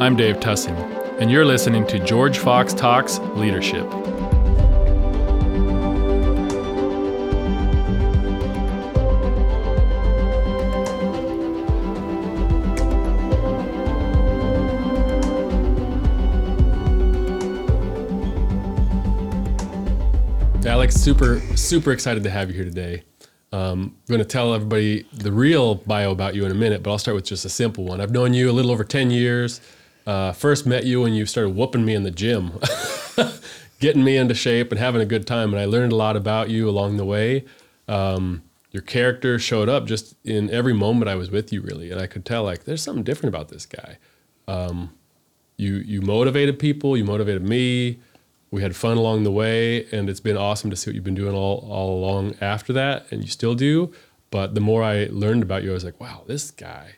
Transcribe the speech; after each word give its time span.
I'm 0.00 0.14
Dave 0.14 0.38
Tussing, 0.38 0.76
and 1.18 1.28
you're 1.28 1.44
listening 1.44 1.84
to 1.88 1.98
George 1.98 2.38
Fox 2.38 2.72
Talks 2.72 3.18
Leadership. 3.34 3.84
Alex, 20.64 20.94
super, 20.94 21.40
super 21.56 21.90
excited 21.90 22.22
to 22.22 22.30
have 22.30 22.50
you 22.50 22.54
here 22.54 22.64
today. 22.64 23.02
Um, 23.50 23.96
I'm 24.08 24.14
going 24.14 24.20
to 24.20 24.24
tell 24.24 24.54
everybody 24.54 25.08
the 25.12 25.32
real 25.32 25.74
bio 25.74 26.12
about 26.12 26.36
you 26.36 26.44
in 26.44 26.52
a 26.52 26.54
minute, 26.54 26.84
but 26.84 26.92
I'll 26.92 26.98
start 26.98 27.16
with 27.16 27.24
just 27.24 27.44
a 27.44 27.48
simple 27.48 27.84
one. 27.84 28.00
I've 28.00 28.12
known 28.12 28.32
you 28.32 28.48
a 28.48 28.52
little 28.52 28.70
over 28.70 28.84
10 28.84 29.10
years. 29.10 29.60
Uh, 30.08 30.32
first 30.32 30.66
met 30.66 30.84
you 30.84 31.04
and 31.04 31.14
you 31.14 31.26
started 31.26 31.50
whooping 31.50 31.84
me 31.84 31.94
in 31.94 32.02
the 32.02 32.10
gym, 32.10 32.58
getting 33.80 34.02
me 34.02 34.16
into 34.16 34.34
shape 34.34 34.72
and 34.72 34.78
having 34.78 35.02
a 35.02 35.06
good 35.06 35.26
time. 35.26 35.52
And 35.52 35.60
I 35.60 35.66
learned 35.66 35.92
a 35.92 35.96
lot 35.96 36.16
about 36.16 36.48
you 36.48 36.66
along 36.66 36.96
the 36.96 37.04
way. 37.04 37.44
Um, 37.86 38.42
your 38.70 38.82
character 38.82 39.38
showed 39.38 39.68
up 39.68 39.86
just 39.86 40.14
in 40.24 40.48
every 40.48 40.72
moment 40.72 41.10
I 41.10 41.14
was 41.14 41.30
with 41.30 41.52
you, 41.52 41.60
really. 41.60 41.90
And 41.90 42.00
I 42.00 42.06
could 42.06 42.24
tell, 42.24 42.44
like, 42.44 42.64
there's 42.64 42.82
something 42.82 43.04
different 43.04 43.34
about 43.34 43.48
this 43.48 43.66
guy. 43.66 43.98
Um, 44.46 44.94
you, 45.58 45.74
you 45.76 46.00
motivated 46.00 46.58
people, 46.58 46.96
you 46.96 47.04
motivated 47.04 47.42
me 47.42 47.98
we 48.50 48.62
had 48.62 48.74
fun 48.74 48.96
along 48.96 49.24
the 49.24 49.30
way 49.30 49.86
and 49.92 50.08
it's 50.08 50.20
been 50.20 50.36
awesome 50.36 50.70
to 50.70 50.76
see 50.76 50.90
what 50.90 50.94
you've 50.94 51.04
been 51.04 51.14
doing 51.14 51.34
all, 51.34 51.68
all 51.70 51.98
along 51.98 52.34
after 52.40 52.72
that 52.72 53.06
and 53.10 53.22
you 53.22 53.28
still 53.28 53.54
do 53.54 53.92
but 54.30 54.54
the 54.54 54.60
more 54.60 54.82
i 54.82 55.06
learned 55.10 55.42
about 55.42 55.62
you 55.62 55.70
i 55.70 55.74
was 55.74 55.84
like 55.84 56.00
wow 56.00 56.22
this 56.26 56.50
guy 56.50 56.94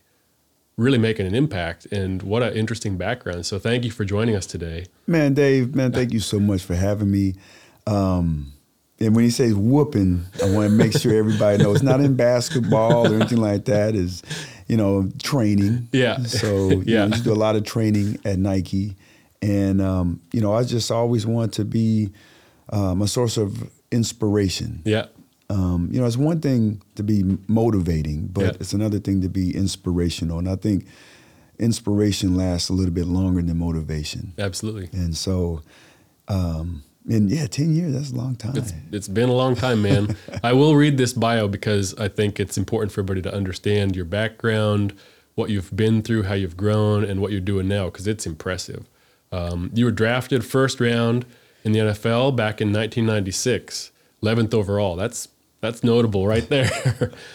really 0.81 0.99
making 0.99 1.27
an 1.27 1.35
impact 1.35 1.87
and 1.87 2.23
what 2.23 2.43
an 2.43 2.55
interesting 2.55 2.97
background. 2.97 3.47
So 3.47 3.59
thank 3.59 3.85
you 3.85 3.91
for 3.91 4.05
joining 4.05 4.35
us 4.35 4.47
today. 4.47 4.87
Man 5.07 5.35
dave 5.35 5.75
man 5.75 5.93
thank 5.93 6.13
you 6.13 6.21
so 6.21 6.41
much 6.41 6.63
for 6.63 6.75
having 6.75 7.11
me. 7.11 7.35
Um, 7.87 8.53
and 8.99 9.15
when 9.15 9.25
he 9.25 9.31
says 9.31 9.55
whooping 9.55 10.27
i 10.43 10.51
want 10.51 10.69
to 10.69 10.77
make 10.77 10.93
sure 10.93 11.15
everybody 11.15 11.57
knows 11.63 11.77
it's 11.77 11.83
not 11.83 12.01
in 12.01 12.17
basketball 12.17 13.11
or 13.11 13.15
anything 13.15 13.41
like 13.41 13.65
that 13.65 13.95
is 13.95 14.23
you 14.69 14.77
know 14.77 15.11
training. 15.23 15.89
Yeah. 15.93 16.19
So 16.19 16.71
yeah. 16.87 17.07
you 17.07 17.23
do 17.23 17.33
a 17.33 17.35
lot 17.35 17.57
of 17.57 17.65
training 17.65 18.19
at 18.25 18.39
nike. 18.39 18.97
And 19.43 19.81
um, 19.81 20.21
you 20.33 20.41
know, 20.41 20.55
I 20.55 20.65
just 20.65 20.91
always 20.91 21.27
want 21.27 21.55
to 21.55 21.65
be 21.65 22.11
um, 22.71 23.03
a 23.03 23.09
source 23.09 23.37
of 23.37 23.71
inspiration. 23.91 24.83
Yeah. 24.85 25.07
Um, 25.51 25.89
you 25.91 26.01
know, 26.01 26.07
it's 26.07 26.17
one 26.17 26.41
thing 26.41 26.81
to 26.95 27.03
be 27.03 27.25
motivating, 27.49 28.29
but 28.29 28.45
yeah. 28.45 28.53
it's 28.61 28.73
another 28.73 29.01
thing 29.01 29.21
to 29.23 29.29
be 29.29 29.55
inspirational. 29.55 30.39
And 30.39 30.49
I 30.49 30.55
think 30.55 30.87
inspiration 31.59 32.37
lasts 32.37 32.69
a 32.69 32.73
little 32.73 32.95
bit 32.95 33.07
longer 33.07 33.43
than 33.43 33.59
motivation. 33.59 34.33
Absolutely. 34.39 34.89
And 34.93 35.17
so, 35.17 35.63
um, 36.29 36.85
and 37.09 37.29
yeah, 37.29 37.47
10 37.47 37.75
years, 37.75 37.95
that's 37.95 38.13
a 38.13 38.15
long 38.15 38.37
time. 38.37 38.57
It's, 38.57 38.73
it's 38.93 39.09
been 39.09 39.29
a 39.29 39.35
long 39.35 39.57
time, 39.57 39.83
man. 39.83 40.17
I 40.45 40.53
will 40.53 40.77
read 40.77 40.99
this 40.99 41.13
bio 41.13 41.49
because 41.49 41.95
I 41.99 42.07
think 42.07 42.39
it's 42.39 42.57
important 42.57 42.93
for 42.93 43.01
everybody 43.01 43.23
to 43.23 43.35
understand 43.35 43.97
your 43.97 44.05
background, 44.05 44.97
what 45.35 45.51
you've 45.51 45.75
been 45.75 46.03
through, 46.03 46.25
how 46.25 46.35
you've 46.35 46.57
grown, 46.57 47.05
and 47.05 47.21
what 47.21 47.33
you're 47.33 47.41
doing 47.41 47.67
now, 47.67 47.87
because 47.87 48.07
it's 48.07 48.25
impressive. 48.25 48.89
Um, 49.33 49.73
you 49.75 49.85
were 49.85 49.91
drafted 49.91 50.45
first 50.45 50.81
round 50.81 51.27
in 51.65 51.73
the 51.73 51.81
NFL 51.81 52.37
back 52.37 52.61
in 52.61 52.73
1996, 52.73 53.91
11th 54.23 54.55
overall. 54.55 54.95
That's 54.95 55.27
that's 55.61 55.85
notable 55.85 56.27
right 56.27 56.49
there. 56.49 56.71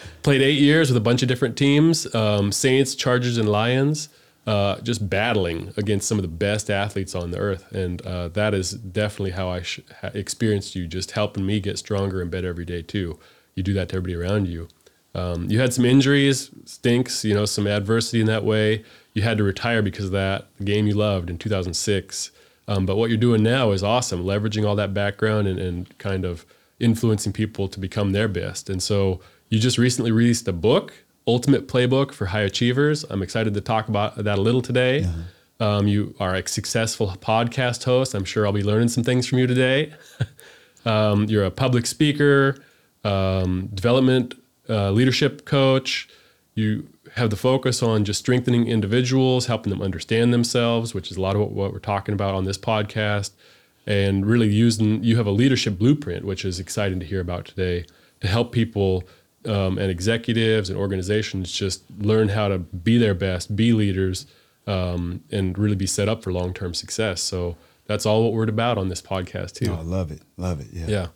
Played 0.22 0.42
eight 0.42 0.58
years 0.58 0.90
with 0.90 0.96
a 0.96 1.00
bunch 1.00 1.22
of 1.22 1.28
different 1.28 1.56
teams, 1.56 2.12
um, 2.14 2.52
Saints, 2.52 2.94
Chargers, 2.94 3.38
and 3.38 3.48
Lions, 3.48 4.08
uh, 4.46 4.80
just 4.80 5.08
battling 5.08 5.72
against 5.76 6.08
some 6.08 6.18
of 6.18 6.22
the 6.22 6.28
best 6.28 6.70
athletes 6.70 7.14
on 7.14 7.30
the 7.30 7.38
earth. 7.38 7.70
And 7.72 8.02
uh, 8.02 8.28
that 8.28 8.54
is 8.54 8.72
definitely 8.72 9.32
how 9.32 9.48
I 9.48 9.62
sh- 9.62 9.80
experienced 10.02 10.74
you, 10.74 10.86
just 10.86 11.12
helping 11.12 11.46
me 11.46 11.60
get 11.60 11.78
stronger 11.78 12.20
and 12.20 12.30
better 12.30 12.48
every 12.48 12.64
day 12.64 12.82
too. 12.82 13.18
You 13.54 13.62
do 13.62 13.72
that 13.74 13.88
to 13.90 13.96
everybody 13.96 14.14
around 14.14 14.48
you. 14.48 14.68
Um, 15.14 15.50
you 15.50 15.60
had 15.60 15.72
some 15.72 15.84
injuries, 15.86 16.50
stinks, 16.66 17.24
you 17.24 17.32
know, 17.32 17.46
some 17.46 17.66
adversity 17.66 18.20
in 18.20 18.26
that 18.26 18.44
way 18.44 18.84
you 19.16 19.22
had 19.22 19.38
to 19.38 19.44
retire 19.44 19.80
because 19.80 20.04
of 20.04 20.10
that 20.10 20.46
the 20.58 20.64
game 20.64 20.86
you 20.86 20.92
loved 20.92 21.30
in 21.30 21.38
2006. 21.38 22.30
Um, 22.68 22.84
but 22.84 22.96
what 22.96 23.08
you're 23.08 23.16
doing 23.16 23.42
now 23.42 23.70
is 23.70 23.82
awesome, 23.82 24.24
leveraging 24.24 24.68
all 24.68 24.76
that 24.76 24.92
background 24.92 25.48
and, 25.48 25.58
and 25.58 25.98
kind 25.98 26.26
of 26.26 26.44
influencing 26.78 27.32
people 27.32 27.68
to 27.68 27.80
become 27.80 28.12
their 28.12 28.28
best. 28.28 28.68
And 28.68 28.82
so 28.82 29.20
you 29.48 29.58
just 29.58 29.78
recently 29.78 30.12
released 30.12 30.46
a 30.48 30.52
book, 30.52 30.92
Ultimate 31.26 31.68
Playbook 31.68 32.12
for 32.12 32.26
High 32.26 32.42
Achievers. 32.42 33.04
I'm 33.04 33.22
excited 33.22 33.54
to 33.54 33.60
talk 33.60 33.88
about 33.88 34.16
that 34.16 34.38
a 34.38 34.40
little 34.40 34.62
today. 34.62 35.00
Yeah. 35.00 35.12
Um, 35.58 35.88
you 35.88 36.14
are 36.20 36.34
a 36.34 36.46
successful 36.46 37.08
podcast 37.20 37.84
host. 37.84 38.14
I'm 38.14 38.24
sure 38.24 38.46
I'll 38.46 38.52
be 38.52 38.62
learning 38.62 38.88
some 38.88 39.04
things 39.04 39.26
from 39.26 39.38
you 39.38 39.46
today. 39.46 39.94
um, 40.84 41.24
you're 41.24 41.44
a 41.44 41.50
public 41.50 41.86
speaker, 41.86 42.56
um, 43.04 43.68
development 43.72 44.34
uh, 44.68 44.90
leadership 44.90 45.46
coach. 45.46 46.08
You 46.54 46.88
have 47.14 47.30
the 47.30 47.36
focus 47.36 47.82
on 47.82 48.04
just 48.04 48.20
strengthening 48.20 48.68
individuals, 48.68 49.46
helping 49.46 49.70
them 49.70 49.80
understand 49.80 50.34
themselves, 50.34 50.92
which 50.92 51.10
is 51.10 51.16
a 51.16 51.20
lot 51.20 51.34
of 51.34 51.40
what, 51.40 51.52
what 51.52 51.72
we're 51.72 51.78
talking 51.78 52.12
about 52.12 52.34
on 52.34 52.44
this 52.44 52.58
podcast, 52.58 53.30
and 53.86 54.26
really 54.26 54.48
using. 54.48 55.02
You 55.02 55.16
have 55.16 55.26
a 55.26 55.30
leadership 55.30 55.78
blueprint, 55.78 56.24
which 56.24 56.44
is 56.44 56.58
exciting 56.58 57.00
to 57.00 57.06
hear 57.06 57.20
about 57.20 57.46
today, 57.46 57.86
to 58.20 58.28
help 58.28 58.52
people 58.52 59.04
um, 59.46 59.78
and 59.78 59.90
executives 59.90 60.70
and 60.70 60.78
organizations 60.78 61.52
just 61.52 61.82
learn 61.98 62.28
how 62.28 62.48
to 62.48 62.58
be 62.58 62.98
their 62.98 63.14
best, 63.14 63.54
be 63.54 63.72
leaders, 63.72 64.26
um, 64.66 65.22
and 65.30 65.56
really 65.58 65.76
be 65.76 65.86
set 65.86 66.08
up 66.08 66.22
for 66.22 66.32
long 66.32 66.52
term 66.52 66.74
success. 66.74 67.22
So 67.22 67.56
that's 67.86 68.04
all 68.04 68.24
what 68.24 68.32
we're 68.32 68.48
about 68.48 68.78
on 68.78 68.88
this 68.88 69.00
podcast 69.00 69.54
too. 69.54 69.72
Oh, 69.72 69.76
I 69.76 69.82
love 69.82 70.10
it, 70.10 70.22
love 70.36 70.60
it. 70.60 70.68
Yeah. 70.72 70.86
Yeah. 70.86 71.06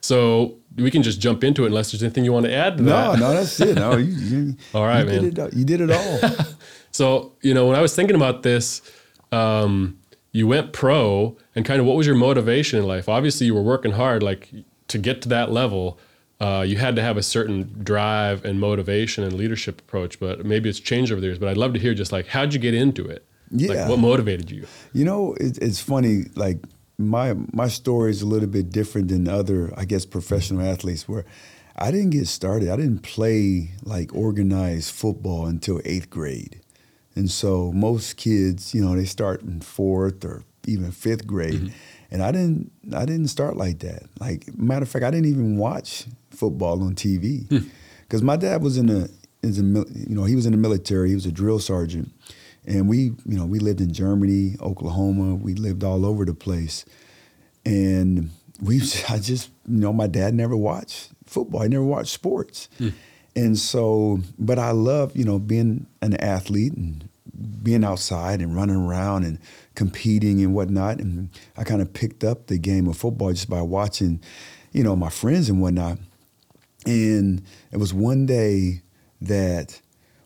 So 0.00 0.58
we 0.76 0.90
can 0.90 1.02
just 1.02 1.20
jump 1.20 1.42
into 1.42 1.64
it 1.64 1.68
unless 1.68 1.90
there's 1.90 2.02
anything 2.02 2.24
you 2.24 2.32
want 2.32 2.46
to 2.46 2.54
add 2.54 2.76
to 2.76 2.82
no, 2.82 3.12
that. 3.12 3.18
No, 3.18 3.32
that's 3.32 3.60
it. 3.60 3.74
No, 3.74 3.96
you, 3.96 4.04
you 4.14 4.56
all 4.74 4.84
right, 4.84 5.00
you 5.00 5.06
man. 5.06 5.22
Did 5.22 5.38
it, 5.38 5.54
you 5.54 5.64
did 5.64 5.80
it 5.80 5.90
all. 5.90 6.46
so 6.92 7.32
you 7.42 7.54
know, 7.54 7.66
when 7.66 7.76
I 7.76 7.80
was 7.80 7.94
thinking 7.96 8.16
about 8.16 8.42
this, 8.42 8.82
um, 9.32 9.98
you 10.32 10.46
went 10.46 10.72
pro, 10.72 11.36
and 11.54 11.64
kind 11.64 11.80
of 11.80 11.86
what 11.86 11.96
was 11.96 12.06
your 12.06 12.16
motivation 12.16 12.78
in 12.78 12.86
life? 12.86 13.08
Obviously, 13.08 13.46
you 13.46 13.54
were 13.54 13.62
working 13.62 13.92
hard, 13.92 14.22
like 14.22 14.50
to 14.88 14.98
get 14.98 15.22
to 15.22 15.28
that 15.28 15.50
level. 15.50 15.98
Uh, 16.40 16.64
you 16.66 16.76
had 16.76 16.94
to 16.94 17.02
have 17.02 17.16
a 17.16 17.22
certain 17.22 17.80
drive 17.82 18.44
and 18.44 18.60
motivation 18.60 19.24
and 19.24 19.32
leadership 19.32 19.80
approach, 19.80 20.20
but 20.20 20.44
maybe 20.44 20.68
it's 20.68 20.78
changed 20.78 21.10
over 21.10 21.20
the 21.20 21.26
years. 21.26 21.38
But 21.38 21.48
I'd 21.48 21.56
love 21.56 21.72
to 21.72 21.80
hear 21.80 21.94
just 21.94 22.12
like 22.12 22.28
how'd 22.28 22.52
you 22.52 22.60
get 22.60 22.74
into 22.74 23.06
it? 23.06 23.24
Yeah, 23.50 23.72
like, 23.72 23.88
what 23.88 23.98
motivated 23.98 24.50
you? 24.50 24.66
You 24.92 25.04
know, 25.04 25.34
it, 25.40 25.58
it's 25.58 25.80
funny. 25.80 26.24
Like 26.36 26.58
my 26.98 27.34
my 27.52 27.68
story 27.68 28.10
is 28.10 28.22
a 28.22 28.26
little 28.26 28.48
bit 28.48 28.70
different 28.70 29.08
than 29.08 29.28
other, 29.28 29.72
I 29.76 29.84
guess, 29.84 30.04
professional 30.04 30.62
athletes. 30.62 31.08
Where 31.08 31.24
I 31.76 31.90
didn't 31.90 32.10
get 32.10 32.26
started. 32.26 32.68
I 32.68 32.76
didn't 32.76 33.02
play 33.02 33.70
like 33.82 34.14
organized 34.14 34.92
football 34.92 35.46
until 35.46 35.80
eighth 35.84 36.10
grade, 36.10 36.57
and 37.18 37.30
so 37.30 37.72
most 37.72 38.16
kids, 38.16 38.74
you 38.74 38.84
know, 38.84 38.94
they 38.94 39.04
start 39.04 39.42
in 39.42 39.60
fourth 39.60 40.24
or 40.24 40.44
even 40.66 40.90
fifth 40.90 41.26
grade, 41.26 41.54
mm-hmm. 41.54 41.74
and 42.10 42.22
I 42.22 42.32
didn't. 42.32 42.72
I 42.94 43.04
didn't 43.04 43.28
start 43.28 43.56
like 43.56 43.80
that. 43.80 44.04
Like 44.20 44.56
matter 44.56 44.84
of 44.84 44.88
fact, 44.88 45.04
I 45.04 45.10
didn't 45.10 45.26
even 45.26 45.56
watch 45.56 46.06
football 46.30 46.82
on 46.82 46.94
TV 46.94 47.48
because 48.02 48.20
hmm. 48.20 48.26
my 48.26 48.36
dad 48.36 48.62
was 48.62 48.78
in 48.78 48.86
the, 48.86 49.10
in 49.42 49.74
the, 49.74 49.86
you 50.08 50.14
know, 50.14 50.24
he 50.24 50.36
was 50.36 50.46
in 50.46 50.52
the 50.52 50.58
military. 50.58 51.08
He 51.08 51.14
was 51.14 51.26
a 51.26 51.32
drill 51.32 51.58
sergeant 51.58 52.10
and 52.68 52.86
we, 52.86 52.98
you 53.24 53.38
know, 53.38 53.46
we 53.46 53.58
lived 53.58 53.80
in 53.80 53.92
Germany, 53.92 54.56
Oklahoma. 54.60 55.34
We 55.34 55.54
lived 55.54 55.82
all 55.82 56.04
over 56.04 56.24
the 56.24 56.34
place, 56.34 56.84
and 57.64 58.30
we, 58.60 58.76
I 59.08 59.18
just, 59.18 59.50
you 59.66 59.78
know, 59.78 59.92
my 59.92 60.06
dad 60.06 60.34
never 60.34 60.56
watched 60.56 61.10
football. 61.24 61.62
He 61.62 61.68
never 61.68 61.84
watched 61.84 62.12
sports, 62.12 62.68
hmm. 62.76 62.90
and 63.34 63.58
so, 63.58 64.20
but 64.38 64.58
I 64.58 64.72
love, 64.72 65.16
you 65.16 65.24
know, 65.24 65.38
being 65.38 65.86
an 66.02 66.14
athlete 66.16 66.74
and 66.74 67.07
being 67.62 67.84
outside 67.84 68.40
and 68.40 68.54
running 68.54 68.76
around 68.76 69.24
and 69.24 69.38
competing 69.74 70.42
and 70.42 70.54
whatnot. 70.54 70.98
And 70.98 71.30
I 71.56 71.64
kind 71.64 71.80
of 71.80 71.92
picked 71.92 72.24
up 72.24 72.46
the 72.46 72.58
game 72.58 72.86
of 72.88 72.96
football 72.96 73.30
just 73.30 73.48
by 73.48 73.62
watching, 73.62 74.20
you 74.72 74.82
know, 74.82 74.96
my 74.96 75.10
friends 75.10 75.48
and 75.48 75.60
whatnot. 75.60 75.98
And 76.86 77.42
it 77.72 77.76
was 77.76 77.92
one 77.94 78.26
day 78.26 78.82
that 79.20 79.80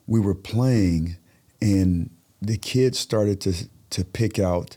we 0.06 0.20
were 0.20 0.35
playing 0.35 1.17
and 1.61 2.11
the 2.41 2.56
kids 2.56 2.99
started 2.99 3.41
to 3.43 3.69
to 3.91 4.05
pick 4.05 4.38
out, 4.38 4.76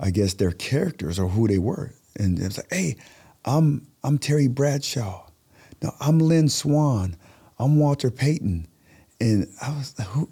I 0.00 0.10
guess, 0.10 0.34
their 0.34 0.50
characters 0.50 1.18
or 1.18 1.28
who 1.28 1.46
they 1.46 1.58
were. 1.58 1.92
And 2.16 2.38
it 2.38 2.44
was 2.44 2.56
like, 2.58 2.72
hey, 2.72 2.96
I'm 3.44 3.86
I'm 4.02 4.18
Terry 4.18 4.48
Bradshaw. 4.48 5.26
No, 5.82 5.92
I'm 6.00 6.18
Lynn 6.18 6.48
Swann. 6.48 7.16
I'm 7.58 7.78
Walter 7.78 8.10
Payton. 8.10 8.66
And 9.20 9.48
I 9.62 9.70
was 9.70 9.94
who 10.08 10.28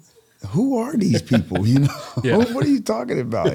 who 0.49 0.77
are 0.77 0.95
these 0.95 1.21
people? 1.21 1.65
You 1.65 1.79
know, 1.79 1.97
yeah. 2.23 2.37
what 2.37 2.65
are 2.65 2.69
you 2.69 2.81
talking 2.81 3.19
about? 3.19 3.51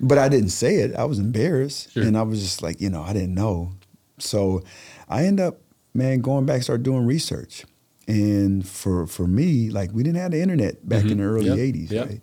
But 0.00 0.18
I 0.18 0.28
didn't 0.28 0.50
say 0.50 0.76
it. 0.76 0.94
I 0.94 1.04
was 1.04 1.18
embarrassed, 1.18 1.92
sure. 1.92 2.02
and 2.02 2.16
I 2.16 2.22
was 2.22 2.40
just 2.40 2.62
like, 2.62 2.80
you 2.80 2.90
know, 2.90 3.02
I 3.02 3.12
didn't 3.12 3.34
know. 3.34 3.72
So 4.18 4.62
I 5.08 5.24
end 5.24 5.40
up, 5.40 5.60
man, 5.94 6.20
going 6.20 6.46
back, 6.46 6.62
start 6.62 6.82
doing 6.82 7.06
research. 7.06 7.64
And 8.08 8.66
for 8.66 9.06
for 9.06 9.26
me, 9.26 9.70
like 9.70 9.92
we 9.92 10.02
didn't 10.02 10.20
have 10.20 10.32
the 10.32 10.40
internet 10.40 10.88
back 10.88 11.00
mm-hmm. 11.00 11.12
in 11.12 11.18
the 11.18 11.24
early 11.24 11.46
yep. 11.46 11.58
'80s, 11.58 11.90
yep. 11.90 12.08
right? 12.08 12.20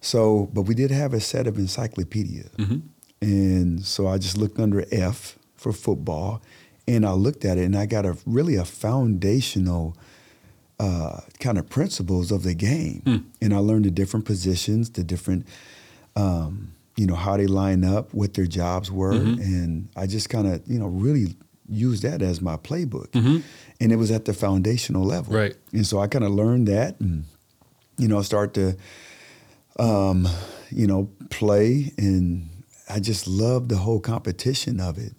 So, 0.00 0.48
but 0.52 0.62
we 0.62 0.74
did 0.74 0.90
have 0.90 1.12
a 1.12 1.20
set 1.20 1.46
of 1.46 1.58
encyclopedia. 1.58 2.48
And 3.20 3.84
so 3.84 4.08
I 4.08 4.18
just 4.18 4.38
looked 4.38 4.58
under 4.58 4.84
F 4.90 5.38
for 5.54 5.72
football 5.72 6.42
and 6.88 7.04
I 7.04 7.12
looked 7.12 7.44
at 7.44 7.58
it 7.58 7.64
and 7.64 7.76
I 7.76 7.86
got 7.86 8.06
a 8.06 8.16
really 8.24 8.56
a 8.56 8.64
foundational 8.64 9.96
uh, 10.80 11.20
kind 11.40 11.58
of 11.58 11.68
principles 11.68 12.32
of 12.32 12.42
the 12.42 12.54
game. 12.54 13.02
And 13.42 13.52
I 13.52 13.58
learned 13.58 13.84
the 13.84 13.90
different 13.90 14.24
positions, 14.24 14.88
the 14.90 15.04
different, 15.04 15.46
um, 16.16 16.72
you 16.96 17.06
know, 17.06 17.14
how 17.14 17.36
they 17.36 17.46
line 17.46 17.84
up, 17.84 18.14
what 18.14 18.32
their 18.32 18.46
jobs 18.46 18.90
were. 18.90 19.12
And 19.12 19.90
I 19.94 20.06
just 20.06 20.30
kind 20.30 20.46
of, 20.46 20.62
you 20.66 20.78
know, 20.78 20.86
really 20.86 21.36
used 21.68 22.02
that 22.02 22.22
as 22.22 22.40
my 22.40 22.56
playbook. 22.56 23.12
And 23.78 23.92
it 23.92 23.96
was 23.96 24.10
at 24.10 24.24
the 24.24 24.32
foundational 24.32 25.04
level. 25.04 25.34
Right. 25.34 25.54
And 25.72 25.86
so 25.86 26.00
I 26.00 26.06
kind 26.06 26.24
of 26.24 26.30
learned 26.30 26.68
that 26.68 26.98
and, 26.98 27.24
you 27.98 28.08
know, 28.08 28.22
start 28.22 28.54
to, 28.54 28.76
um, 29.78 30.26
you 30.70 30.86
know, 30.86 31.10
play. 31.28 31.92
And 31.98 32.48
I 32.88 33.00
just 33.00 33.28
loved 33.28 33.68
the 33.68 33.76
whole 33.76 34.00
competition 34.00 34.80
of 34.80 34.96
it. 34.96 35.12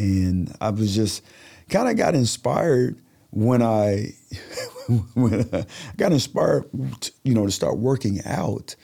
And 0.00 0.52
I 0.60 0.70
was 0.70 0.94
just 0.94 1.22
kind 1.70 1.88
of 1.88 1.96
got 1.96 2.16
inspired 2.16 3.00
when 3.30 3.62
I, 3.62 4.12
when 5.14 5.48
I 5.52 5.66
got 5.96 6.12
inspired, 6.12 6.64
you 7.24 7.34
know, 7.34 7.46
to 7.46 7.52
start 7.52 7.78
working 7.78 8.20
out 8.24 8.74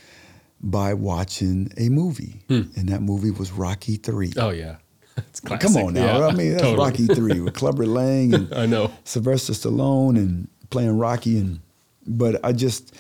by 0.63 0.95
watching 0.95 1.73
a 1.77 1.89
movie. 1.89 2.45
Hmm. 2.49 2.63
And 2.77 2.89
that 2.89 3.03
movie 3.03 3.31
was 3.31 3.51
Rocky 3.53 3.97
3. 3.97 4.33
Oh 4.37 4.51
yeah, 4.51 4.77
it's 5.17 5.41
classic. 5.41 5.69
Come 5.69 5.77
on 5.85 5.95
now. 5.95 6.19
Yeah, 6.19 6.27
I 6.27 6.33
mean, 6.33 6.53
that's 6.53 6.63
totally. 6.63 6.91
Rocky 6.91 7.07
3 7.07 7.41
with 7.41 7.55
Clubber 7.55 7.87
Lang 7.87 8.35
and 8.35 8.55
I 8.55 8.67
know. 8.67 8.93
Sylvester 9.05 9.53
Stallone 9.53 10.17
and 10.17 10.49
playing 10.71 10.97
Rocky 10.99 11.39
and 11.39 11.61
but 12.07 12.45
I 12.45 12.53
just 12.53 12.95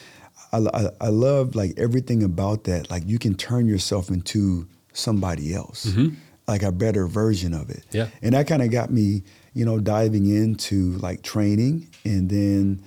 I, 0.52 0.58
I, 0.58 0.88
I 1.00 1.08
love 1.08 1.54
like 1.54 1.74
everything 1.78 2.22
about 2.22 2.64
that. 2.64 2.90
Like 2.90 3.04
you 3.06 3.18
can 3.18 3.34
turn 3.34 3.66
yourself 3.66 4.10
into 4.10 4.66
somebody 4.92 5.54
else, 5.54 5.86
mm-hmm. 5.86 6.14
like 6.46 6.62
a 6.62 6.72
better 6.72 7.06
version 7.06 7.54
of 7.54 7.70
it. 7.70 7.84
Yeah. 7.92 8.08
and 8.20 8.34
that 8.34 8.46
kind 8.46 8.62
of 8.62 8.70
got 8.70 8.90
me, 8.90 9.22
you 9.54 9.64
know, 9.64 9.78
diving 9.78 10.26
into 10.28 10.92
like 10.98 11.22
training, 11.22 11.88
and 12.04 12.28
then 12.30 12.82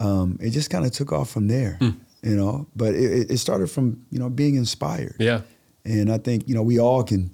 um, 0.00 0.38
it 0.40 0.50
just 0.50 0.70
kind 0.70 0.84
of 0.84 0.92
took 0.92 1.12
off 1.12 1.30
from 1.30 1.48
there. 1.48 1.78
You 2.22 2.34
know, 2.36 2.66
but 2.74 2.94
it, 2.94 3.12
it- 3.12 3.30
it 3.30 3.36
started 3.38 3.68
from 3.70 4.04
you 4.10 4.18
know 4.18 4.28
being 4.28 4.56
inspired. 4.56 5.16
Yeah, 5.20 5.42
And 5.84 6.10
I 6.10 6.18
think, 6.18 6.48
you 6.48 6.54
know, 6.54 6.62
we 6.62 6.78
all 6.80 7.04
can, 7.04 7.30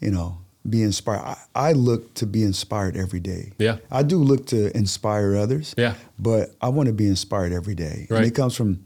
you 0.00 0.10
know, 0.10 0.38
be 0.68 0.82
inspired. 0.82 1.22
I, 1.24 1.36
I 1.54 1.72
look 1.72 2.12
to 2.14 2.26
be 2.26 2.42
inspired 2.42 2.96
every 2.96 3.20
day. 3.20 3.52
Yeah. 3.58 3.78
I 3.90 4.02
do 4.02 4.18
look 4.18 4.46
to 4.48 4.76
inspire 4.76 5.34
others. 5.36 5.74
Yeah. 5.78 5.94
But 6.18 6.50
I 6.60 6.68
want 6.68 6.88
to 6.88 6.92
be 6.92 7.06
inspired 7.06 7.52
every 7.54 7.74
day. 7.74 8.06
Right. 8.10 8.18
And 8.18 8.26
it 8.26 8.34
comes 8.34 8.54
from 8.54 8.84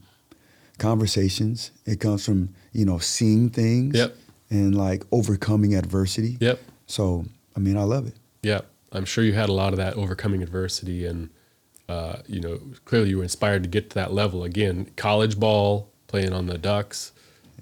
conversations. 0.79 1.71
It 1.87 2.01
comes 2.01 2.25
from, 2.25 2.51
you 2.73 2.85
know, 2.85 2.99
seeing 2.99 3.51
things. 3.51 3.97
Yep. 3.97 4.17
And 4.51 4.75
like 4.75 5.05
overcoming 5.13 5.75
adversity. 5.75 6.37
Yep. 6.41 6.61
So, 6.87 7.25
I 7.57 7.61
mean, 7.61 7.77
I 7.77 7.83
love 7.85 8.07
it. 8.07 8.15
yeah. 8.43 8.61
I'm 8.93 9.05
sure 9.05 9.25
you 9.25 9.33
had 9.33 9.49
a 9.49 9.53
lot 9.53 9.73
of 9.73 9.77
that 9.79 9.95
overcoming 9.95 10.43
adversity, 10.43 11.07
and 11.07 11.31
uh, 11.89 12.23
you 12.27 12.41
know, 12.41 12.61
clearly 12.85 13.11
you 13.11 13.19
were 13.19 13.23
inspired 13.23 13.63
to 13.65 13.69
get 13.69 13.91
to 13.91 13.95
that 13.95 14.13
level 14.13 14.45
again. 14.45 14.91
College 14.97 15.39
ball, 15.39 15.91
playing 16.07 16.33
on 16.33 16.47
the 16.47 16.59
Ducks, 16.59 17.13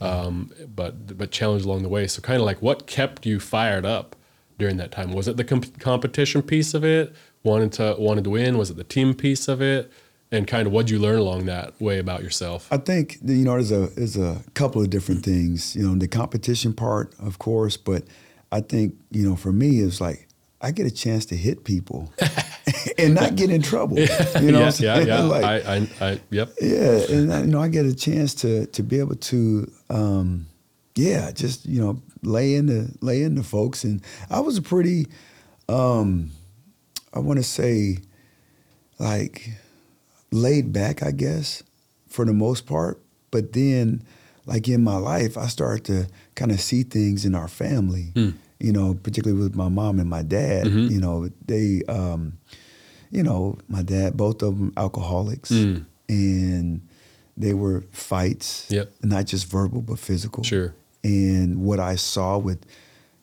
um, 0.00 0.52
but 0.74 1.16
but 1.18 1.30
challenged 1.30 1.64
along 1.64 1.82
the 1.82 1.88
way. 1.88 2.06
So 2.06 2.20
kind 2.22 2.40
of 2.40 2.46
like, 2.46 2.62
what 2.62 2.86
kept 2.86 3.26
you 3.26 3.40
fired 3.40 3.84
up 3.84 4.16
during 4.58 4.76
that 4.78 4.92
time? 4.92 5.12
Was 5.12 5.28
it 5.28 5.36
the 5.36 5.44
comp- 5.44 5.78
competition 5.78 6.42
piece 6.42 6.74
of 6.74 6.84
it, 6.84 7.14
wanted 7.42 7.72
to 7.74 7.96
wanted 7.98 8.24
to 8.24 8.30
win? 8.30 8.58
Was 8.58 8.70
it 8.70 8.76
the 8.76 8.84
team 8.84 9.14
piece 9.14 9.48
of 9.48 9.60
it? 9.62 9.90
And 10.30 10.46
kind 10.46 10.66
of 10.66 10.74
what 10.74 10.90
you 10.90 10.98
learn 10.98 11.18
along 11.18 11.46
that 11.46 11.80
way 11.80 11.98
about 11.98 12.22
yourself? 12.22 12.70
I 12.70 12.76
think 12.76 13.18
you 13.24 13.44
know 13.44 13.52
there's 13.52 13.72
a 13.72 13.86
there's 13.94 14.16
a 14.16 14.42
couple 14.52 14.82
of 14.82 14.90
different 14.90 15.24
things. 15.24 15.74
You 15.74 15.88
know, 15.88 15.98
the 15.98 16.08
competition 16.08 16.74
part, 16.74 17.14
of 17.18 17.38
course, 17.38 17.78
but 17.78 18.04
I 18.52 18.60
think 18.60 18.94
you 19.10 19.26
know 19.26 19.36
for 19.36 19.52
me 19.52 19.80
it's 19.80 20.02
like 20.02 20.27
I 20.60 20.72
get 20.72 20.86
a 20.86 20.90
chance 20.90 21.26
to 21.26 21.36
hit 21.36 21.64
people 21.64 22.12
and 22.98 23.14
not 23.14 23.36
get 23.36 23.50
in 23.50 23.62
trouble. 23.62 23.98
You 23.98 24.50
know, 24.50 24.64
what 24.64 24.80
yeah, 24.80 24.98
yeah, 24.98 25.04
yeah. 25.06 25.20
Like, 25.20 25.44
I, 25.44 25.76
I, 25.76 25.88
I, 26.00 26.20
yep. 26.30 26.52
yeah, 26.60 27.00
and 27.08 27.32
I, 27.32 27.40
you 27.40 27.46
know 27.46 27.60
I 27.60 27.68
get 27.68 27.86
a 27.86 27.94
chance 27.94 28.34
to 28.36 28.66
to 28.66 28.82
be 28.82 28.98
able 28.98 29.16
to, 29.16 29.70
um, 29.88 30.46
yeah, 30.96 31.30
just 31.30 31.64
you 31.66 31.80
know 31.80 32.02
lay 32.22 32.54
into 32.54 32.92
lay 33.00 33.22
into 33.22 33.42
folks, 33.42 33.84
and 33.84 34.02
I 34.30 34.40
was 34.40 34.56
a 34.58 34.62
pretty, 34.62 35.06
um, 35.68 36.30
I 37.14 37.20
want 37.20 37.38
to 37.38 37.44
say, 37.44 37.98
like 38.98 39.50
laid 40.32 40.72
back, 40.72 41.02
I 41.02 41.12
guess, 41.12 41.62
for 42.08 42.24
the 42.24 42.34
most 42.34 42.66
part. 42.66 43.00
But 43.30 43.52
then, 43.52 44.02
like 44.44 44.66
in 44.68 44.82
my 44.82 44.96
life, 44.96 45.38
I 45.38 45.46
started 45.46 45.84
to 45.84 46.12
kind 46.34 46.50
of 46.50 46.60
see 46.60 46.82
things 46.82 47.24
in 47.24 47.34
our 47.34 47.48
family. 47.48 48.12
You 48.60 48.72
know, 48.72 48.94
particularly 48.94 49.40
with 49.42 49.54
my 49.54 49.68
mom 49.68 50.00
and 50.00 50.10
my 50.10 50.22
dad. 50.22 50.66
You 50.66 51.00
know, 51.00 51.28
they, 51.46 51.82
um, 51.88 52.38
you 53.10 53.22
know, 53.22 53.58
my 53.68 53.82
dad, 53.82 54.16
both 54.16 54.42
of 54.42 54.58
them 54.58 54.72
alcoholics, 54.76 55.50
Mm. 55.50 55.84
and 56.08 56.80
they 57.36 57.54
were 57.54 57.84
fights. 57.92 58.66
Yep. 58.68 58.92
Not 59.02 59.26
just 59.26 59.46
verbal, 59.48 59.80
but 59.82 59.98
physical. 59.98 60.42
Sure. 60.42 60.74
And 61.04 61.58
what 61.62 61.78
I 61.78 61.94
saw 61.94 62.36
with 62.38 62.58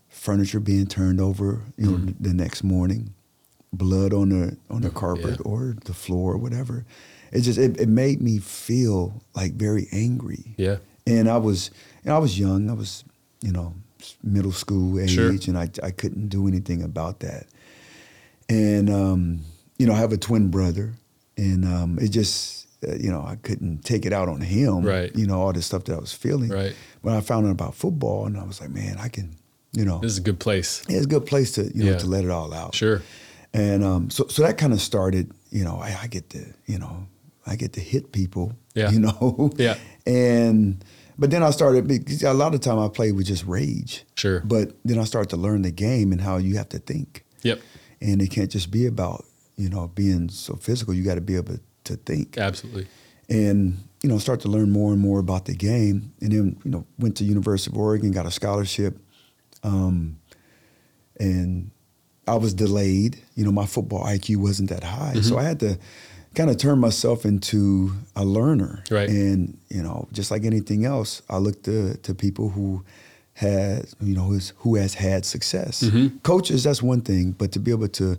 furniture 0.08 0.60
being 0.62 0.88
turned 0.88 1.20
over, 1.20 1.62
you 1.78 1.92
know, 1.92 1.98
Mm. 1.98 2.16
the 2.20 2.34
next 2.34 2.64
morning, 2.64 3.14
blood 3.74 4.14
on 4.14 4.30
the 4.30 4.56
on 4.70 4.82
the 4.84 4.90
carpet 4.90 5.32
Yeah. 5.40 5.52
or 5.52 5.76
the 5.84 5.94
floor 5.94 6.34
or 6.34 6.38
whatever. 6.38 6.86
It 7.34 7.42
just 7.42 7.60
it, 7.60 7.78
it 7.80 7.90
made 7.90 8.22
me 8.22 8.38
feel 8.40 9.22
like 9.36 9.56
very 9.56 9.88
angry. 9.92 10.56
Yeah. 10.58 10.78
And 11.06 11.28
I 11.28 11.38
was 11.38 11.72
and 12.06 12.14
I 12.14 12.20
was 12.20 12.40
young. 12.40 12.70
I 12.70 12.74
was, 12.74 13.04
you 13.46 13.52
know, 13.52 13.74
middle 14.24 14.52
school 14.52 15.00
age 15.00 15.12
Sure. 15.16 15.30
and 15.30 15.58
I 15.58 15.70
I 15.84 15.92
couldn't 15.92 16.28
do 16.30 16.48
anything 16.48 16.82
about 16.84 17.20
that. 17.20 17.46
And 18.50 18.90
um, 18.90 19.40
you 19.78 19.86
know, 19.88 19.94
I 19.94 19.98
have 19.98 20.12
a 20.14 20.18
twin 20.18 20.50
brother 20.50 20.94
and 21.38 21.66
um, 21.66 21.98
it 22.02 22.10
just 22.10 22.68
uh, 22.88 22.96
you 22.96 23.12
know, 23.12 23.22
I 23.22 23.36
couldn't 23.38 23.84
take 23.84 24.06
it 24.06 24.14
out 24.14 24.30
on 24.30 24.42
him. 24.42 24.84
Right. 24.84 25.16
You 25.16 25.26
know, 25.28 25.42
all 25.42 25.54
the 25.54 25.62
stuff 25.62 25.84
that 25.86 25.96
I 25.96 26.00
was 26.00 26.14
feeling. 26.14 26.50
Right. 26.50 26.76
When 27.02 27.16
I 27.16 27.22
found 27.22 27.48
out 27.48 27.52
about 27.52 27.74
football 27.76 28.26
and 28.28 28.38
I 28.38 28.44
was 28.44 28.62
like, 28.62 28.70
man, 28.70 28.98
I 29.00 29.08
can, 29.10 29.36
you 29.72 29.86
know, 29.86 30.00
This 30.00 30.12
is 30.14 30.18
a 30.20 30.22
good 30.22 30.40
place. 30.40 30.84
yeah, 30.88 30.98
it's 30.98 31.06
a 31.06 31.10
good 31.10 31.26
place 31.26 31.52
to 31.54 31.64
you 31.76 31.84
know 31.86 31.92
Yeah. 31.92 31.98
to 31.98 32.08
let 32.08 32.24
it 32.24 32.32
all 32.32 32.54
out. 32.54 32.76
Sure. 32.76 33.02
And 33.54 33.84
um, 33.84 34.10
so 34.10 34.28
so 34.28 34.42
that 34.44 34.58
kind 34.58 34.74
of 34.74 34.82
started. 34.82 35.32
You 35.52 35.64
know, 35.64 35.78
I, 35.80 35.98
I 36.04 36.08
get 36.08 36.30
to 36.32 36.40
you 36.66 36.78
know 36.80 37.08
I 37.48 37.56
get 37.56 37.74
to 37.74 37.80
hit 37.82 38.12
people. 38.12 38.54
Yeah. 38.76 38.92
You 38.92 39.00
know. 39.00 39.52
Yeah. 39.58 39.78
And 40.08 40.86
but 41.18 41.32
then 41.32 41.44
I 41.44 41.52
started 41.52 42.24
a 42.24 42.34
lot 42.34 42.54
of 42.56 42.62
time 42.62 42.80
I 42.80 42.88
played 42.90 43.14
with 43.16 43.26
just 43.28 43.46
rage. 43.46 44.04
Sure. 44.16 44.40
But 44.42 44.74
then 44.84 45.00
I 45.00 45.04
started 45.06 45.30
to 45.30 45.38
learn 45.38 45.62
the 45.62 45.72
game 45.72 46.12
and 46.12 46.22
how 46.22 46.38
you 46.38 46.58
have 46.58 46.70
to 46.70 46.80
think, 46.80 47.24
Yep. 47.44 47.60
and 48.02 48.22
it 48.22 48.30
can't 48.32 48.52
just 48.52 48.72
be 48.72 48.86
about 48.86 49.26
you 49.58 49.70
know 49.70 49.88
being 49.96 50.30
so 50.30 50.56
physical. 50.56 50.94
You 50.94 51.04
got 51.04 51.16
to 51.16 51.22
be 51.22 51.36
able 51.36 51.58
to 51.86 51.96
think 51.98 52.38
Absolutely. 52.38 52.88
and 53.30 53.78
you 54.04 54.10
know 54.10 54.18
start 54.18 54.40
to 54.42 54.48
learn 54.50 54.72
more 54.72 54.92
and 54.92 55.00
more 55.02 55.20
about 55.20 55.46
the 55.46 55.54
game 55.56 56.12
and 56.22 56.32
then 56.32 56.58
you 56.64 56.72
know 56.72 56.86
went 57.00 57.16
to 57.18 57.24
university 57.24 57.72
of 57.72 57.78
oregon 57.78 58.12
got 58.12 58.26
a 58.26 58.32
scholarship 58.32 58.98
um, 59.64 60.18
and 61.20 61.70
i 62.28 62.34
was 62.36 62.54
delayed 62.54 63.22
you 63.36 63.46
know 63.46 63.52
my 63.52 63.66
football 63.66 64.04
iq 64.06 64.36
wasn't 64.38 64.70
that 64.70 64.84
high 64.84 65.14
Mm-hmm. 65.14 65.22
so 65.22 65.38
i 65.38 65.44
had 65.44 65.60
to 65.60 65.78
kind 66.36 66.50
of 66.50 66.58
turned 66.58 66.82
myself 66.82 67.26
into 67.26 67.92
a 68.16 68.24
learner 68.26 68.84
Right. 68.92 69.10
and 69.10 69.58
you 69.70 69.82
know 69.84 70.08
just 70.12 70.32
like 70.32 70.44
anything 70.46 70.86
else 70.86 71.22
i 71.30 71.38
look 71.38 71.64
to, 71.64 71.96
to 71.98 72.14
people 72.14 72.50
who 72.50 72.84
had 73.34 73.86
you 74.02 74.16
know 74.16 74.24
who's, 74.24 74.54
who 74.58 74.76
has 74.76 74.94
had 74.94 75.26
success 75.26 75.82
Mm-hmm. 75.84 76.18
coaches 76.24 76.64
that's 76.64 76.82
one 76.82 77.02
thing 77.02 77.32
but 77.32 77.52
to 77.54 77.60
be 77.60 77.72
able 77.72 77.88
to 77.90 78.18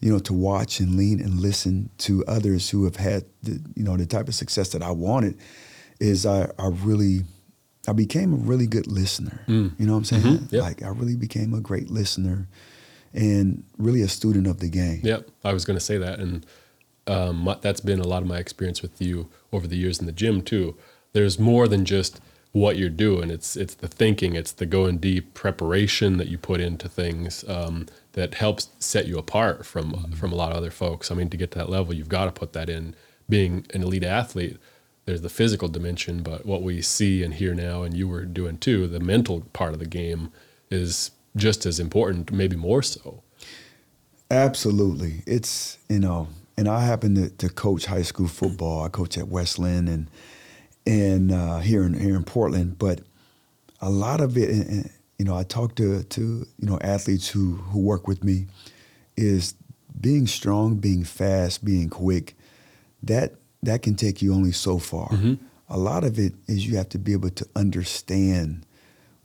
you 0.00 0.12
know, 0.12 0.18
to 0.18 0.34
watch 0.34 0.80
and 0.80 0.96
lean 0.96 1.18
and 1.18 1.40
listen 1.40 1.88
to 1.96 2.22
others 2.26 2.68
who 2.68 2.84
have 2.84 2.96
had, 2.96 3.24
the, 3.42 3.58
you 3.74 3.82
know, 3.82 3.96
the 3.96 4.04
type 4.04 4.28
of 4.28 4.34
success 4.34 4.68
that 4.70 4.82
I 4.82 4.90
wanted, 4.90 5.38
is 5.98 6.26
I, 6.26 6.50
I 6.58 6.66
really, 6.82 7.22
I 7.88 7.92
became 7.94 8.34
a 8.34 8.36
really 8.36 8.66
good 8.66 8.86
listener. 8.86 9.40
Mm. 9.48 9.72
You 9.78 9.86
know 9.86 9.92
what 9.92 9.98
I'm 10.00 10.04
saying? 10.04 10.22
Mhm. 10.24 10.52
Yep. 10.52 10.62
Like 10.62 10.82
I 10.82 10.88
really 10.88 11.16
became 11.16 11.54
a 11.54 11.60
great 11.60 11.88
listener, 11.90 12.48
and 13.14 13.64
really 13.78 14.02
a 14.02 14.08
student 14.08 14.46
of 14.46 14.58
the 14.60 14.68
game. 14.68 15.00
Yep, 15.04 15.28
I 15.42 15.54
was 15.54 15.64
going 15.64 15.78
to 15.78 15.84
say 15.84 15.96
that, 15.96 16.18
and 16.18 16.44
um, 17.06 17.44
my, 17.44 17.56
that's 17.60 17.80
been 17.80 18.00
a 18.00 18.06
lot 18.06 18.22
of 18.22 18.28
my 18.28 18.38
experience 18.38 18.82
with 18.82 19.00
you 19.00 19.28
over 19.52 19.66
the 19.66 19.76
years 19.76 20.00
in 20.00 20.06
the 20.06 20.12
gym 20.12 20.42
too. 20.42 20.76
There's 21.12 21.38
more 21.38 21.68
than 21.68 21.84
just 21.84 22.20
what 22.52 22.76
you're 22.76 22.88
doing. 22.88 23.30
It's 23.30 23.56
it's 23.56 23.74
the 23.74 23.88
thinking, 23.88 24.34
it's 24.34 24.52
the 24.52 24.66
going 24.66 24.98
deep 24.98 25.34
preparation 25.34 26.18
that 26.18 26.28
you 26.28 26.38
put 26.38 26.60
into 26.60 26.88
things 26.88 27.44
um, 27.48 27.86
that 28.12 28.34
helps 28.34 28.68
set 28.78 29.06
you 29.06 29.18
apart 29.18 29.66
from 29.66 30.12
from 30.12 30.32
a 30.32 30.36
lot 30.36 30.52
of 30.52 30.58
other 30.58 30.70
folks. 30.70 31.10
I 31.10 31.14
mean, 31.14 31.30
to 31.30 31.36
get 31.36 31.50
to 31.52 31.58
that 31.58 31.70
level, 31.70 31.94
you've 31.94 32.08
got 32.08 32.26
to 32.26 32.32
put 32.32 32.52
that 32.52 32.68
in. 32.68 32.94
Being 33.28 33.66
an 33.72 33.82
elite 33.82 34.04
athlete, 34.04 34.58
there's 35.06 35.22
the 35.22 35.30
physical 35.30 35.68
dimension, 35.68 36.22
but 36.22 36.44
what 36.44 36.62
we 36.62 36.82
see 36.82 37.22
and 37.22 37.34
hear 37.34 37.54
now, 37.54 37.82
and 37.82 37.96
you 37.96 38.06
were 38.06 38.24
doing 38.24 38.58
too, 38.58 38.86
the 38.86 39.00
mental 39.00 39.42
part 39.52 39.72
of 39.72 39.78
the 39.78 39.86
game 39.86 40.30
is 40.70 41.10
just 41.36 41.66
as 41.66 41.80
important, 41.80 42.30
maybe 42.32 42.56
more 42.56 42.82
so. 42.82 43.22
Absolutely. 44.30 45.22
It's, 45.26 45.78
you 45.88 45.98
know, 45.98 46.28
and 46.56 46.68
I 46.68 46.84
happen 46.84 47.14
to, 47.16 47.30
to 47.30 47.48
coach 47.48 47.86
high 47.86 48.02
school 48.02 48.28
football. 48.28 48.84
I 48.84 48.88
coach 48.88 49.18
at 49.18 49.28
Westland 49.28 49.88
and 49.88 50.10
and 50.86 51.32
uh, 51.32 51.58
here 51.58 51.82
in 51.84 51.94
here 51.94 52.16
in 52.16 52.24
Portland. 52.24 52.78
But 52.78 53.00
a 53.80 53.90
lot 53.90 54.20
of 54.20 54.36
it, 54.36 54.50
and- 54.50 54.66
and, 54.68 54.90
you 55.18 55.24
know, 55.24 55.36
I 55.36 55.44
talk 55.44 55.74
to 55.76 56.02
to 56.02 56.20
you 56.58 56.66
know 56.66 56.78
athletes 56.80 57.28
who 57.28 57.54
who 57.56 57.80
work 57.80 58.06
with 58.08 58.22
me, 58.24 58.46
is 59.16 59.54
being 60.00 60.26
strong, 60.26 60.76
being 60.76 61.04
fast, 61.04 61.64
being 61.64 61.88
quick. 61.88 62.34
That 63.02 63.34
that 63.62 63.82
can 63.82 63.94
take 63.94 64.20
you 64.22 64.34
only 64.34 64.52
so 64.52 64.78
far. 64.78 65.08
A 65.68 65.78
lot 65.78 66.04
of 66.04 66.18
it 66.18 66.34
is 66.46 66.66
you 66.66 66.76
have 66.76 66.88
to 66.90 66.98
be 66.98 67.12
able 67.12 67.30
to 67.30 67.46
understand 67.56 68.66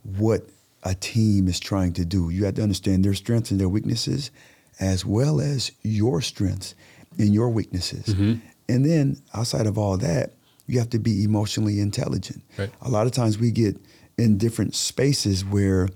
what 0.02 0.48
a 0.82 0.94
team 0.94 1.46
is 1.48 1.60
trying 1.60 1.92
to 1.94 2.04
do. 2.04 2.30
You 2.30 2.46
have 2.46 2.54
to 2.54 2.62
understand 2.62 3.04
their 3.04 3.12
strengths 3.14 3.50
and 3.50 3.60
their 3.60 3.68
weaknesses, 3.68 4.30
as 4.78 5.04
well 5.04 5.40
as 5.40 5.72
your 5.82 6.22
strengths 6.22 6.74
and 7.18 7.34
your 7.34 7.48
weaknesses. 7.50 8.06
Mm-hmm. 8.06 8.34
And 8.68 8.84
then 8.84 9.16
outside 9.34 9.66
of 9.66 9.76
all 9.76 9.96
that, 9.98 10.32
you 10.66 10.78
have 10.78 10.90
to 10.90 10.98
be 10.98 11.24
emotionally 11.24 11.80
intelligent. 11.80 12.42
Right. 12.56 12.70
A 12.82 12.88
lot 12.88 13.06
of 13.06 13.12
times 13.12 13.38
we 13.38 13.50
get 13.50 13.76
in 14.16 14.38
different 14.38 14.74
spaces 14.74 15.44
where 15.44 15.88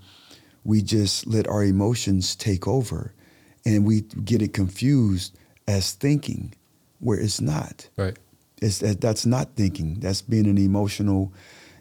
we 0.64 0.82
just 0.82 1.26
let 1.26 1.46
our 1.46 1.62
emotions 1.62 2.34
take 2.34 2.66
over 2.66 3.12
and 3.64 3.86
we 3.86 4.00
get 4.00 4.42
it 4.42 4.52
confused 4.52 5.36
as 5.68 5.92
thinking 5.92 6.54
where 7.00 7.20
it's 7.20 7.40
not 7.40 7.88
Right. 7.96 8.16
it's 8.60 8.78
that, 8.78 9.00
that's 9.00 9.26
not 9.26 9.54
thinking 9.56 10.00
that's 10.00 10.22
being 10.22 10.46
an 10.46 10.58
emotional 10.58 11.32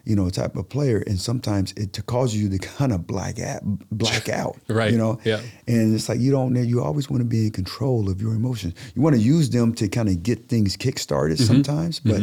you 0.04 0.14
know 0.16 0.28
type 0.30 0.56
of 0.56 0.68
player. 0.68 0.98
And 1.06 1.18
sometimes 1.18 1.72
it 1.76 1.92
to 1.94 2.02
cause 2.02 2.34
you 2.34 2.48
to 2.50 2.58
kind 2.78 2.92
of 2.92 3.06
black 3.06 3.38
out 3.40 3.62
black 3.90 4.28
out 4.28 4.56
Right, 4.68 4.92
you 4.92 4.98
know? 4.98 5.18
Yeah. 5.24 5.40
and 5.66 5.94
it's 5.94 6.08
like 6.08 6.20
you 6.20 6.30
don't 6.30 6.54
you 6.56 6.82
always 6.82 7.08
want 7.10 7.20
to 7.22 7.28
be 7.28 7.46
in 7.46 7.50
control 7.52 8.10
of 8.10 8.20
your 8.20 8.34
emotions. 8.34 8.74
You 8.94 9.02
want 9.02 9.16
to 9.16 9.22
use 9.22 9.50
them 9.50 9.74
to 9.74 9.88
kind 9.88 10.08
of 10.08 10.22
get 10.22 10.48
things 10.48 10.76
kick 10.76 10.98
started 10.98 11.38
Mm-hmm. 11.38 11.46
sometimes 11.52 12.00
but 12.00 12.20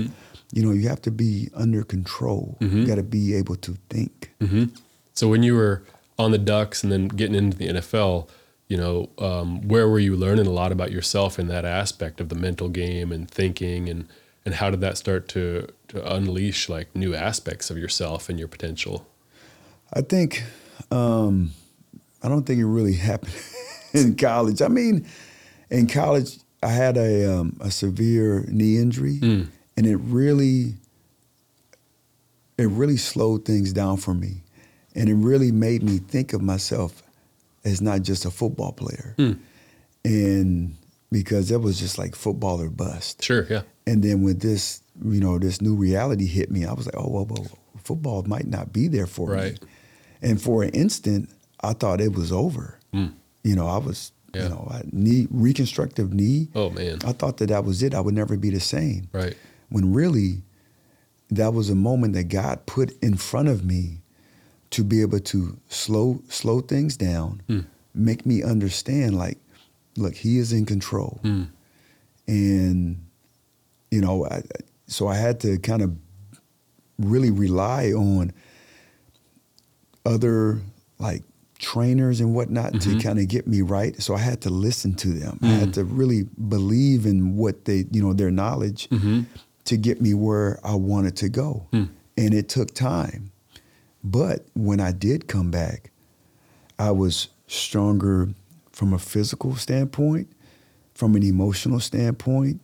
you 0.54 0.62
know 0.66 0.72
you 0.72 0.88
have 0.90 1.02
to 1.04 1.12
be 1.12 1.50
under 1.56 1.84
control. 1.84 2.58
Mm-hmm. 2.62 2.78
you 2.80 2.86
got 2.86 2.96
to 2.96 3.04
be 3.04 3.34
able 3.36 3.56
to 3.58 3.78
think. 3.90 4.32
So 5.14 5.28
when 5.28 5.44
you 5.44 5.56
were 5.56 5.84
on 6.18 6.32
the 6.32 6.38
Ducks 6.38 6.84
and 6.84 6.92
then 6.92 7.08
getting 7.08 7.36
into 7.36 7.58
the 7.58 7.68
NFL, 7.68 8.28
you 8.68 8.78
know, 8.78 9.10
um, 9.18 9.68
where 9.68 9.88
were 9.90 10.00
you 10.00 10.16
learning 10.16 10.48
a 10.48 10.52
lot 10.52 10.72
about 10.72 10.92
yourself 10.92 11.38
in 11.40 11.48
that 11.48 11.66
aspect 11.66 12.22
of 12.22 12.30
the 12.30 12.36
mental 12.36 12.70
game 12.70 13.12
and 13.12 13.30
thinking, 13.30 13.90
and 13.90 14.08
and 14.46 14.56
how 14.56 14.70
did 14.70 14.82
that 14.82 14.98
start 14.98 15.28
to 15.30 15.68
to 15.92 16.14
unleash 16.14 16.70
like 16.70 16.96
new 16.96 17.14
aspects 17.14 17.70
of 17.70 17.78
yourself 17.78 18.30
and 18.30 18.40
your 18.40 18.48
potential? 18.48 19.08
I 19.94 20.02
think 20.02 20.44
um, 20.90 21.52
I 22.24 22.30
don't 22.30 22.44
think 22.44 22.60
it 22.60 22.66
really 22.66 22.94
happened 23.10 23.34
in 23.94 24.16
college. 24.16 24.62
I 24.62 24.68
mean, 24.68 25.06
in 25.70 25.88
college, 25.88 26.38
I 26.64 26.70
had 26.70 26.98
a 26.98 27.32
um, 27.34 27.58
a 27.60 27.72
severe 27.72 28.46
knee 28.48 28.78
injury, 28.78 29.20
and 29.22 29.86
it 29.88 29.98
really 29.98 30.76
it 32.58 32.68
really 32.68 32.98
slowed 32.98 33.46
things 33.46 33.74
down 33.74 33.98
for 33.98 34.14
me, 34.14 34.44
and 34.96 35.10
it 35.10 35.16
really 35.16 35.52
made 35.52 35.84
me 35.84 35.98
think 35.98 36.34
of 36.34 36.42
myself 36.42 37.04
as 37.66 37.82
not 37.82 38.02
just 38.04 38.26
a 38.26 38.32
football 38.32 38.72
player, 38.72 39.16
and 40.06 40.76
because 41.12 41.52
it 41.52 41.62
was 41.62 41.80
just 41.80 41.98
like 41.98 42.16
football 42.16 42.62
or 42.62 42.70
bust. 42.70 43.22
Sure, 43.24 43.46
yeah, 43.50 43.64
And 43.86 44.02
then 44.02 44.22
when 44.22 44.38
this, 44.40 44.82
you 45.04 45.20
know, 45.20 45.40
this 45.40 45.62
new 45.62 45.76
reality 45.76 46.26
hit 46.28 46.52
me, 46.52 46.66
I 46.66 46.74
was 46.74 46.86
like, 46.86 46.96
oh, 46.98 47.10
well, 47.10 47.26
well 47.26 47.48
football 47.84 48.24
might 48.24 48.48
not 48.48 48.72
be 48.72 48.88
there 48.88 49.08
for 49.08 49.30
Right. 49.32 49.62
me. 49.62 49.68
And 50.22 50.42
for 50.42 50.64
an 50.64 50.70
instant, 50.72 51.30
I 51.62 51.74
thought 51.74 52.00
it 52.02 52.14
was 52.16 52.32
over. 52.32 52.78
Hmm. 52.94 53.08
You 53.44 53.56
know, 53.56 53.68
I 53.68 53.78
was, 53.78 54.12
Yeah. 54.36 54.44
you 54.44 54.50
know, 54.50 54.68
I 54.72 54.84
knee 54.92 55.28
reconstructive 55.32 56.14
knee. 56.14 56.50
Oh 56.54 56.70
man, 56.70 57.00
I 57.06 57.12
thought 57.14 57.38
that 57.38 57.48
that 57.50 57.66
was 57.66 57.82
it. 57.82 57.94
I 57.96 58.00
would 58.02 58.14
never 58.14 58.38
be 58.38 58.50
the 58.52 58.60
same. 58.60 59.08
right, 59.14 59.36
When 59.70 59.94
really, 59.94 60.44
that 61.32 61.54
was 61.54 61.70
a 61.70 61.76
moment 61.76 62.14
that 62.14 62.26
God 62.26 62.66
put 62.66 62.92
in 63.02 63.18
front 63.18 63.48
of 63.48 63.66
me 63.66 64.02
to 64.72 64.84
be 64.84 65.02
able 65.02 65.20
to 65.20 65.58
slow 65.70 66.22
slow 66.30 66.62
things 66.62 66.96
down, 66.98 67.42
hmm. 67.48 67.62
make 67.96 68.26
me 68.26 68.44
understand 68.44 69.18
like, 69.18 69.40
look, 69.98 70.14
He 70.16 70.38
is 70.38 70.54
in 70.54 70.66
control, 70.66 71.20
hmm. 71.24 71.44
and 72.28 73.04
you 73.90 74.00
know, 74.02 74.26
I, 74.26 74.42
so 74.92 75.08
I 75.08 75.16
had 75.16 75.40
to 75.42 75.58
kind 75.58 75.82
of 75.82 75.96
really 77.00 77.32
rely 77.32 77.94
on 77.94 78.34
other 80.06 80.60
like 81.00 81.24
trainers 81.60 82.20
and 82.20 82.36
whatnot 82.36 82.74
to 82.74 82.90
mm-hmm. 82.90 83.00
kind 83.00 83.20
of 83.20 83.28
get 83.28 83.48
me 83.48 83.62
right. 83.62 84.00
So 84.02 84.16
I 84.16 84.20
had 84.20 84.42
to 84.42 84.50
listen 84.50 84.94
to 84.96 85.10
them. 85.10 85.40
I 85.42 85.48
had 85.48 85.70
mm. 85.70 85.74
to 85.76 85.84
really 85.86 86.24
believe 86.24 87.06
in 87.06 87.38
what 87.38 87.66
they, 87.66 87.86
you 87.92 88.02
know, 88.02 88.14
their 88.14 88.32
knowledge 88.32 88.90
mm-hmm. 88.90 89.22
to 89.66 89.78
get 89.78 90.02
me 90.02 90.14
where 90.14 90.60
I 90.64 90.76
wanted 90.76 91.16
to 91.18 91.30
go. 91.30 91.68
Mm. 91.72 91.90
And 92.18 92.34
it 92.34 92.50
took 92.50 92.74
time. 92.74 93.32
But 94.04 94.46
when 94.56 94.80
I 94.80 94.92
did 94.92 95.28
come 95.28 95.52
back, 95.52 95.92
I 96.78 96.92
was 96.92 97.30
stronger 97.48 98.30
from 98.72 98.94
a 98.94 99.00
physical 99.00 99.56
standpoint, 99.56 100.30
from 100.94 101.16
an 101.16 101.24
emotional 101.24 101.80
standpoint, 101.80 102.60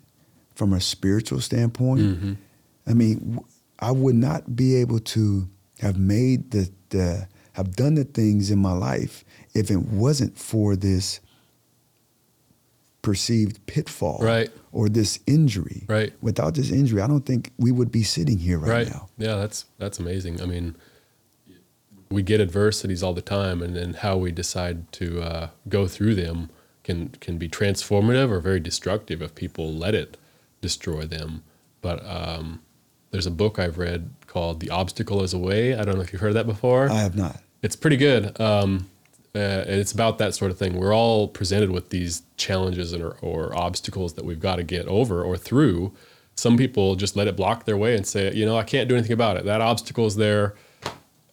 from 0.58 0.74
a 0.74 0.82
spiritual 0.82 1.40
standpoint. 1.40 2.38
I 2.88 2.94
mean, 2.94 3.40
I 3.80 3.92
would 3.92 4.16
not 4.16 4.56
be 4.56 4.76
able 4.78 5.00
to 5.00 5.48
have 5.82 5.98
made 6.00 6.50
the, 6.52 6.72
the 6.90 7.28
have 7.54 7.76
done 7.76 7.94
the 7.94 8.04
things 8.06 8.50
in 8.50 8.58
my 8.60 8.72
life 8.74 9.24
if 9.54 9.70
it 9.70 9.78
wasn't 9.78 10.36
for 10.38 10.76
this 10.76 11.20
perceived 13.04 13.64
pitfall 13.68 14.18
Right. 14.22 14.50
or 14.72 14.90
this 14.90 15.20
injury. 15.28 15.84
Right. 15.88 16.12
Without 16.22 16.56
this 16.56 16.72
injury, 16.72 17.02
I 17.02 17.08
don't 17.08 17.26
think 17.26 17.52
we 17.58 17.72
would 17.72 17.92
be 17.92 18.04
sitting 18.04 18.40
here 18.40 18.58
right, 18.60 18.70
right. 18.70 18.90
now. 18.90 19.10
Yeah, 19.18 19.36
that's 19.36 19.66
that's 19.78 20.00
amazing. 20.00 20.42
I 20.42 20.46
mean, 20.46 20.76
we 22.10 22.24
get 22.24 22.42
adversities 22.42 23.04
all 23.04 23.14
the 23.14 23.22
time, 23.22 23.62
and 23.62 23.76
then 23.76 23.94
how 23.96 24.18
we 24.18 24.32
decide 24.32 24.92
to 24.94 25.22
uh, 25.22 25.50
go 25.70 25.88
through 25.88 26.16
them 26.16 26.50
can 26.84 27.10
can 27.20 27.38
be 27.38 27.48
transformative 27.48 28.32
or 28.32 28.40
very 28.40 28.60
destructive 28.60 29.22
if 29.22 29.36
people 29.36 29.72
let 29.74 29.94
it 29.94 30.18
destroy 30.62 31.06
them. 31.06 31.44
But 31.82 32.06
um, 32.06 32.62
there's 33.12 33.26
a 33.28 33.32
book 33.32 33.60
I've 33.60 33.78
read 33.78 34.10
called 34.28 34.60
"The 34.60 34.70
Obstacle 34.70 35.22
Is 35.24 35.34
a 35.34 35.38
Way." 35.38 35.76
I 35.76 35.84
don't 35.84 35.96
know 35.96 36.02
if 36.02 36.12
you've 36.12 36.22
heard 36.22 36.34
that 36.34 36.48
before. 36.48 36.90
I 36.90 37.00
have 37.00 37.16
not. 37.16 37.38
It's 37.62 37.76
pretty 37.76 37.98
good. 37.98 38.40
Um, 38.40 38.90
uh, 39.36 39.40
and 39.68 39.80
it's 39.80 39.92
about 39.92 40.18
that 40.18 40.34
sort 40.34 40.52
of 40.52 40.58
thing. 40.58 40.74
We're 40.78 40.96
all 40.96 41.28
presented 41.28 41.70
with 41.70 41.90
these 41.90 42.24
challenges 42.38 42.94
and, 42.94 43.04
or, 43.04 43.18
or 43.22 43.56
obstacles 43.56 44.14
that 44.14 44.26
we've 44.26 44.40
got 44.40 44.56
to 44.56 44.64
get 44.64 44.88
over 44.88 45.24
or 45.24 45.38
through. 45.38 45.94
Some 46.36 46.58
people 46.58 46.96
just 46.96 47.16
let 47.16 47.28
it 47.28 47.36
block 47.36 47.66
their 47.66 47.78
way 47.78 47.96
and 47.96 48.06
say, 48.06 48.34
you 48.34 48.46
know, 48.46 48.58
I 48.58 48.64
can't 48.64 48.88
do 48.90 48.96
anything 48.96 49.14
about 49.14 49.38
it. 49.38 49.46
That 49.46 49.62
obstacle 49.62 50.06
is 50.06 50.16
there. 50.16 50.56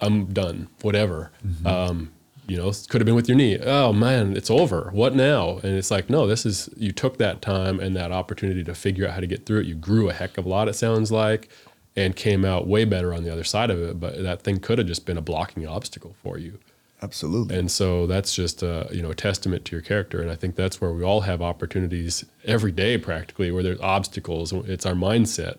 I'm 0.01 0.27
done. 0.27 0.69
Whatever. 0.83 1.31
Um, 1.65 2.11
you 2.47 2.57
know, 2.57 2.73
could 2.89 3.01
have 3.01 3.07
been 3.07 3.15
with 3.15 3.29
your 3.29 3.37
knee. 3.37 3.59
Oh 3.59 3.93
man, 3.93 4.37
it's 4.37 4.51
over. 4.51 4.91
What 4.93 5.15
now? 5.15 5.59
And 5.63 5.77
it's 5.77 5.91
like, 5.91 6.11
no, 6.11 6.27
this 6.27 6.45
is 6.45 6.69
you 6.77 6.93
took 6.93 7.19
that 7.19 7.43
time 7.43 7.81
and 7.81 7.97
that 7.97 8.13
opportunity 8.13 8.63
to 8.65 8.75
figure 8.75 9.07
out 9.07 9.15
how 9.15 9.21
to 9.21 9.27
get 9.27 9.47
through 9.47 9.61
it. 9.61 9.67
You 9.67 9.75
grew 9.75 10.11
a 10.11 10.13
heck 10.13 10.37
of 10.39 10.47
a 10.47 10.49
lot. 10.49 10.69
It 10.69 10.75
sounds 10.75 11.11
like, 11.11 11.49
and 11.97 12.17
came 12.17 12.45
out 12.45 12.67
way 12.67 12.85
better 12.85 13.15
on 13.15 13.23
the 13.23 13.33
other 13.33 13.45
side 13.45 13.71
of 13.71 13.81
it. 13.81 14.01
But 14.01 14.23
that 14.23 14.43
thing 14.43 14.59
could 14.59 14.79
have 14.79 14.87
just 14.87 15.07
been 15.07 15.17
a 15.17 15.23
blocking 15.23 15.67
obstacle 15.67 16.15
for 16.23 16.39
you. 16.39 16.59
Absolutely. 17.03 17.57
And 17.57 17.71
so 17.71 18.07
that's 18.07 18.35
just 18.35 18.63
a, 18.63 18.89
you 18.91 19.03
know 19.03 19.11
a 19.11 19.15
testament 19.15 19.65
to 19.67 19.73
your 19.77 19.83
character. 19.83 20.23
And 20.23 20.31
I 20.31 20.35
think 20.35 20.57
that's 20.57 20.81
where 20.81 20.93
we 20.93 21.03
all 21.03 21.23
have 21.23 21.43
opportunities 21.43 22.25
every 22.45 22.73
day, 22.73 22.99
practically, 22.99 23.51
where 23.51 23.63
there's 23.63 23.81
obstacles. 23.81 24.53
It's 24.53 24.87
our 24.87 24.95
mindset. 24.95 25.59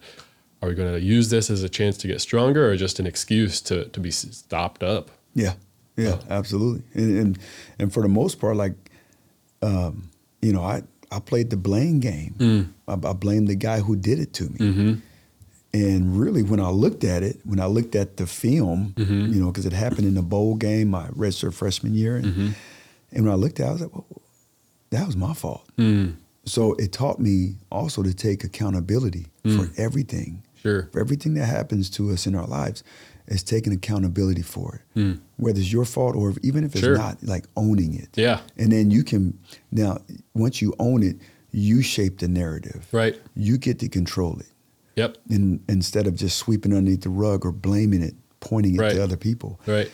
Are 0.62 0.70
we 0.70 0.76
going 0.76 0.94
to 0.94 1.00
use 1.00 1.30
this 1.30 1.52
as 1.52 1.62
a 1.62 1.70
chance 1.70 1.98
to 1.98 2.08
get 2.08 2.22
stronger, 2.22 2.70
or 2.72 2.76
just 2.76 3.00
an 3.00 3.06
excuse 3.06 3.62
to 3.62 3.86
to 3.86 4.00
be 4.00 4.10
stopped 4.12 4.82
up? 4.82 5.12
Yeah, 5.36 5.54
yeah, 5.98 6.20
absolutely. 6.30 6.84
And, 6.94 7.18
and 7.18 7.40
and 7.80 7.94
for 7.94 8.02
the 8.02 8.10
most 8.10 8.40
part, 8.40 8.56
like, 8.56 8.74
um, 9.62 10.10
you 10.42 10.54
know, 10.54 10.62
I 10.62 10.84
I 11.12 11.20
played 11.20 11.50
the 11.50 11.58
blame 11.58 12.00
game. 12.00 12.36
Mm. 12.38 12.68
I, 12.88 13.10
I 13.10 13.14
blamed 13.14 13.48
the 13.48 13.56
guy 13.56 13.80
who 13.80 13.96
did 13.96 14.20
it 14.20 14.34
to 14.34 14.44
me. 14.44 14.58
Mm-hmm. 14.58 14.94
And 15.74 16.18
really, 16.18 16.42
when 16.42 16.62
I 16.62 16.70
looked 16.70 17.04
at 17.04 17.22
it, 17.22 17.40
when 17.44 17.60
I 17.60 17.66
looked 17.66 17.96
at 17.96 18.16
the 18.18 18.26
film, 18.26 18.94
mm-hmm. 18.96 19.34
you 19.34 19.42
know, 19.42 19.52
because 19.52 19.66
it 19.66 19.74
happened 19.74 20.08
in 20.08 20.16
the 20.16 20.22
bowl 20.22 20.56
game 20.56 20.90
my 20.90 21.08
redshirt 21.10 21.54
freshman 21.54 21.94
year, 21.94 22.16
and, 22.16 22.26
mm-hmm. 22.26 22.50
and 23.12 23.26
when 23.26 23.34
I 23.34 23.36
looked 23.36 23.60
at 23.60 23.66
it, 23.66 23.70
I 23.70 23.72
was 23.74 23.82
like, 23.82 23.94
well, 23.94 24.08
that 24.92 25.06
was 25.06 25.18
my 25.18 25.34
fault. 25.34 25.68
Mm. 25.78 26.16
So 26.46 26.74
it 26.76 26.94
taught 26.94 27.20
me 27.20 27.56
also 27.72 28.04
to 28.04 28.14
take 28.14 28.44
accountability 28.44 29.28
for 29.44 29.66
mm. 29.66 29.80
everything 29.80 30.44
Sure. 30.62 30.90
for 30.92 31.00
everything 31.00 31.36
that 31.36 31.46
happens 31.46 31.92
to 31.92 32.10
us 32.10 32.26
in 32.26 32.34
our 32.34 32.48
lives 32.48 32.84
is 33.28 33.44
taking 33.44 33.74
accountability 33.74 34.42
for 34.42 34.82
it 34.96 35.18
whether 35.38 35.60
it's 35.60 35.72
your 35.74 35.86
fault 35.86 36.16
or 36.16 36.34
even 36.44 36.64
if 36.64 36.72
it's 36.76 36.84
Sure. 36.84 36.98
not 36.98 37.22
like 37.24 37.46
owning 37.56 37.94
it 37.94 38.10
Yeah. 38.16 38.40
and 38.58 38.72
then 38.72 38.92
you 38.92 39.04
can 39.04 39.38
now 39.72 39.98
once 40.34 40.62
you 40.62 40.74
own 40.80 41.04
it 41.04 41.18
you 41.52 41.82
shape 41.82 42.20
the 42.20 42.28
narrative 42.28 42.88
Right. 42.92 43.16
you 43.36 43.58
get 43.58 43.80
to 43.80 43.88
control 43.90 44.40
it 44.40 44.52
Yep. 44.96 45.18
and 45.30 45.60
instead 45.68 46.08
of 46.08 46.16
just 46.16 46.38
sweeping 46.38 46.74
underneath 46.74 47.02
the 47.02 47.10
rug 47.10 47.46
or 47.46 47.52
blaming 47.52 48.02
it 48.02 48.16
pointing 48.40 48.76
it 48.76 48.80
Right. 48.80 48.94
to 48.96 49.04
other 49.04 49.18
people 49.18 49.60
Right. 49.66 49.90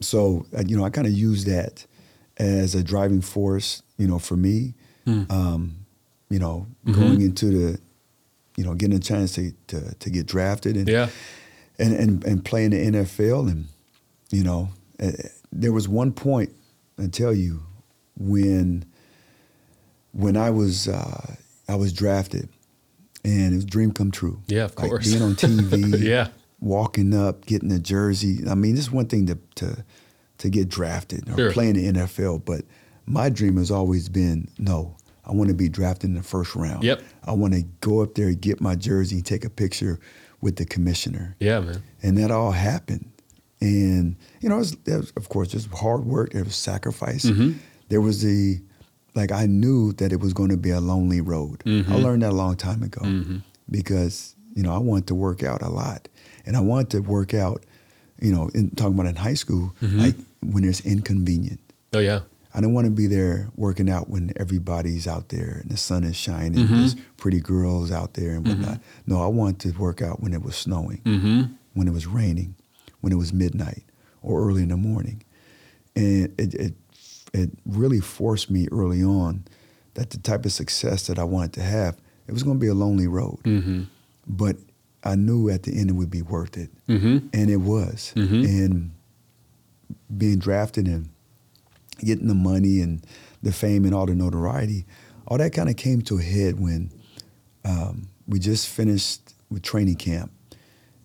so 0.00 0.46
uh, 0.56 0.62
you 0.66 0.76
know 0.76 0.84
i 0.84 0.90
kind 0.90 1.06
of 1.06 1.12
use 1.12 1.44
that 1.44 1.86
as 2.38 2.74
a 2.74 2.82
driving 2.82 3.20
force 3.20 3.82
you 3.98 4.06
know 4.06 4.18
for 4.18 4.36
me 4.36 4.74
Hmm. 5.04 5.22
um, 5.30 5.74
you 6.30 6.38
know 6.38 6.66
Mm-hmm. 6.86 7.00
going 7.00 7.20
into 7.22 7.46
the 7.46 7.78
you 8.56 8.64
know, 8.64 8.74
getting 8.74 8.96
a 8.96 9.00
chance 9.00 9.32
to 9.32 9.52
to, 9.68 9.94
to 9.94 10.10
get 10.10 10.26
drafted 10.26 10.76
and, 10.76 10.86
Yeah. 10.88 11.08
And 11.82 11.92
and 11.94 12.24
and 12.24 12.44
play 12.44 12.64
in 12.64 12.70
the 12.70 12.98
NFL, 13.00 13.50
and 13.50 13.66
you 14.30 14.44
know, 14.44 14.68
uh, 15.00 15.10
there 15.52 15.72
was 15.72 15.88
one 15.88 16.12
point 16.12 16.50
I 17.02 17.06
tell 17.08 17.34
you 17.34 17.62
when 18.16 18.84
when 20.12 20.36
I 20.36 20.50
was 20.50 20.88
uh, 20.88 21.34
I 21.68 21.74
was 21.74 21.92
drafted, 21.92 22.48
and 23.24 23.52
it 23.52 23.56
was 23.56 23.64
a 23.64 23.68
dream 23.68 23.92
come 23.92 24.10
true. 24.10 24.40
Yeah, 24.46 24.64
of 24.64 24.76
Like 24.78 24.88
course. 24.90 25.08
being 25.10 25.22
on 25.22 25.34
TV, 25.34 26.00
Yeah. 26.02 26.28
walking 26.60 27.14
up, 27.14 27.46
getting 27.46 27.72
a 27.72 27.78
jersey. 27.78 28.40
I 28.48 28.54
mean, 28.54 28.76
it's 28.76 28.92
one 28.92 29.06
thing 29.06 29.26
to 29.26 29.38
to 29.56 29.84
to 30.38 30.48
get 30.48 30.68
drafted 30.68 31.28
or 31.30 31.36
Sure. 31.36 31.52
play 31.52 31.68
in 31.68 31.76
the 31.76 31.92
NFL, 32.00 32.44
but 32.44 32.62
my 33.06 33.28
dream 33.28 33.56
has 33.56 33.70
always 33.70 34.08
been 34.08 34.48
no. 34.58 34.96
I 35.24 35.30
want 35.32 35.48
to 35.50 35.54
be 35.54 35.68
drafted 35.68 36.10
in 36.10 36.16
the 36.16 36.22
first 36.22 36.56
round. 36.56 36.82
Yep. 36.82 37.00
I 37.24 37.32
want 37.32 37.54
to 37.54 37.62
go 37.80 38.00
up 38.02 38.16
there, 38.16 38.32
get 38.34 38.60
my 38.60 38.74
jersey, 38.74 39.22
take 39.22 39.44
a 39.44 39.50
picture 39.50 40.00
with 40.42 40.56
the 40.56 40.66
commissioner 40.66 41.34
Yeah, 41.40 41.60
man. 41.60 41.82
and 42.02 42.18
that 42.18 42.30
all 42.30 42.50
happened. 42.52 43.08
And 43.60 44.16
you 44.40 44.48
know, 44.48 44.56
it 44.56 44.58
was, 44.58 44.72
it 44.86 44.96
was, 44.96 45.12
of 45.16 45.28
course, 45.28 45.48
just 45.48 45.68
hard 45.68 46.04
work. 46.04 46.32
There 46.32 46.44
was 46.44 46.56
sacrifice. 46.56 47.24
Mhm. 47.24 47.54
There 47.88 48.00
was 48.00 48.20
the 48.22 48.60
like 49.14 49.30
I 49.32 49.46
knew 49.46 49.92
that 49.94 50.12
it 50.12 50.20
was 50.20 50.32
going 50.32 50.48
to 50.50 50.56
be 50.56 50.70
a 50.70 50.80
lonely 50.80 51.20
road. 51.20 51.62
I 51.64 51.68
Mhm. 51.68 52.02
learned 52.02 52.22
that 52.22 52.30
a 52.32 52.34
long 52.34 52.56
time 52.56 52.82
ago 52.82 53.02
Mhm. 53.02 53.42
because 53.70 54.34
you 54.54 54.62
know 54.62 54.74
I 54.74 54.78
wanted 54.78 55.06
to 55.08 55.14
work 55.14 55.42
out 55.42 55.62
a 55.62 55.68
lot, 55.68 56.08
and 56.44 56.56
I 56.56 56.60
wanted 56.60 56.90
to 56.90 57.00
work 57.00 57.32
out. 57.34 57.64
You 58.20 58.32
know, 58.32 58.48
in 58.54 58.70
talking 58.70 58.94
about 58.94 59.06
in 59.06 59.16
high 59.16 59.34
school, 59.34 59.74
Mhm. 59.82 59.98
like 59.98 60.16
when 60.42 60.64
it's 60.64 60.80
inconvenient. 60.80 61.60
Oh 61.92 61.98
yeah. 61.98 62.20
I 62.54 62.60
didn't 62.60 62.74
want 62.74 62.84
to 62.86 62.90
be 62.90 63.06
there 63.06 63.48
working 63.56 63.88
out 63.88 64.10
when 64.10 64.32
everybody's 64.36 65.06
out 65.06 65.30
there 65.30 65.60
and 65.62 65.70
the 65.70 65.76
sun 65.78 66.04
is 66.04 66.16
shining, 66.16 66.66
Mhm. 66.66 66.68
there's 66.68 66.96
pretty 67.16 67.40
girls 67.40 67.90
out 67.90 68.14
there 68.14 68.32
and 68.36 68.46
whatnot. 68.46 68.80
No, 69.06 69.22
I 69.22 69.26
wanted 69.26 69.60
to 69.72 69.78
work 69.78 70.02
out 70.02 70.20
when 70.22 70.34
it 70.34 70.42
was 70.42 70.54
snowing 70.56 71.00
Mm-hmm. 71.04 71.52
when 71.74 71.88
it 71.88 71.92
was 71.94 72.06
raining, 72.06 72.54
when 73.00 73.12
it 73.12 73.16
was 73.16 73.32
midnight 73.32 73.84
or 74.22 74.46
early 74.46 74.62
in 74.62 74.68
the 74.68 74.76
morning. 74.76 75.22
And 75.96 76.32
it, 76.38 76.54
it, 76.54 76.74
it 77.32 77.50
really 77.64 78.00
forced 78.00 78.50
me 78.50 78.68
early 78.70 79.02
on 79.02 79.44
that 79.94 80.10
the 80.10 80.18
type 80.18 80.44
of 80.44 80.52
success 80.52 81.06
that 81.06 81.18
I 81.18 81.24
wanted 81.24 81.54
to 81.54 81.62
have, 81.62 81.96
it 82.28 82.32
was 82.32 82.42
going 82.42 82.56
to 82.58 82.60
be 82.60 82.68
a 82.68 82.74
lonely 82.74 83.06
road. 83.06 83.38
Mm-hmm. 83.44 83.82
But 84.26 84.56
I 85.04 85.14
knew 85.16 85.48
at 85.48 85.62
the 85.64 85.72
end 85.78 85.88
it 85.90 85.94
would 85.94 86.10
be 86.10 86.22
worth 86.22 86.56
it. 86.58 86.70
Mm-hmm. 86.88 87.28
And 87.32 87.50
it 87.50 87.56
was. 87.56 88.12
Mhm. 88.14 88.44
And 88.46 88.90
being 90.16 90.38
drafted 90.38 90.86
and 90.86 91.08
getting 92.04 92.28
the 92.28 92.34
money 92.34 92.80
and 92.80 93.04
the 93.42 93.52
fame 93.52 93.84
and 93.84 93.94
all 93.94 94.06
the 94.06 94.14
notoriety, 94.14 94.86
all 95.26 95.38
that 95.38 95.52
kind 95.52 95.68
of 95.68 95.76
came 95.76 96.02
to 96.02 96.18
a 96.18 96.22
head 96.22 96.60
when 96.60 96.90
um, 97.64 98.08
we 98.26 98.38
just 98.38 98.68
finished 98.68 99.34
with 99.50 99.62
training 99.62 99.96
camp, 99.96 100.32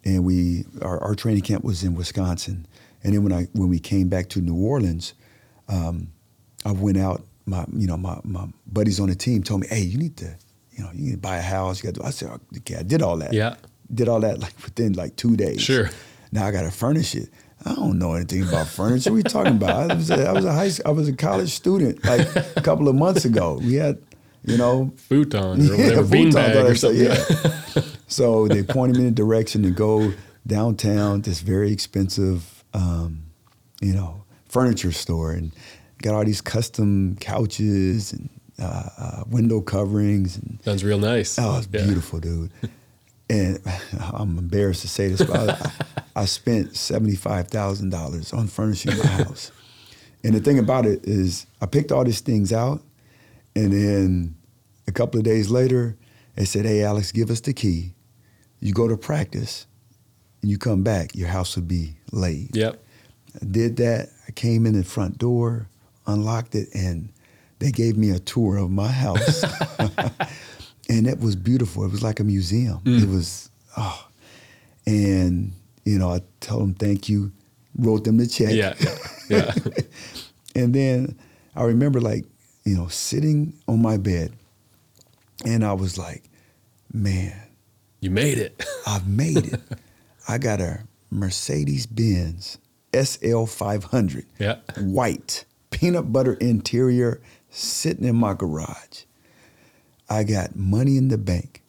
and 0.04 0.24
we 0.24 0.66
our, 0.82 1.00
our 1.04 1.16
training 1.16 1.44
camp 1.44 1.64
was 1.64 1.84
in 1.84 1.96
Wisconsin, 1.96 2.66
and 3.04 3.14
then 3.14 3.24
when 3.24 3.34
I 3.34 3.44
when 3.54 3.70
we 3.70 3.80
came 3.80 4.10
back 4.10 4.30
to 4.30 4.42
New 4.42 4.56
Orleans, 4.56 5.14
um, 5.68 6.10
I 6.66 6.72
went 6.72 6.98
out. 6.98 7.24
My 7.46 7.66
you 7.74 7.88
know 7.88 7.98
my 7.98 8.20
my 8.24 8.46
buddies 8.72 9.00
on 9.00 9.08
the 9.10 9.16
team 9.16 9.42
told 9.44 9.62
me, 9.62 9.68
hey, 9.68 9.82
you 9.82 9.98
need 9.98 10.18
to 10.18 10.36
you 10.72 10.84
know 10.84 10.90
you 10.94 11.06
need 11.06 11.12
to 11.12 11.18
buy 11.18 11.38
a 11.38 11.42
house. 11.42 11.82
You 11.84 11.92
got 11.92 12.02
to. 12.02 12.08
I 12.08 12.10
said, 12.12 12.40
okay, 12.58 12.76
I 12.76 12.84
did 12.84 13.02
all 13.02 13.18
that. 13.18 13.34
Yeah. 13.34 13.56
did 13.94 14.10
all 14.10 14.20
that 14.22 14.40
like 14.40 14.54
within 14.64 14.94
like 14.94 15.16
two 15.16 15.38
days. 15.38 15.62
Sure. 15.62 15.90
Now 16.32 16.46
I 16.46 16.52
got 16.52 16.64
to 16.64 16.72
furnish 16.72 17.16
it. 17.16 17.30
I 17.66 17.74
don't 17.76 17.98
know 18.00 18.14
anything 18.14 18.44
about 18.48 18.68
furniture. 18.68 19.10
What 19.12 19.16
are 19.16 19.20
you 19.20 19.24
talking 19.24 19.56
about? 19.56 19.92
I 19.92 19.96
was 19.96 20.10
a, 20.12 20.28
I 20.28 20.32
was 20.32 20.46
a 20.46 20.54
high 20.54 20.70
I 20.86 20.92
was 20.92 21.08
a 21.08 21.14
college 21.14 21.50
student 21.52 22.04
like 22.06 22.28
a 22.56 22.62
couple 22.62 22.88
of 22.88 22.96
months 22.96 23.26
ago. 23.26 23.60
We 23.62 23.74
had, 23.76 23.98
you 24.44 24.58
know, 24.58 24.94
Futon 25.10 25.62
or 25.62 25.64
Yeah, 25.76 25.88
whatever, 25.88 26.04
beanbag 26.16 26.70
or 26.72 26.76
something. 26.76 27.04
yeah. 27.04 27.84
so 28.08 28.48
they 28.48 28.64
pointed 28.64 28.98
me 28.98 29.04
in 29.04 29.08
a 29.10 29.12
direction 29.16 29.64
to 29.64 29.72
go 29.72 30.14
downtown, 30.46 31.22
this 31.22 31.42
very 31.42 31.72
expensive, 31.74 32.64
um, 32.74 33.24
you 33.82 33.94
know, 33.94 34.24
furniture 34.48 34.92
store, 34.94 35.32
and 35.32 35.52
got 36.02 36.14
all 36.14 36.24
these 36.24 36.42
custom 36.42 37.18
couches 37.20 38.14
and 38.14 38.30
uh, 38.60 38.90
uh, 38.98 39.24
window 39.28 39.60
coverings 39.62 40.38
and 40.38 40.60
Sounds 40.64 40.84
real 40.84 41.00
nice. 41.00 41.38
Oh, 41.38 41.58
it's 41.58 41.68
Yeah. 41.72 41.84
beautiful, 41.86 42.20
dude. 42.20 42.52
And 43.30 43.60
I'm 44.14 44.38
embarrassed 44.38 44.82
to 44.82 44.88
say 44.88 45.10
this, 45.10 45.24
but 45.24 45.50
I, 45.50 45.72
I 46.22 46.26
spent 46.26 46.76
seventy-five 46.76 47.48
thousand 47.50 47.90
dollars 47.90 48.34
on 48.34 48.48
furnishing 48.48 48.98
my 48.98 49.06
house. 49.06 49.52
And 50.24 50.34
the 50.34 50.40
thing 50.40 50.60
about 50.60 50.86
it 50.86 51.06
is, 51.06 51.46
I 51.62 51.66
picked 51.68 51.92
all 51.92 52.04
these 52.04 52.22
things 52.22 52.52
out, 52.52 52.82
and 53.56 53.72
then 53.72 54.36
a 54.88 54.92
couple 54.92 55.20
of 55.20 55.26
days 55.26 55.50
later, 55.50 55.98
they 56.36 56.46
said, 56.46 56.66
"Hey, 56.66 56.84
Alex, 56.84 57.12
give 57.12 57.30
us 57.30 57.42
the 57.42 57.54
key. 57.54 57.94
You 58.60 58.74
go 58.74 58.88
to 58.88 58.98
practice, 58.98 59.68
and 60.42 60.50
you 60.50 60.58
come 60.58 60.84
back. 60.84 61.16
Your 61.16 61.28
house 61.28 61.56
will 61.56 61.64
be 61.64 61.98
laid." 62.12 62.56
Yep. 62.56 62.84
I 63.42 63.46
did 63.46 63.78
that. 63.78 64.10
I 64.28 64.32
came 64.32 64.66
in 64.66 64.74
the 64.74 64.84
front 64.84 65.18
door, 65.18 65.68
unlocked 66.08 66.56
it, 66.56 66.70
and 66.74 67.10
they 67.60 67.72
gave 67.72 67.98
me 67.98 68.10
a 68.12 68.20
tour 68.20 68.58
of 68.58 68.72
my 68.72 68.88
house. 68.92 69.44
and 70.90 71.08
it 71.08 71.20
was 71.20 71.36
beautiful. 71.36 71.84
It 71.84 71.92
was 71.92 72.04
like 72.04 72.20
a 72.20 72.24
museum. 72.24 72.80
Mm. 72.84 73.04
It 73.04 73.10
was, 73.10 73.50
oh. 73.78 74.08
And, 74.86 75.54
you 75.86 75.98
know, 76.00 76.12
I 76.14 76.22
told 76.40 76.62
them 76.64 76.74
thank 76.74 77.10
you, 77.10 77.32
wrote 77.78 78.04
them 78.06 78.18
the 78.18 78.28
check. 78.28 78.54
Yeah. 78.54 78.74
Yeah. 79.30 79.54
and 80.56 80.74
then 80.74 81.18
I 81.56 81.64
remember, 81.64 82.00
like, 82.00 82.26
you 82.64 82.76
know, 82.76 82.88
sitting 82.88 83.54
on 83.68 83.82
my 83.82 83.98
bed, 83.98 84.34
and 85.46 85.64
I 85.66 85.74
was 85.74 85.98
like, 85.98 86.24
man, 86.94 87.34
you 88.02 88.10
made 88.10 88.38
it. 88.38 88.64
I've 88.88 89.08
made 89.08 89.38
it. 89.54 89.62
I 90.28 90.38
got 90.38 90.60
a 90.62 90.82
Mercedes 91.10 91.86
Benz 91.86 92.58
SL 92.94 93.46
500, 93.46 94.26
Yeah. 94.40 94.58
white, 94.80 95.46
peanut 95.70 96.12
butter 96.14 96.34
interior, 96.36 97.22
sitting 97.50 98.06
in 98.06 98.16
my 98.16 98.34
garage. 98.34 99.04
I 100.10 100.24
got 100.24 100.56
money 100.56 100.98
in 100.98 101.08
the 101.10 101.18
bank. 101.18 101.62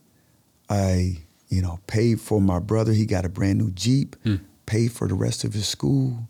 I, 0.68 1.18
you 1.48 1.62
know, 1.62 1.80
paid 1.86 2.20
for 2.20 2.40
my 2.40 2.58
brother. 2.58 2.92
He 2.92 3.06
got 3.06 3.24
a 3.24 3.28
brand 3.28 3.58
new 3.58 3.70
Jeep, 3.70 4.16
Hmm. 4.22 4.36
paid 4.66 4.92
for 4.92 5.08
the 5.08 5.14
rest 5.14 5.44
of 5.44 5.54
his 5.54 5.66
school. 5.66 6.28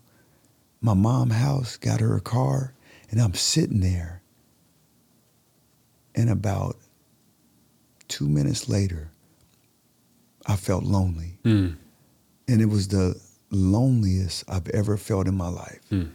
My 0.81 0.93
mom 0.93 1.31
house 1.31 1.75
got 1.77 1.99
her 1.99 2.15
a 2.15 2.21
car, 2.21 2.73
and 3.11 3.19
I'm 3.21 3.33
sitting 3.33 3.81
there. 3.81 4.21
And 6.15 6.29
about 6.29 6.77
two 8.07 8.27
minutes 8.27 8.67
later, 8.69 9.11
I 10.45 10.55
felt 10.55 10.83
lonely. 10.83 11.37
Mm. 11.43 11.75
And 12.47 12.61
it 12.61 12.65
was 12.65 12.87
the 12.87 13.19
loneliest 13.51 14.43
I've 14.47 14.67
ever 14.69 14.97
felt 14.97 15.27
in 15.27 15.35
my 15.35 15.49
life. 15.49 15.79
Mm. 15.91 16.11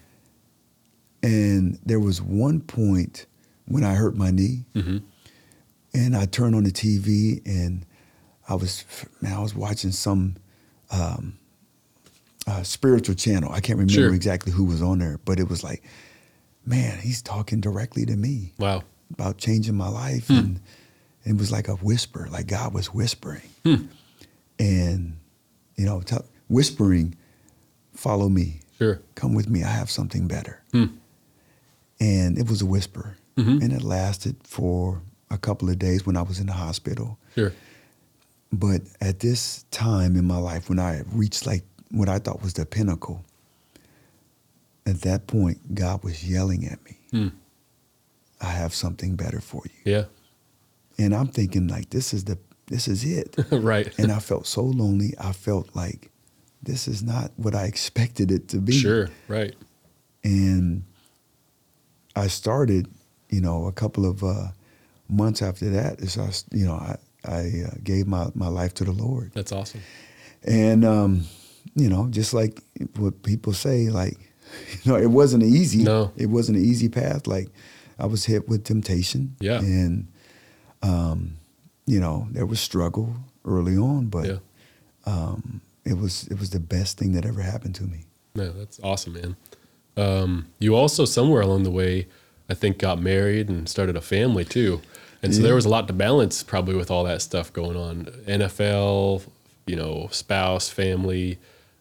And 1.22 1.78
there 1.86 2.00
was 2.00 2.20
one 2.20 2.60
point 2.60 3.26
when 3.66 3.84
I 3.84 3.94
hurt 3.94 4.16
my 4.16 4.30
knee 4.30 4.64
Mm-hmm. 4.74 4.98
And 5.94 6.16
I 6.16 6.26
turned 6.26 6.54
on 6.54 6.64
the 6.64 6.70
TV 6.72 7.40
and 7.46 7.86
I 8.48 8.54
was, 8.54 8.84
man, 9.20 9.32
I 9.34 9.40
was 9.40 9.54
watching 9.54 9.92
some 9.92 10.36
um, 10.90 11.38
uh, 12.46 12.62
spiritual 12.62 13.14
channel. 13.14 13.50
I 13.52 13.60
can't 13.60 13.78
remember 13.78 13.92
Sure. 13.92 14.14
exactly 14.14 14.52
who 14.52 14.64
was 14.64 14.82
on 14.82 14.98
there, 14.98 15.18
but 15.24 15.38
it 15.40 15.48
was 15.48 15.64
like, 15.64 15.82
man, 16.66 16.98
he's 16.98 17.22
talking 17.22 17.60
directly 17.60 18.04
to 18.06 18.16
me 18.16 18.52
Wow. 18.58 18.82
about 19.12 19.38
changing 19.38 19.74
my 19.76 19.88
life. 19.88 20.26
Hmm. 20.28 20.34
And 20.36 20.60
it 21.24 21.36
was 21.38 21.50
like 21.52 21.68
a 21.68 21.76
whisper, 21.76 22.28
like 22.30 22.46
God 22.48 22.74
was 22.74 22.92
whispering. 22.92 23.48
Hmm. 23.64 23.86
And, 24.58 25.16
you 25.76 25.86
know, 25.86 26.00
t- 26.02 26.16
whispering, 26.48 27.14
follow 27.94 28.28
me, 28.28 28.60
Sure. 28.78 29.00
come 29.14 29.32
with 29.34 29.48
me, 29.48 29.62
I 29.64 29.68
have 29.70 29.90
something 29.90 30.26
better. 30.28 30.62
Hmm. 30.72 30.86
And 32.00 32.36
it 32.38 32.48
was 32.48 32.60
a 32.60 32.66
whisper. 32.66 33.16
Mhm. 33.38 33.62
And 33.62 33.72
it 33.72 33.82
lasted 33.82 34.36
for 34.44 35.00
a 35.34 35.38
couple 35.38 35.68
of 35.68 35.78
days 35.78 36.06
when 36.06 36.16
I 36.16 36.22
was 36.22 36.38
in 36.40 36.46
the 36.46 36.52
hospital. 36.52 37.18
Sure. 37.34 37.52
But 38.52 38.82
at 39.00 39.18
this 39.20 39.64
time 39.70 40.16
in 40.16 40.24
my 40.24 40.38
life, 40.38 40.68
when 40.68 40.78
I 40.78 41.02
reached 41.12 41.44
like 41.46 41.64
what 41.90 42.08
I 42.08 42.18
thought 42.18 42.40
was 42.42 42.54
the 42.54 42.64
pinnacle, 42.64 43.24
at 44.86 45.00
that 45.02 45.26
point, 45.26 45.74
God 45.74 46.04
was 46.04 46.28
yelling 46.28 46.66
at 46.66 46.82
me, 46.84 46.98
Hmm. 47.10 47.28
I 48.40 48.46
have 48.50 48.74
something 48.74 49.16
better 49.16 49.40
for 49.40 49.62
you. 49.64 49.92
Yeah. 49.92 50.04
And 50.98 51.14
I'm 51.14 51.28
thinking 51.28 51.66
like 51.68 51.90
this 51.90 52.12
is 52.12 52.24
the 52.24 52.38
this 52.66 52.88
is 52.88 53.04
it. 53.04 53.36
right. 53.50 53.92
and 53.98 54.10
I 54.12 54.18
felt 54.20 54.46
so 54.46 54.62
lonely. 54.62 55.14
I 55.18 55.32
felt 55.32 55.74
like 55.74 56.10
this 56.62 56.86
is 56.88 57.02
not 57.02 57.30
what 57.36 57.54
I 57.54 57.64
expected 57.72 58.30
it 58.30 58.48
to 58.48 58.58
be. 58.58 58.72
Sure. 58.72 59.08
Right. 59.28 59.54
And 60.22 60.84
I 62.16 62.28
started, 62.28 62.88
you 63.30 63.40
know, 63.40 63.66
a 63.66 63.72
couple 63.72 64.06
of 64.06 64.22
uh, 64.22 64.48
months 65.14 65.42
after 65.42 65.70
that, 65.70 66.00
is 66.00 66.18
I, 66.18 66.30
you 66.56 66.66
know, 66.66 66.74
I, 66.74 66.96
I 67.24 67.38
uh, 67.66 67.74
gave 67.82 68.06
my, 68.06 68.28
my 68.34 68.48
life 68.48 68.74
to 68.74 68.84
the 68.84 68.92
Lord. 68.92 69.32
That's 69.34 69.52
awesome. 69.52 69.80
And, 70.42 70.84
um, 70.84 71.24
you 71.74 71.88
know, 71.88 72.08
just 72.10 72.34
like 72.34 72.60
what 72.96 73.22
people 73.22 73.52
say, 73.52 73.88
like, 73.90 74.18
you 74.82 74.92
know, 74.92 74.98
it 74.98 75.10
wasn't 75.10 75.42
easy. 75.42 75.82
No. 75.82 76.12
It 76.16 76.26
wasn't 76.26 76.58
an 76.58 76.64
easy 76.64 76.88
path. 76.88 77.26
Like, 77.26 77.48
I 77.98 78.06
was 78.06 78.24
hit 78.26 78.48
with 78.48 78.64
temptation. 78.64 79.36
Yeah. 79.40 79.60
And, 79.60 80.08
um, 80.82 81.36
you 81.86 82.00
know, 82.00 82.28
there 82.30 82.46
was 82.46 82.60
struggle 82.60 83.14
early 83.44 83.76
on, 83.76 84.06
but 84.06 84.26
Yeah. 84.26 84.38
um, 85.06 85.60
it 85.84 85.98
was 85.98 86.26
it 86.28 86.38
was 86.40 86.50
the 86.50 86.60
best 86.60 86.96
thing 86.98 87.12
that 87.12 87.24
ever 87.26 87.42
happened 87.42 87.74
to 87.76 87.84
me. 87.84 88.04
No, 88.34 88.50
that's 88.52 88.80
awesome, 88.82 89.12
man. 89.14 89.36
Um, 89.96 90.46
you 90.58 90.74
also 90.74 91.04
somewhere 91.04 91.42
along 91.42 91.62
the 91.62 91.70
way, 91.70 92.06
I 92.48 92.54
think, 92.54 92.78
got 92.78 93.00
married 93.00 93.48
and 93.48 93.68
started 93.68 93.96
a 93.96 94.00
family 94.00 94.44
too, 94.44 94.80
and 95.24 95.34
so 95.34 95.42
there 95.42 95.54
was 95.54 95.64
a 95.64 95.68
lot 95.68 95.86
to 95.88 95.94
balance 95.94 96.42
probably 96.42 96.74
with 96.74 96.90
all 96.90 97.04
that 97.04 97.22
stuff 97.22 97.52
going 97.52 97.76
on. 97.76 98.04
NFL, 98.26 99.22
you 99.66 99.76
know, 99.76 100.08
spouse, 100.10 100.68
family. 100.68 101.38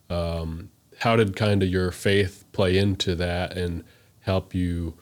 Um, 0.10 0.70
how 1.00 1.16
did 1.16 1.36
kind 1.36 1.62
of 1.62 1.70
your 1.70 1.92
faith 1.92 2.46
play 2.54 2.78
into 2.78 3.16
that 3.16 3.58
and 3.58 3.84
help 4.22 4.56
you 4.56 4.94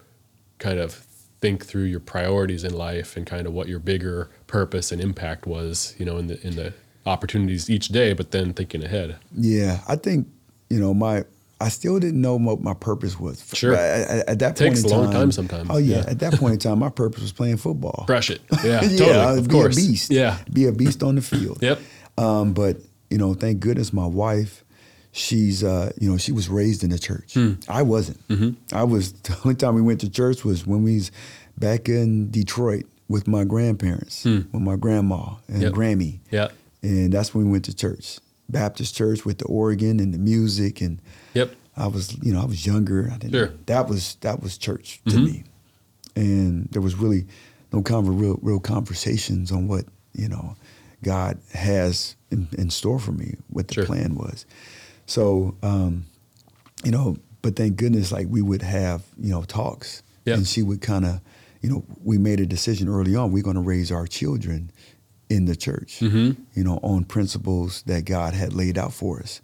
kind 0.58 0.80
of 0.80 1.06
think 1.42 1.66
through 1.66 1.84
your 1.84 2.00
priorities 2.00 2.64
in 2.64 2.74
life 2.74 3.16
and 3.16 3.26
kind 3.26 3.46
of 3.46 3.54
what 3.54 3.68
your 3.68 3.80
bigger 3.80 4.30
purpose 4.48 4.92
and 4.92 5.02
impact 5.02 5.46
was, 5.46 5.96
you 5.98 6.06
know, 6.06 6.18
in 6.18 6.28
the 6.28 6.46
in 6.46 6.56
the 6.56 6.74
opportunities 7.06 7.70
each 7.70 7.90
day, 7.90 8.14
but 8.14 8.32
then 8.32 8.54
thinking 8.54 8.84
ahead. 8.84 9.18
Yeah, 9.38 9.82
I 9.88 9.96
think 9.96 10.28
you 10.70 10.80
know 10.80 10.94
my. 10.94 11.26
I 11.62 11.70
still 11.70 12.00
didn't 12.00 12.20
know 12.22 12.36
what 12.38 12.62
my 12.62 12.74
purpose 12.74 13.20
was. 13.20 13.44
Sure. 13.54 13.74
At, 13.76 14.10
at- 14.10 14.30
at 14.30 14.40
that 14.40 14.56
Takes 14.56 14.82
point 14.82 14.92
a 14.94 14.96
in 14.96 15.02
long 15.04 15.12
time 15.14 15.32
sometimes, 15.32 15.70
Oh 15.70 15.78
yeah. 15.78 15.98
yeah. 15.98 16.10
At 16.10 16.20
that 16.20 16.34
point 16.34 16.54
in 16.54 16.60
time, 16.60 16.80
my 16.80 16.90
purpose 16.90 17.22
was 17.22 17.32
playing 17.32 17.58
football. 17.58 18.04
Crush 18.08 18.30
it. 18.30 18.42
Yeah, 18.64 18.82
yeah, 18.84 18.98
totally. 18.98 19.40
Of 19.40 19.48
be 19.48 19.54
course. 19.54 19.78
a 19.78 19.80
beast. 19.82 20.12
Yeah. 20.12 20.38
be 20.52 20.66
a 20.66 20.72
beast 20.72 21.04
on 21.04 21.16
the 21.16 21.22
field. 21.22 21.60
Yep. 21.62 21.80
Um, 22.18 22.54
but 22.54 22.78
you 23.10 23.18
know, 23.18 23.34
thank 23.34 23.60
goodness 23.60 23.92
my 23.94 24.06
wife, 24.06 24.64
she's 25.12 25.64
uh, 25.64 25.92
you 26.00 26.10
know, 26.10 26.18
she 26.18 26.32
was 26.32 26.50
raised 26.50 26.84
in 26.84 26.90
the 26.90 27.00
church. 27.00 27.34
Hmm. 27.36 27.54
I 27.70 27.82
wasn't. 27.84 28.26
Mm-hmm. 28.28 28.76
I 28.76 28.84
was 28.84 29.14
the 29.24 29.38
only 29.46 29.56
time 29.56 29.76
we 29.76 29.82
went 29.82 30.02
to 30.02 30.10
church 30.10 30.44
was 30.46 30.66
when 30.66 30.84
we 30.84 30.96
was 30.96 31.12
back 31.58 31.88
in 31.90 32.32
Detroit 32.32 32.86
with 33.08 33.28
my 33.28 33.44
grandparents, 33.44 34.24
with 34.24 34.54
my 34.54 34.76
grandma 34.78 35.36
and 35.48 35.58
Hmm. 35.58 35.62
Yep. 35.64 35.74
Grammy. 35.74 36.20
Yeah. 36.32 36.48
And 36.82 37.12
that's 37.14 37.36
when 37.36 37.46
we 37.46 37.52
went 37.52 37.66
to 37.66 37.76
church. 37.76 38.20
Baptist 38.50 38.96
church 38.96 39.26
with 39.26 39.38
the 39.38 39.46
organ 39.46 40.00
and 40.00 40.14
the 40.14 40.18
music 40.18 40.82
and. 40.82 41.00
I 41.78 41.88
was, 41.88 42.18
you 42.22 42.34
know, 42.34 42.42
I 42.42 42.46
was 42.46 42.66
younger. 42.66 43.10
I 43.12 43.18
didn't. 43.18 43.32
Sure. 43.34 43.48
Mm-hmm. 43.48 43.64
That 43.68 43.88
was 43.88 44.16
that 44.22 44.42
was 44.42 44.58
church 44.58 45.02
to 45.08 45.20
me, 45.20 45.44
and 46.16 46.68
there 46.72 46.82
was 46.82 46.96
really 46.96 47.26
no 47.72 47.82
conver- 47.82 48.20
real 48.20 48.40
real 48.42 48.60
conversations 48.60 49.52
on 49.52 49.68
what 49.68 49.86
you 50.14 50.28
know 50.28 50.56
God 51.04 51.40
has 51.54 52.16
in, 52.30 52.48
in 52.58 52.70
store 52.70 53.00
for 53.00 53.12
me, 53.14 53.36
what 53.50 53.68
the 53.70 53.74
Sure. 53.76 53.86
plan 53.86 54.16
was. 54.16 54.46
So, 55.06 55.56
um, 55.64 56.06
you 56.84 56.92
know, 56.92 57.18
but 57.42 57.56
thank 57.56 57.76
goodness, 57.78 58.12
like 58.12 58.28
we 58.30 58.42
would 58.42 58.62
have 58.62 59.04
you 59.18 59.32
know 59.32 59.44
talks, 59.44 60.04
Yeah. 60.26 60.36
and 60.36 60.46
she 60.48 60.62
would 60.64 60.82
kind 60.82 61.06
of, 61.06 61.22
you 61.62 61.70
know, 61.70 61.86
we 62.04 62.18
made 62.18 62.40
a 62.42 62.46
decision 62.46 62.90
early 62.90 63.16
on. 63.16 63.32
We're 63.32 63.44
going 63.44 63.56
to 63.56 63.62
raise 63.62 63.92
our 63.92 64.08
children 64.08 64.72
in 65.30 65.46
the 65.46 65.56
church, 65.56 66.00
Mhm. 66.02 66.36
you 66.54 66.64
know, 66.66 66.80
on 66.84 67.06
principles 67.06 67.84
that 67.88 68.04
God 68.04 68.34
had 68.34 68.52
laid 68.54 68.78
out 68.78 68.94
for 68.94 69.22
us, 69.22 69.40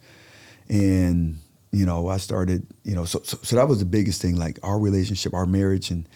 and 0.68 1.38
you 1.78 1.86
know, 1.86 2.08
I 2.08 2.18
started, 2.18 2.66
you 2.84 2.96
know, 2.96 3.06
so, 3.06 3.22
so 3.24 3.38
so 3.44 3.56
that 3.56 3.68
was 3.68 3.80
the 3.80 3.86
biggest 3.86 4.22
thing, 4.22 4.36
like 4.36 4.58
our 4.64 4.80
relationship, 4.80 5.34
our 5.34 5.46
marriage, 5.46 5.92
and 5.92 6.08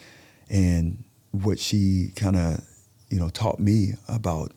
and 0.50 1.04
what 1.30 1.58
she 1.58 2.10
kind 2.16 2.36
of, 2.36 2.60
you 3.10 3.18
know, 3.20 3.28
taught 3.30 3.58
me 3.58 3.94
about, 4.08 4.52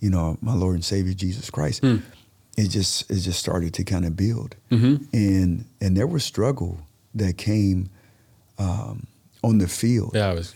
you 0.00 0.10
know, 0.10 0.36
my 0.40 0.54
Lord 0.54 0.74
and 0.74 0.84
Savior 0.84 1.14
Jesus 1.14 1.50
Christ. 1.50 1.80
Hmm. 1.82 1.96
It 2.56 2.68
just 2.68 3.10
it 3.10 3.20
just 3.20 3.38
started 3.40 3.72
to 3.74 3.84
kind 3.84 4.04
of 4.04 4.14
build, 4.16 4.56
Mhm. 4.70 5.06
and 5.12 5.64
and 5.80 5.96
there 5.96 6.06
was 6.06 6.22
struggle 6.22 6.78
that 7.14 7.38
came 7.38 7.88
um, 8.58 9.06
on 9.42 9.58
the 9.58 9.68
field. 9.68 10.12
Yeah, 10.14 10.28
I 10.30 10.34
was. 10.34 10.54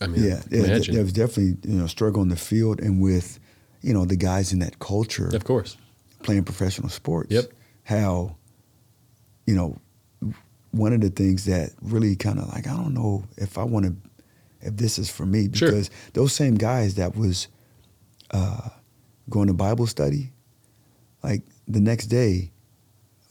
I 0.00 0.06
mean, 0.06 0.22
yeah, 0.24 0.40
yeah, 0.50 0.78
there 0.78 1.02
was 1.02 1.12
definitely 1.12 1.56
you 1.70 1.78
know 1.78 1.86
struggle 1.86 2.20
on 2.22 2.28
the 2.28 2.36
field 2.36 2.80
and 2.80 3.00
with, 3.00 3.38
you 3.82 3.92
know, 3.94 4.04
the 4.06 4.16
guys 4.16 4.52
in 4.52 4.58
that 4.60 4.78
culture 4.78 5.28
of 5.36 5.44
course. 5.44 5.76
playing 6.22 6.44
professional 6.44 6.88
sports. 6.88 7.30
Yep. 7.30 7.52
How, 7.84 8.36
you 9.46 9.54
know, 9.54 9.78
one 10.72 10.92
of 10.92 11.00
the 11.00 11.10
things 11.10 11.44
that 11.44 11.70
really 11.82 12.16
kind 12.16 12.38
of 12.38 12.48
like 12.48 12.66
I 12.66 12.72
don't 12.72 12.94
know 12.94 13.24
if 13.36 13.58
I 13.58 13.62
want 13.64 13.86
to, 13.86 13.94
if 14.66 14.76
this 14.76 14.98
is 14.98 15.10
for 15.10 15.24
me 15.26 15.48
Sure. 15.52 15.68
because 15.70 15.90
those 16.14 16.32
same 16.32 16.54
guys 16.56 16.94
that 16.96 17.14
was, 17.16 17.48
uh, 18.30 18.70
going 19.30 19.46
to 19.48 19.54
Bible 19.54 19.86
study, 19.86 20.32
like 21.22 21.42
the 21.68 21.80
next 21.80 22.06
day, 22.06 22.50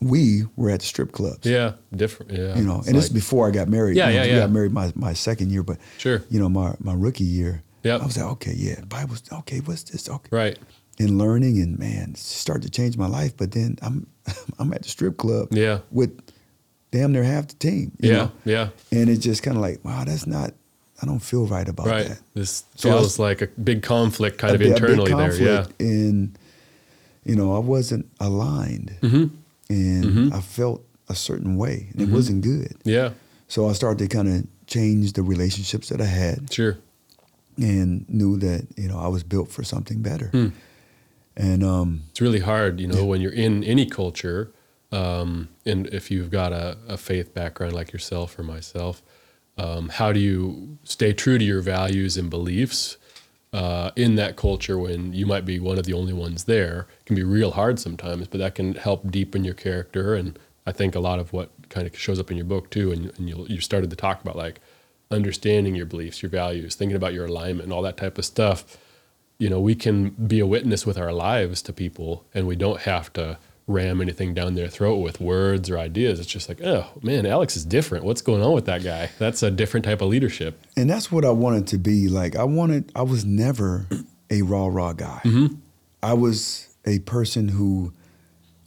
we 0.01 0.43
were 0.55 0.69
at 0.69 0.79
the 0.81 0.85
strip 0.85 1.11
clubs. 1.11 1.45
Yeah, 1.45 1.73
different. 1.95 2.31
Yeah, 2.31 2.57
You 2.57 2.63
know, 2.63 2.79
It's 2.79 2.87
and 2.87 2.97
this 2.97 3.05
is 3.05 3.09
before 3.11 3.47
I 3.47 3.51
got 3.51 3.67
married. 3.69 3.95
Yeah, 3.95 4.09
You 4.09 4.17
know, 4.19 4.23
yeah, 4.25 4.33
yeah. 4.33 4.39
got 4.41 4.51
married 4.51 4.71
my, 4.73 4.91
my 4.95 5.13
second 5.13 5.51
year, 5.51 5.63
but 5.63 5.77
Sure. 5.97 6.23
you 6.29 6.39
know, 6.39 6.49
my, 6.49 6.75
my 6.79 6.93
rookie 6.93 7.23
year, 7.23 7.63
Yeah, 7.83 7.97
I 7.97 8.05
was 8.05 8.17
like, 8.17 8.25
okay, 8.33 8.53
yeah, 8.55 8.81
Bible, 8.85 9.15
okay, 9.31 9.59
what's 9.59 9.83
this? 9.83 10.09
Okay, 10.09 10.29
right. 10.31 10.57
and 10.99 11.17
learning 11.17 11.59
and 11.61 11.77
man 11.79 12.15
started 12.15 12.63
to 12.63 12.69
change 12.69 12.97
my 12.97 13.07
life 13.07 13.35
but 13.35 13.51
then 13.51 13.75
i'm 13.81 14.05
i'm 14.59 14.73
at 14.73 14.83
the 14.83 14.89
strip 14.89 15.17
club 15.17 15.47
Yeah. 15.51 15.79
with 15.91 16.11
damn 16.91 17.11
near 17.11 17.23
half 17.23 17.47
the 17.47 17.55
team 17.55 17.91
Yeah, 17.99 18.11
know? 18.13 18.31
yeah. 18.45 18.69
and 18.91 19.09
it's 19.09 19.23
just 19.23 19.43
kind 19.43 19.57
of 19.57 19.61
like 19.61 19.83
wow 19.83 20.03
that's 20.05 20.25
not 20.27 20.53
i 21.01 21.05
don't 21.05 21.19
feel 21.19 21.45
right 21.47 21.67
about 21.67 21.87
Right. 21.87 22.07
that 22.07 22.19
This 22.33 22.63
So 22.75 22.89
feels 22.89 23.03
was- 23.03 23.19
like 23.19 23.41
a 23.41 23.47
big 23.61 23.81
conflict 23.83 24.37
kind 24.37 24.51
A 24.51 24.55
of 24.55 24.59
big- 24.59 24.71
a 24.71 24.73
big 24.75 24.83
internally 24.99 25.11
there. 25.11 25.41
Yeah. 25.41 25.65
and 25.79 26.37
you 27.25 27.35
know 27.35 27.55
i 27.55 27.59
wasn't 27.59 28.05
aligned 28.19 28.95
Mm-hmm. 29.01 29.25
and 29.69 30.33
i 30.33 30.39
felt 30.39 30.83
a 31.09 31.15
certain 31.15 31.57
way 31.57 31.87
and 31.91 32.01
it 32.01 32.05
Mm-hmm. 32.05 32.13
wasn't 32.15 32.41
good 32.43 32.75
Yeah. 32.83 33.11
so 33.47 33.67
i 33.69 33.73
started 33.73 33.99
to 34.09 34.15
kind 34.15 34.27
of 34.33 34.47
change 34.67 35.13
the 35.13 35.23
relationships 35.23 35.89
that 35.89 35.99
i 35.99 36.05
had 36.05 36.51
Sure. 36.53 36.77
and 37.57 38.07
knew 38.09 38.37
that 38.37 38.67
you 38.77 38.87
know 38.87 38.99
i 38.99 39.07
was 39.07 39.23
built 39.23 39.49
for 39.51 39.63
something 39.63 40.01
better 40.01 40.27
Hmm. 40.27 40.47
And 41.35 41.63
um 41.63 42.03
It's 42.09 42.21
really 42.21 42.39
hard, 42.39 42.79
you 42.79 42.87
know, 42.87 43.05
when 43.05 43.21
you're 43.21 43.31
in 43.31 43.63
any 43.63 43.85
culture, 43.85 44.51
um, 44.91 45.49
and 45.65 45.87
if 45.87 46.11
you've 46.11 46.29
got 46.29 46.53
a, 46.53 46.77
a 46.87 46.97
faith 46.97 47.33
background 47.33 47.73
like 47.73 47.91
yourself 47.91 48.37
or 48.37 48.43
myself, 48.43 49.01
um, 49.57 49.89
how 49.89 50.11
do 50.13 50.19
you 50.19 50.77
stay 50.83 51.13
true 51.13 51.37
to 51.37 51.43
your 51.43 51.61
values 51.61 52.17
and 52.17 52.29
beliefs 52.29 52.97
uh, 53.53 53.91
in 53.95 54.15
that 54.15 54.35
culture 54.35 54.77
when 54.77 55.13
you 55.13 55.25
might 55.25 55.45
be 55.45 55.59
one 55.59 55.77
of 55.77 55.85
the 55.85 55.93
only 55.93 56.13
ones 56.13 56.43
there? 56.43 56.87
It 56.99 57.05
can 57.05 57.15
be 57.15 57.23
real 57.23 57.51
hard 57.51 57.79
sometimes, 57.79 58.27
but 58.27 58.39
that 58.39 58.55
can 58.55 58.75
help 58.75 59.09
deepen 59.09 59.43
your 59.43 59.53
character. 59.55 60.15
And 60.15 60.37
I 60.65 60.71
think 60.71 60.95
a 60.95 60.99
lot 60.99 61.19
of 61.19 61.33
what 61.33 61.49
kind 61.69 61.87
of 61.87 61.97
shows 61.97 62.19
up 62.19 62.29
in 62.31 62.37
your 62.37 62.45
book 62.45 62.69
too, 62.69 62.91
and, 62.91 63.11
and 63.17 63.29
you 63.29 63.45
you 63.49 63.59
started 63.61 63.89
to 63.89 63.95
talk 63.95 64.21
about 64.21 64.35
like 64.35 64.59
understanding 65.09 65.75
your 65.75 65.85
beliefs, 65.85 66.21
your 66.21 66.29
values, 66.29 66.75
thinking 66.75 66.95
about 66.95 67.13
your 67.13 67.25
alignment, 67.25 67.63
and 67.63 67.73
all 67.73 67.81
that 67.81 67.97
type 67.97 68.17
of 68.17 68.25
stuff 68.25 68.77
you 69.43 69.49
know, 69.49 69.59
we 69.59 69.75
can 69.75 70.11
be 70.11 70.39
a 70.39 70.45
witness 70.45 70.85
with 70.85 70.97
our 70.97 71.11
lives 71.11 71.61
to 71.63 71.73
people 71.73 72.23
and 72.33 72.47
we 72.47 72.55
don't 72.55 72.79
have 72.83 73.11
to 73.11 73.37
ram 73.67 73.99
anything 73.99 74.33
down 74.33 74.55
their 74.55 74.69
throat 74.69 74.95
with 74.97 75.19
words 75.19 75.69
or 75.69 75.77
ideas. 75.77 76.17
It's 76.21 76.29
just 76.29 76.47
like, 76.47 76.61
oh 76.63 76.85
man, 77.01 77.25
Alex 77.25 77.57
is 77.57 77.65
different. 77.65 78.05
What's 78.05 78.21
going 78.21 78.41
on 78.41 78.53
with 78.53 78.65
that 78.67 78.83
guy? 78.85 79.09
That's 79.19 79.43
a 79.43 79.51
different 79.51 79.83
type 79.85 80.01
of 80.01 80.07
leadership. 80.07 80.61
and 80.77 80.89
that's 80.89 81.11
what 81.11 81.25
I 81.25 81.31
wanted 81.31 81.67
to 81.67 81.77
be. 81.77 82.07
Like 82.07 82.37
I 82.37 82.45
wanted, 82.45 82.89
I 82.95 83.01
was 83.01 83.25
never 83.25 83.85
a 84.29 84.43
raw 84.43 84.67
raw 84.67 84.93
guy. 84.93 85.19
Mm-hmm. 85.25 85.55
I 86.01 86.13
was 86.13 86.69
a 86.85 86.99
person 86.99 87.49
who, 87.49 87.91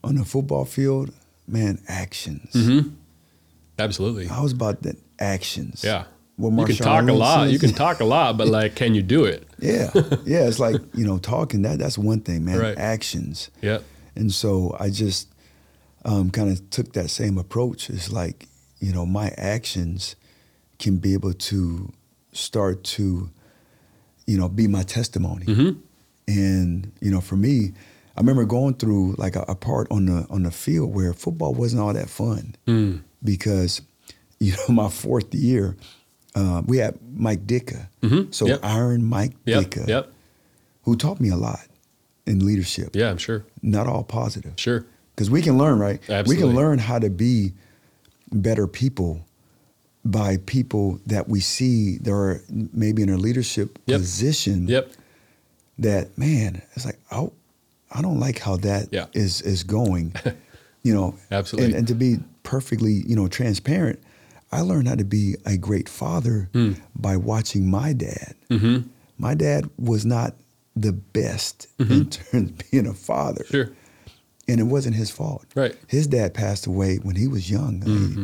on 0.04 0.16
the 0.16 0.26
football 0.26 0.66
field, 0.66 1.10
man, 1.48 1.78
actions. 1.88 2.54
Absolutely. 3.78 4.28
I 4.28 4.42
was 4.42 4.52
about 4.52 4.82
the 4.82 4.94
actions. 5.18 5.82
Yeah. 5.82 6.04
What 6.36 6.50
you 6.50 6.66
can 6.66 6.76
Marshawn 6.76 6.84
talk 6.84 7.08
a 7.08 7.12
lot. 7.12 7.48
You 7.50 7.58
can 7.58 7.72
talk 7.72 8.00
a 8.00 8.04
lot, 8.04 8.36
but 8.36 8.48
like, 8.48 8.74
can 8.76 8.94
you 8.94 9.02
do 9.02 9.24
it? 9.24 9.46
Yeah, 9.58 9.90
yeah. 10.26 10.46
It's 10.46 10.58
like 10.60 10.76
you 10.94 11.06
know, 11.06 11.16
talking. 11.18 11.62
That 11.62 11.78
that's 11.78 11.96
one 11.96 12.20
thing, 12.20 12.44
man. 12.44 12.58
Right. 12.58 12.76
Actions. 12.76 13.50
Yeah. 13.62 13.78
And 14.14 14.30
so 14.32 14.76
I 14.78 14.90
just 14.90 15.28
um, 16.04 16.30
kind 16.30 16.50
of 16.50 16.68
took 16.70 16.92
that 16.92 17.08
same 17.08 17.38
approach. 17.38 17.88
It's 17.90 18.12
like, 18.12 18.48
you 18.80 18.92
know, 18.92 19.06
my 19.06 19.28
actions 19.38 20.14
can 20.78 20.98
be 20.98 21.14
able 21.14 21.32
to 21.32 21.90
start 22.32 22.84
to, 22.84 23.30
you 24.26 24.36
know, 24.38 24.48
be 24.48 24.68
my 24.68 24.82
testimony. 24.82 25.46
Mhm. 25.46 25.78
And, 26.28 26.92
you 27.00 27.10
know, 27.10 27.20
for 27.22 27.36
me, 27.36 27.72
I 28.16 28.20
remember 28.20 28.44
going 28.44 28.74
through 28.74 29.14
like 29.16 29.36
a, 29.36 29.44
a 29.48 29.54
part 29.54 29.86
on 29.90 30.06
the 30.06 30.26
on 30.28 30.42
the 30.42 30.50
field 30.50 30.94
where 30.94 31.12
football 31.14 31.54
wasn't 31.54 31.80
all 31.82 31.92
that 31.94 32.10
fun 32.10 32.54
Mm. 32.66 33.02
because, 33.24 33.80
you 34.40 34.52
know, 34.52 34.74
my 34.74 34.88
fourth 34.90 35.34
year, 35.34 35.76
uh, 36.36 36.62
we 36.66 36.76
had 36.78 36.94
Mike 37.16 37.46
Ditka. 37.46 37.88
Mhm. 38.02 38.32
So 38.32 38.46
Yep. 38.46 38.60
Iron 38.62 39.02
Mike 39.04 39.32
Yep. 39.46 39.64
Ditka, 39.64 39.88
Yep. 39.88 40.12
who 40.84 40.94
taught 40.96 41.20
me 41.20 41.30
a 41.30 41.36
lot 41.36 41.66
in 42.26 42.44
leadership. 42.46 42.94
Yeah, 42.94 43.10
I'm 43.10 43.18
sure. 43.18 43.44
Not 43.62 43.86
all 43.88 44.04
positive 44.04 44.52
Sure. 44.56 44.84
because 45.14 45.30
we 45.30 45.42
can 45.42 45.56
learn, 45.58 45.78
right? 45.78 46.00
Absolutely. 46.08 46.34
We 46.36 46.40
can 46.42 46.54
learn 46.56 46.78
how 46.78 46.98
to 47.00 47.10
be 47.10 47.52
better 48.32 48.66
people 48.66 49.24
by 50.04 50.36
people 50.46 51.00
that 51.06 51.28
we 51.28 51.40
see 51.40 51.98
that 51.98 52.12
are 52.12 52.42
maybe 52.72 53.02
in 53.02 53.08
a 53.08 53.16
leadership 53.16 53.78
Yep. 53.86 54.00
position. 54.00 54.68
Yep. 54.68 54.92
That 55.78 56.16
man, 56.16 56.62
it's 56.74 56.84
like 56.84 56.98
I, 57.10 57.28
I 57.90 58.02
don't 58.02 58.20
like 58.20 58.38
how 58.38 58.56
that 58.58 58.88
Yeah. 58.92 59.06
is 59.14 59.40
is 59.42 59.62
going. 59.62 60.12
you 60.82 60.94
know, 60.94 61.14
Absolutely. 61.30 61.66
And, 61.70 61.74
and 61.78 61.88
to 61.88 61.94
be 61.94 62.18
perfectly, 62.44 63.02
you 63.06 63.16
know, 63.16 63.26
transparent, 63.26 63.98
I 64.52 64.60
learned 64.60 64.88
how 64.88 64.94
to 64.94 65.04
be 65.04 65.36
a 65.44 65.56
great 65.56 65.88
father 65.88 66.48
Hmm. 66.52 66.72
by 66.94 67.16
watching 67.16 67.68
my 67.68 67.92
dad. 67.92 68.34
Mm-hmm. 68.50 68.88
My 69.18 69.34
dad 69.34 69.68
was 69.78 70.04
not 70.06 70.34
the 70.74 70.92
best 70.92 71.66
in 71.78 72.10
terms 72.10 72.50
of 72.50 72.70
being 72.70 72.86
a 72.86 72.94
father. 72.94 73.44
Sure. 73.50 73.70
And 74.48 74.60
it 74.60 74.64
wasn't 74.64 74.94
his 74.94 75.10
fault. 75.10 75.44
Right. 75.56 75.74
His 75.88 76.06
dad 76.06 76.32
passed 76.34 76.66
away 76.66 76.98
when 76.98 77.16
he 77.16 77.26
was 77.26 77.50
young, 77.50 77.82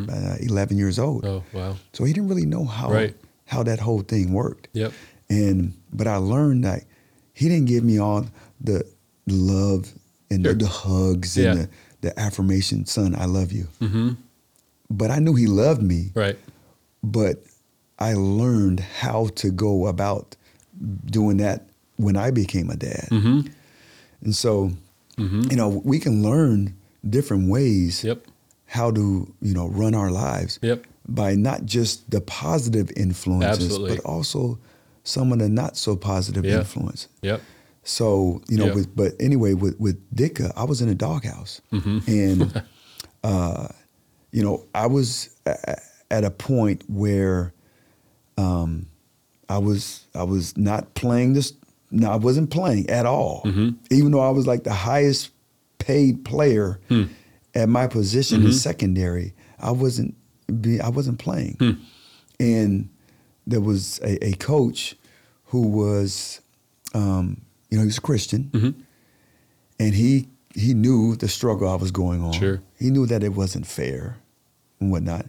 uh, 0.08 0.36
11 0.40 0.76
years 0.78 0.98
old. 0.98 1.24
Oh 1.26 1.42
wow. 1.52 1.76
So 1.92 2.04
he 2.04 2.12
didn't 2.12 2.28
really 2.28 2.46
know 2.46 2.64
how 2.64 2.90
Right. 2.92 3.16
how 3.46 3.62
that 3.64 3.80
whole 3.80 4.02
thing 4.02 4.32
worked. 4.32 4.68
Yep. 4.74 4.92
And 5.28 5.72
but 5.92 6.06
I 6.06 6.16
learned 6.16 6.62
that 6.64 6.84
he 7.32 7.48
didn't 7.48 7.66
give 7.66 7.82
me 7.84 7.98
all 7.98 8.26
the 8.60 8.84
love 9.26 9.92
and 10.30 10.44
Sure. 10.44 10.52
the, 10.54 10.64
the 10.64 10.70
hugs 10.70 11.36
Yeah. 11.36 11.50
and 11.52 11.60
the, 11.60 11.68
the 12.02 12.20
affirmation, 12.20 12.86
son, 12.86 13.14
I 13.16 13.24
love 13.24 13.50
you. 13.52 13.66
Mm-hmm. 13.80 14.10
But 14.98 15.10
I 15.10 15.18
knew 15.18 15.34
he 15.34 15.46
loved 15.46 15.82
me. 15.82 16.10
Right. 16.14 16.38
But 17.02 17.42
I 17.98 18.14
learned 18.14 18.80
how 18.80 19.28
to 19.36 19.50
go 19.50 19.86
about 19.86 20.36
doing 21.06 21.36
that 21.38 21.66
when 21.96 22.16
I 22.16 22.30
became 22.30 22.68
a 22.70 22.76
dad. 22.76 23.08
Mm-hmm. 23.10 23.40
And 24.22 24.34
so, 24.36 24.72
Mm-hmm. 25.18 25.50
you 25.50 25.56
know, 25.56 25.68
we 25.84 25.98
can 25.98 26.22
learn 26.22 26.74
different 27.08 27.50
ways 27.50 28.02
Yep. 28.02 28.24
how 28.66 28.90
to, 28.90 29.32
you 29.42 29.52
know, 29.54 29.68
run 29.68 29.94
our 29.94 30.10
lives 30.10 30.58
Yep. 30.62 30.86
by 31.06 31.34
not 31.34 31.66
just 31.66 32.10
the 32.10 32.20
positive 32.22 32.90
influences, 32.96 33.64
Absolutely. 33.66 33.96
but 33.96 34.04
also 34.06 34.58
some 35.04 35.30
of 35.32 35.38
the 35.38 35.50
not 35.50 35.76
so 35.76 35.96
positive 35.96 36.46
Yeah. 36.46 36.60
influence. 36.60 37.08
Yep. 37.20 37.42
So, 37.84 38.40
you 38.48 38.56
know, 38.56 38.66
Yeah. 38.68 38.74
with, 38.74 38.96
but 38.96 39.12
anyway, 39.20 39.52
with, 39.52 39.78
with 39.78 39.98
Ditka, 40.16 40.50
I 40.56 40.64
was 40.64 40.80
in 40.80 40.88
a 40.88 40.94
doghouse. 40.94 41.60
Mm-hmm. 41.72 41.98
And, 42.10 42.62
uh, 43.24 43.68
you 44.32 44.42
know, 44.42 44.64
I 44.74 44.86
was 44.86 45.30
a- 45.46 45.78
at 46.10 46.24
a 46.24 46.30
point 46.30 46.82
where 46.88 47.52
um, 48.38 48.86
I 49.48 49.58
was 49.58 50.04
I 50.14 50.22
was 50.24 50.56
not 50.56 50.94
playing 50.94 51.34
this. 51.34 51.52
No, 51.90 52.10
I 52.10 52.16
wasn't 52.16 52.50
playing 52.50 52.88
at 52.90 53.04
all. 53.06 53.42
Mhm. 53.44 53.76
Even 53.90 54.12
though 54.12 54.20
I 54.20 54.30
was 54.30 54.46
like 54.46 54.64
the 54.64 54.72
highest 54.72 55.30
paid 55.78 56.24
player 56.24 56.80
Hmm. 56.88 57.04
at 57.54 57.68
my 57.68 57.86
position 57.86 58.42
in 58.42 58.48
Mhm. 58.50 58.54
secondary, 58.54 59.34
I 59.60 59.70
wasn't 59.72 60.14
be, 60.60 60.80
I 60.80 60.88
wasn't 60.88 61.18
playing. 61.18 61.56
Hmm. 61.58 61.72
And 62.40 62.88
there 63.46 63.60
was 63.60 64.00
a, 64.02 64.24
a 64.28 64.32
coach 64.34 64.96
who 65.46 65.60
was, 65.68 66.40
um, 66.94 67.42
you 67.70 67.76
know, 67.76 67.82
he 67.82 67.86
was 67.88 67.98
a 67.98 68.02
Christian, 68.02 68.50
Mhm. 68.52 68.74
and 69.78 69.94
he 69.94 70.28
he 70.54 70.74
knew 70.74 71.16
the 71.16 71.28
struggle 71.28 71.66
I 71.68 71.76
was 71.76 71.90
going 71.90 72.22
on. 72.22 72.32
Sure. 72.32 72.60
He 72.78 72.90
knew 72.90 73.06
that 73.06 73.22
it 73.24 73.34
wasn't 73.34 73.66
fair 73.66 74.18
and 74.82 74.90
whatnot, 74.92 75.26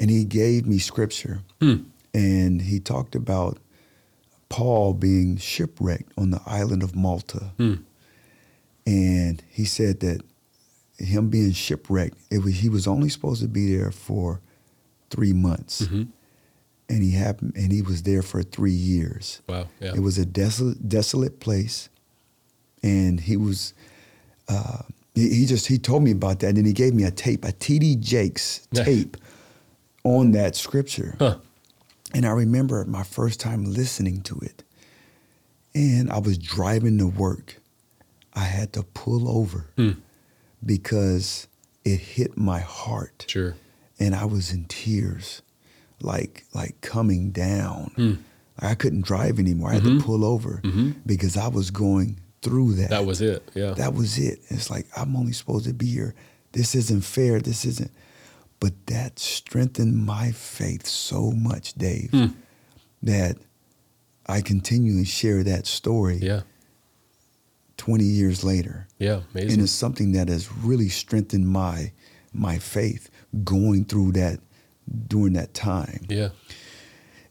and 0.00 0.10
he 0.10 0.24
gave 0.24 0.66
me 0.66 0.78
scripture, 0.78 1.42
Hmm. 1.60 1.76
and 2.14 2.62
he 2.62 2.80
talked 2.80 3.14
about 3.14 3.58
Paul 4.48 4.94
being 4.94 5.36
shipwrecked 5.36 6.12
on 6.16 6.30
the 6.30 6.40
island 6.46 6.82
of 6.82 6.96
Malta, 6.96 7.52
Hmm. 7.58 7.74
and 8.86 9.42
he 9.50 9.64
said 9.64 10.00
that 10.00 10.22
him 10.98 11.28
being 11.28 11.52
shipwrecked, 11.52 12.16
it 12.30 12.38
was 12.42 12.54
he 12.56 12.68
was 12.68 12.86
only 12.86 13.08
supposed 13.08 13.42
to 13.42 13.48
be 13.48 13.74
there 13.76 13.90
for 13.92 14.40
three 15.10 15.32
months, 15.32 15.82
Mhm. 15.82 16.08
and 16.88 17.02
he 17.02 17.12
happened, 17.12 17.52
and 17.54 17.70
he 17.72 17.82
was 17.82 18.02
there 18.02 18.22
for 18.22 18.42
three 18.42 18.72
years. 18.72 19.40
Wow. 19.48 19.68
Yeah. 19.80 19.94
It 19.94 20.00
was 20.00 20.18
a 20.18 20.24
desolate, 20.26 20.88
desolate 20.88 21.40
place, 21.40 21.88
and 22.82 23.20
he 23.20 23.36
was. 23.36 23.74
Uh, 24.48 24.82
he, 25.20 25.46
just 25.46 25.66
he 25.66 25.78
told 25.78 26.02
me 26.02 26.10
about 26.12 26.40
that, 26.40 26.48
and 26.48 26.56
then 26.58 26.64
he 26.64 26.72
gave 26.72 26.94
me 26.94 27.04
a 27.04 27.10
tape, 27.10 27.44
a 27.44 27.52
T.D. 27.52 27.96
Jakes 27.96 28.66
tape, 28.74 29.16
on 30.04 30.32
that 30.32 30.54
scripture. 30.56 31.16
Huh. 31.18 31.38
And 32.14 32.24
I 32.26 32.30
remember 32.30 32.84
my 32.86 33.02
first 33.02 33.40
time 33.40 33.64
listening 33.64 34.22
to 34.22 34.38
it, 34.40 34.62
and 35.74 36.10
I 36.10 36.18
was 36.18 36.38
driving 36.38 36.98
to 36.98 37.06
work. 37.06 37.60
I 38.34 38.44
had 38.44 38.72
to 38.74 38.82
pull 38.82 39.28
over 39.28 39.66
Hmm. 39.76 39.92
because 40.64 41.48
it 41.84 41.98
hit 42.00 42.36
my 42.36 42.60
heart, 42.60 43.24
Sure. 43.28 43.54
and 43.98 44.14
I 44.14 44.24
was 44.24 44.52
in 44.52 44.64
tears, 44.66 45.42
like 46.00 46.44
like 46.54 46.80
coming 46.80 47.30
down. 47.30 47.90
Hmm. 47.96 48.12
I 48.60 48.74
couldn't 48.74 49.02
drive 49.04 49.38
anymore. 49.38 49.70
I 49.70 49.74
had 49.74 49.82
Mhm. 49.84 49.98
to 49.98 50.04
pull 50.04 50.24
over 50.24 50.60
Mhm. 50.64 50.96
because 51.06 51.36
I 51.36 51.48
was 51.48 51.70
going 51.70 52.18
through 52.42 52.74
that. 52.74 52.90
That 52.90 53.04
was 53.06 53.20
it. 53.20 53.48
Yeah. 53.54 53.72
that 53.72 53.94
was 53.94 54.18
it. 54.18 54.40
It's 54.48 54.70
like 54.70 54.86
I'm 54.96 55.16
only 55.16 55.32
supposed 55.32 55.66
to 55.66 55.74
be 55.74 55.86
here. 55.86 56.14
This 56.52 56.74
isn't 56.74 57.02
fair. 57.02 57.40
This 57.40 57.64
isn't. 57.64 57.90
But 58.60 58.72
that 58.86 59.18
strengthened 59.18 60.04
my 60.04 60.32
faith 60.32 60.86
so 60.86 61.30
much, 61.30 61.74
Dave, 61.74 62.10
Hmm. 62.10 62.26
that 63.02 63.36
I 64.26 64.40
continually 64.40 65.04
share 65.04 65.42
that 65.44 65.66
story 65.66 66.18
yeah. 66.20 66.42
20 67.76 68.04
years 68.04 68.42
later. 68.44 68.88
Yeah. 68.98 69.20
Amazing. 69.32 69.52
And 69.52 69.62
it's 69.62 69.72
something 69.72 70.12
that 70.12 70.28
has 70.28 70.52
really 70.52 70.88
strengthened 70.88 71.48
my 71.48 71.92
my 72.32 72.58
faith 72.58 73.08
going 73.44 73.84
through 73.86 74.12
that 74.12 74.38
during 75.06 75.32
that 75.34 75.54
time. 75.54 76.04
Yeah. 76.08 76.28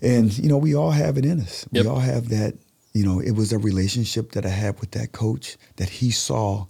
And 0.02 0.36
you 0.38 0.48
know, 0.50 0.58
we 0.58 0.74
all 0.76 0.92
have 0.92 1.18
it 1.18 1.26
in 1.26 1.40
us. 1.42 1.68
Yep. 1.72 1.84
We 1.84 1.90
all 1.90 2.00
have 2.00 2.30
that. 2.30 2.56
You 2.98 3.06
know, 3.06 3.20
it 3.20 3.32
was 3.42 3.54
a 3.54 3.60
relationship 3.60 4.32
that 4.32 4.44
I 4.46 4.50
had 4.64 4.80
with 4.80 4.92
that 4.92 5.12
coach 5.12 5.58
that 5.76 5.90
he 6.00 6.10
saw 6.10 6.66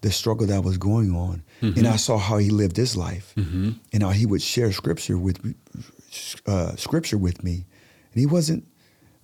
the 0.00 0.10
struggle 0.10 0.46
that 0.46 0.62
was 0.64 0.78
going 0.78 1.10
on, 1.14 1.42
and 1.60 1.86
I 1.86 1.96
saw 1.96 2.16
how 2.28 2.38
he 2.38 2.48
lived 2.50 2.76
his 2.76 2.96
life, 2.96 3.32
Mm-hmm. 3.36 3.70
and 3.92 4.02
how 4.02 4.10
he 4.20 4.24
would 4.30 4.40
share 4.42 4.72
scripture 4.72 5.18
with 5.18 5.44
me, 5.44 5.54
uh, 6.46 6.76
scripture 6.76 7.18
with 7.18 7.42
me, 7.44 7.56
and 8.12 8.20
he 8.22 8.26
wasn't 8.26 8.64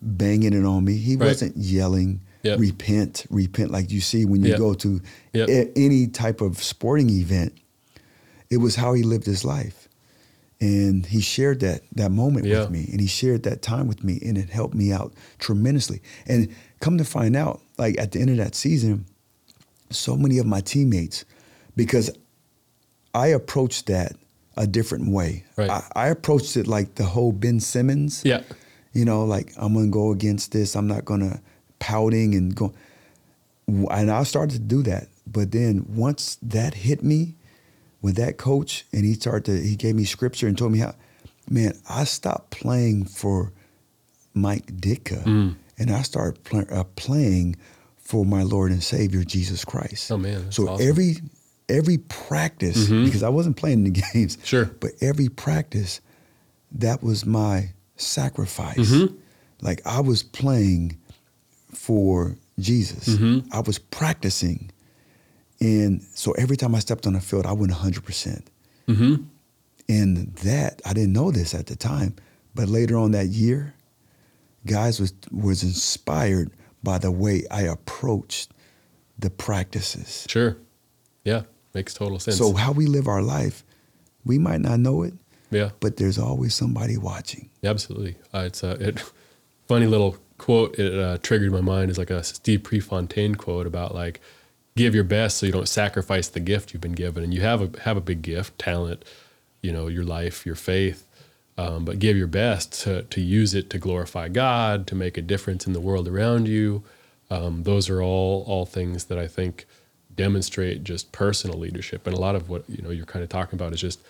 banging 0.03 0.53
it 0.53 0.65
on 0.65 0.85
me. 0.85 0.97
He 0.97 1.17
Right. 1.17 1.27
wasn't 1.29 1.57
yelling, 1.57 2.21
Yep. 2.43 2.59
"Repent, 2.59 3.27
repent," 3.31 3.71
like 3.71 3.91
you 3.91 4.01
see 4.01 4.25
when 4.27 4.43
you 4.43 4.51
Yep. 4.51 4.59
go 4.59 4.75
to 4.75 5.01
Yep. 5.33 5.49
a- 5.49 5.79
any 5.79 6.07
type 6.09 6.41
of 6.43 6.62
sporting 6.62 7.09
event. 7.11 7.53
It 8.51 8.59
was 8.59 8.75
how 8.77 8.93
he 8.93 9.03
lived 9.03 9.25
his 9.27 9.45
life 9.45 9.82
and 10.62 11.05
he 11.07 11.20
shared 11.20 11.59
that 11.61 11.81
that 11.96 12.11
moment 12.12 12.46
Yeah. 12.46 12.61
with 12.61 12.70
me 12.70 12.88
and 12.92 13.01
he 13.01 13.07
shared 13.09 13.42
that 13.42 13.61
time 13.62 13.87
with 13.88 14.03
me 14.05 14.18
and 14.25 14.38
it 14.38 14.48
helped 14.48 14.75
me 14.75 14.92
out 14.92 15.12
tremendously 15.38 16.01
and 16.27 16.48
come 16.81 16.96
to 16.98 17.05
find 17.05 17.35
out 17.37 17.61
like 17.79 17.98
at 17.98 18.12
the 18.12 18.20
end 18.20 18.31
of 18.31 18.37
that 18.37 18.55
season 18.55 19.05
so 19.90 20.16
many 20.16 20.38
of 20.38 20.46
my 20.46 20.61
teammates 20.61 21.25
because 21.77 22.11
i 23.14 23.27
approached 23.27 23.87
that 23.87 24.12
a 24.57 24.66
different 24.66 25.09
way 25.11 25.44
Right. 25.57 25.70
I, 25.70 25.83
I 25.96 26.09
approached 26.09 26.57
it 26.57 26.66
like 26.66 26.94
the 26.94 27.05
whole 27.05 27.33
ben 27.33 27.59
simmons 27.61 28.22
Yeah. 28.25 28.42
you 28.92 29.05
know 29.05 29.25
like 29.25 29.53
i'm 29.57 29.75
gonna 29.75 29.88
go 29.88 30.12
against 30.12 30.53
this 30.53 30.77
i'm 30.77 30.87
not 30.87 31.05
gonna 31.05 31.40
pouting 31.81 32.35
and 32.37 32.55
go 32.55 32.72
and 33.66 34.11
i 34.11 34.22
started 34.22 34.53
to 34.55 34.61
do 34.61 34.83
that 34.85 35.09
but 35.27 35.51
then 35.53 35.85
once 35.88 36.37
that 36.42 36.75
hit 36.75 37.03
me 37.03 37.35
with 38.03 38.17
that 38.17 38.37
coach 38.37 38.85
and 38.93 39.05
he 39.05 39.15
started 39.15 39.45
to 39.47 39.61
he 39.67 39.77
gave 39.77 39.95
me 39.95 40.05
scripture 40.05 40.47
and 40.49 40.59
told 40.59 40.73
me 40.73 40.79
how 40.79 40.95
man 41.49 41.73
i 41.88 42.05
stopped 42.05 42.51
playing 42.51 43.05
for 43.05 43.53
mike 44.35 44.67
ditka 44.67 45.23
Mm. 45.25 45.55
and 45.79 45.91
i 45.91 46.03
started 46.03 46.43
pl- 46.45 46.67
uh, 46.71 46.85
playing 46.97 47.57
for 47.99 48.25
my 48.25 48.43
lord 48.43 48.71
and 48.73 48.83
savior 48.83 49.23
jesus 49.25 49.65
christ 49.65 50.11
Oh, 50.11 50.19
man, 50.19 50.51
so 50.51 50.69
awesome. 50.69 50.88
every 50.88 51.17
every 51.69 51.99
practice 51.99 52.88
Mhm. 52.88 53.05
because 53.05 53.23
i 53.23 53.29
wasn't 53.29 53.57
playing 53.57 53.87
in 53.87 53.93
the 53.93 54.03
games 54.12 54.37
Sure. 54.43 54.67
but 54.81 54.91
every 55.01 55.29
practice 55.29 56.01
that 56.73 57.03
was 57.03 57.25
my 57.25 57.71
sacrifice 57.97 58.79
Mhm. 58.91 59.15
like 59.61 59.81
i 59.87 60.01
was 60.01 60.23
playing 60.23 60.97
for 61.73 62.37
jesus 62.59 63.09
Mhm. 63.09 63.47
i 63.53 63.61
was 63.61 63.79
practicing 63.79 64.71
and 65.62 66.03
so 66.14 66.33
every 66.33 66.57
time 66.57 66.75
i 66.75 66.79
stepped 66.81 67.07
on 67.07 67.12
the 67.14 67.20
field 67.20 67.46
i 67.46 67.53
went 67.53 67.72
100% 67.72 68.42
Mm-hmm. 68.88 69.14
and 69.88 70.35
that 70.37 70.83
i 70.85 70.92
didn't 70.92 71.12
know 71.12 71.31
this 71.31 71.55
at 71.55 71.66
the 71.66 71.77
time 71.77 72.14
but 72.55 72.68
later 72.68 72.96
on 72.98 73.12
that 73.12 73.27
year 73.29 73.75
guys 74.66 75.01
was 75.01 75.12
was 75.31 75.62
inspired 75.62 76.51
by 76.83 76.98
the 76.98 77.11
way 77.11 77.44
i 77.51 77.62
approached 77.62 78.51
the 79.18 79.31
practices 79.31 80.27
Sure. 80.29 80.57
Yeah. 81.25 81.42
Makes 81.75 81.94
total 81.94 82.18
sense. 82.18 82.37
so 82.38 82.53
how 82.55 82.72
we 82.72 82.87
live 82.87 83.07
our 83.07 83.22
life 83.22 83.64
we 84.25 84.38
might 84.38 84.61
not 84.61 84.81
know 84.81 85.03
it 85.05 85.14
yeah. 85.51 85.70
but 85.81 85.96
there's 85.96 86.18
always 86.18 86.55
somebody 86.55 86.96
watching 86.96 87.48
Absolutely. 87.64 88.16
Uh, 88.35 88.40
it's 88.48 88.62
a 88.64 88.72
it, 88.88 89.01
funny 89.68 89.87
little 89.87 90.16
quote. 90.38 90.77
It 90.77 90.92
uh, 90.98 91.18
triggered 91.22 91.53
my 91.53 91.61
mind 91.61 91.92
is 91.92 91.98
like 91.98 92.11
a 92.11 92.25
Steve 92.25 92.64
Prefontaine 92.64 93.37
quote 93.37 93.68
about 93.68 93.94
like 93.94 94.20
give 94.77 94.95
your 94.95 95.05
best 95.05 95.39
so 95.39 95.47
you 95.47 95.53
don't 95.53 95.69
sacrifice 95.69 96.29
the 96.29 96.41
gift 96.41 96.73
you've 96.73 96.81
been 96.81 96.93
given. 96.93 97.23
And 97.23 97.33
you 97.35 97.41
have 97.43 97.61
a 97.63 97.81
have 97.83 97.97
a 97.97 98.01
big 98.01 98.23
gift, 98.23 98.59
talent, 98.59 99.05
you 99.61 99.73
know, 99.73 99.89
your 99.89 100.05
life, 100.05 100.47
your 100.47 100.55
faith. 100.55 101.07
Um, 101.59 101.85
but 101.85 101.99
give 101.99 102.17
your 102.17 102.27
best 102.27 102.73
to 102.85 103.03
to 103.03 103.21
use 103.21 103.55
it 103.55 103.71
to 103.71 103.79
glorify 103.79 104.29
God, 104.29 104.87
to 104.89 104.95
make 104.95 105.19
a 105.19 105.23
difference 105.23 105.67
in 105.67 105.73
the 105.73 105.81
world 105.81 106.09
around 106.09 106.49
you. 106.49 106.83
Um, 107.31 107.63
those 107.65 107.89
are 107.91 108.03
all 108.03 108.45
all 108.47 108.67
things 108.67 109.05
that 109.05 109.19
I 109.19 109.27
think 109.29 109.67
demonstrate 110.15 110.85
just 110.85 111.13
personal 111.13 111.59
leadership. 111.59 112.07
And 112.07 112.17
a 112.17 112.21
lot 112.21 112.35
of 112.35 112.49
what 112.49 112.65
you 112.69 112.83
know 112.83 112.91
you're 112.91 113.07
kind 113.07 113.23
of 113.23 113.29
talking 113.29 113.59
about 113.59 113.73
is 113.73 113.81
just 113.81 114.01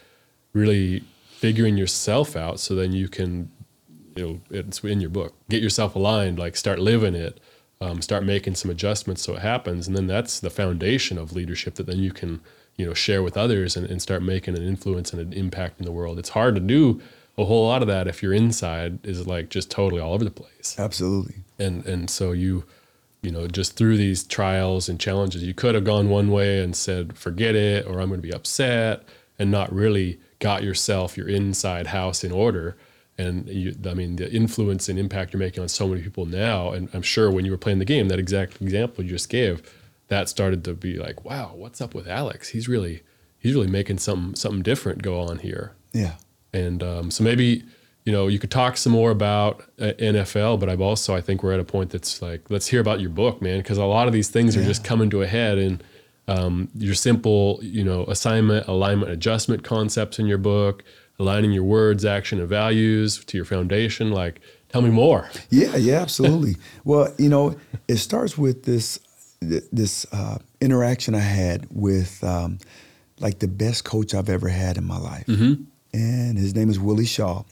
really 0.53 1.03
figuring 1.42 1.77
yourself 1.77 2.37
out 2.37 2.61
so 2.61 2.75
then 2.75 2.92
you 2.92 3.09
can 3.09 3.51
you 4.14 4.25
know 4.25 4.40
it's 4.51 4.85
in 4.85 5.01
your 5.01 5.11
book 5.11 5.35
get 5.48 5.61
yourself 5.61 5.96
aligned 5.96 6.38
like 6.38 6.57
start 6.57 6.79
living 6.79 7.16
it 7.16 7.40
um, 7.82 8.00
start 8.00 8.22
making 8.22 8.54
some 8.54 8.70
adjustments 8.70 9.22
so 9.22 9.34
it 9.34 9.40
happens, 9.40 9.88
and 9.88 9.96
then 9.96 10.06
that's 10.06 10.38
the 10.38 10.50
foundation 10.50 11.18
of 11.18 11.32
leadership 11.32 11.74
that 11.74 11.86
then 11.86 11.98
you 11.98 12.12
can 12.12 12.40
you 12.76 12.86
know 12.86 12.94
share 12.94 13.22
with 13.22 13.36
others 13.36 13.76
and, 13.76 13.90
and 13.90 14.00
start 14.00 14.22
making 14.22 14.56
an 14.56 14.62
influence 14.62 15.12
and 15.12 15.20
an 15.20 15.32
impact 15.32 15.80
in 15.80 15.84
the 15.84 15.92
world. 15.92 16.18
It's 16.18 16.30
hard 16.30 16.54
to 16.54 16.60
do 16.60 17.02
a 17.36 17.44
whole 17.44 17.66
lot 17.66 17.82
of 17.82 17.88
that 17.88 18.06
if 18.06 18.22
your 18.22 18.32
inside 18.32 19.04
is 19.04 19.26
like 19.26 19.48
just 19.48 19.70
totally 19.70 20.00
all 20.00 20.14
over 20.14 20.24
the 20.24 20.30
place. 20.30 20.76
Absolutely. 20.78 21.36
And 21.58 21.84
and 21.84 22.08
so 22.08 22.30
you 22.30 22.64
you 23.20 23.32
know 23.32 23.48
just 23.48 23.76
through 23.76 23.96
these 23.96 24.22
trials 24.22 24.88
and 24.88 25.00
challenges, 25.00 25.42
you 25.42 25.54
could 25.54 25.74
have 25.74 25.84
gone 25.84 26.08
one 26.08 26.30
way 26.30 26.62
and 26.62 26.76
said 26.76 27.18
forget 27.18 27.56
it 27.56 27.84
or 27.86 28.00
I'm 28.00 28.08
going 28.08 28.22
to 28.22 28.28
be 28.28 28.32
upset 28.32 29.02
and 29.40 29.50
not 29.50 29.72
really 29.72 30.20
got 30.38 30.62
yourself 30.62 31.16
your 31.16 31.28
inside 31.28 31.88
house 31.88 32.22
in 32.22 32.30
order. 32.30 32.76
And 33.22 33.48
you, 33.48 33.74
I 33.87 33.94
mean, 33.94 34.16
the 34.16 34.30
influence 34.32 34.88
and 34.88 34.98
impact 34.98 35.32
you're 35.32 35.40
making 35.40 35.62
on 35.62 35.68
so 35.68 35.88
many 35.88 36.02
people 36.02 36.26
now, 36.26 36.72
and 36.72 36.88
I'm 36.92 37.02
sure 37.02 37.30
when 37.30 37.44
you 37.44 37.50
were 37.50 37.58
playing 37.58 37.78
the 37.78 37.85
game, 37.85 38.08
that 38.08 38.18
exact 38.18 38.61
example 38.61 39.04
you 39.04 39.11
just 39.11 39.28
gave, 39.28 39.62
that 40.08 40.28
started 40.28 40.64
to 40.64 40.74
be 40.74 40.96
like, 40.96 41.24
wow, 41.24 41.52
what's 41.54 41.80
up 41.80 41.94
with 41.94 42.08
Alex? 42.08 42.50
He's 42.50 42.68
really, 42.68 43.02
he's 43.38 43.54
really 43.54 43.70
making 43.70 43.98
something 43.98 44.35
something 44.35 44.62
different 44.62 45.02
go 45.02 45.20
on 45.20 45.38
here. 45.38 45.72
Yeah. 45.92 46.14
And 46.52 46.82
um, 46.82 47.11
so 47.11 47.24
maybe 47.24 47.64
you 48.04 48.12
know 48.12 48.26
you 48.26 48.38
could 48.38 48.50
talk 48.50 48.76
some 48.76 48.92
more 48.92 49.11
about 49.11 49.64
uh, 49.80 49.92
NFL, 49.98 50.61
but 50.61 50.68
I've 50.68 50.80
also 50.80 51.14
I 51.14 51.20
think 51.20 51.42
we're 51.42 51.52
at 51.52 51.61
a 51.61 51.64
point 51.64 51.90
that's 51.90 52.20
like 52.20 52.50
let's 52.50 52.66
hear 52.66 52.80
about 52.80 53.00
your 53.00 53.11
book, 53.11 53.40
man, 53.40 53.58
because 53.58 53.78
a 53.78 53.85
lot 53.85 54.06
of 54.06 54.12
these 54.12 54.28
things 54.28 54.54
yeah. 54.54 54.62
are 54.62 54.64
just 54.64 54.85
coming 54.85 55.11
to 55.11 55.22
a 55.22 55.26
head 55.26 55.58
and 55.58 55.82
um, 56.28 56.68
your 56.76 56.94
simple 56.94 57.58
you 57.62 57.85
know 57.85 58.04
assignment, 58.04 58.66
alignment, 58.68 59.11
adjustment 59.11 59.64
concepts 59.64 60.18
in 60.18 60.26
your 60.26 60.38
book, 60.38 60.85
aligning 61.22 61.52
your 61.52 61.64
words, 61.64 62.04
action, 62.04 62.38
and 62.40 62.48
values 62.48 63.24
to 63.24 63.37
your 63.37 63.44
foundation. 63.44 64.11
Like, 64.11 64.40
tell 64.68 64.82
me 64.82 64.90
more. 64.90 65.28
Yeah, 65.50 65.76
yeah, 65.76 66.00
absolutely. 66.00 66.56
well, 66.85 67.12
you 67.18 67.28
know, 67.28 67.56
it 67.88 67.96
starts 67.96 68.37
with 68.37 68.64
this 68.64 68.98
this 69.40 70.06
uh, 70.12 70.38
interaction 70.61 71.16
I 71.16 71.20
had 71.20 71.66
with 71.72 72.22
um, 72.22 72.58
like 73.18 73.40
the 73.40 73.48
best 73.48 73.85
coach 73.85 74.14
I've 74.14 74.28
ever 74.28 74.48
had 74.48 74.76
in 74.76 74.85
my 74.85 74.98
life. 74.98 75.26
Mm-hmm 75.26 75.64
and 75.92 76.38
his 76.38 76.54
name 76.54 76.70
is 76.70 76.78
Willie 76.78 77.06
Shaw. 77.06 77.44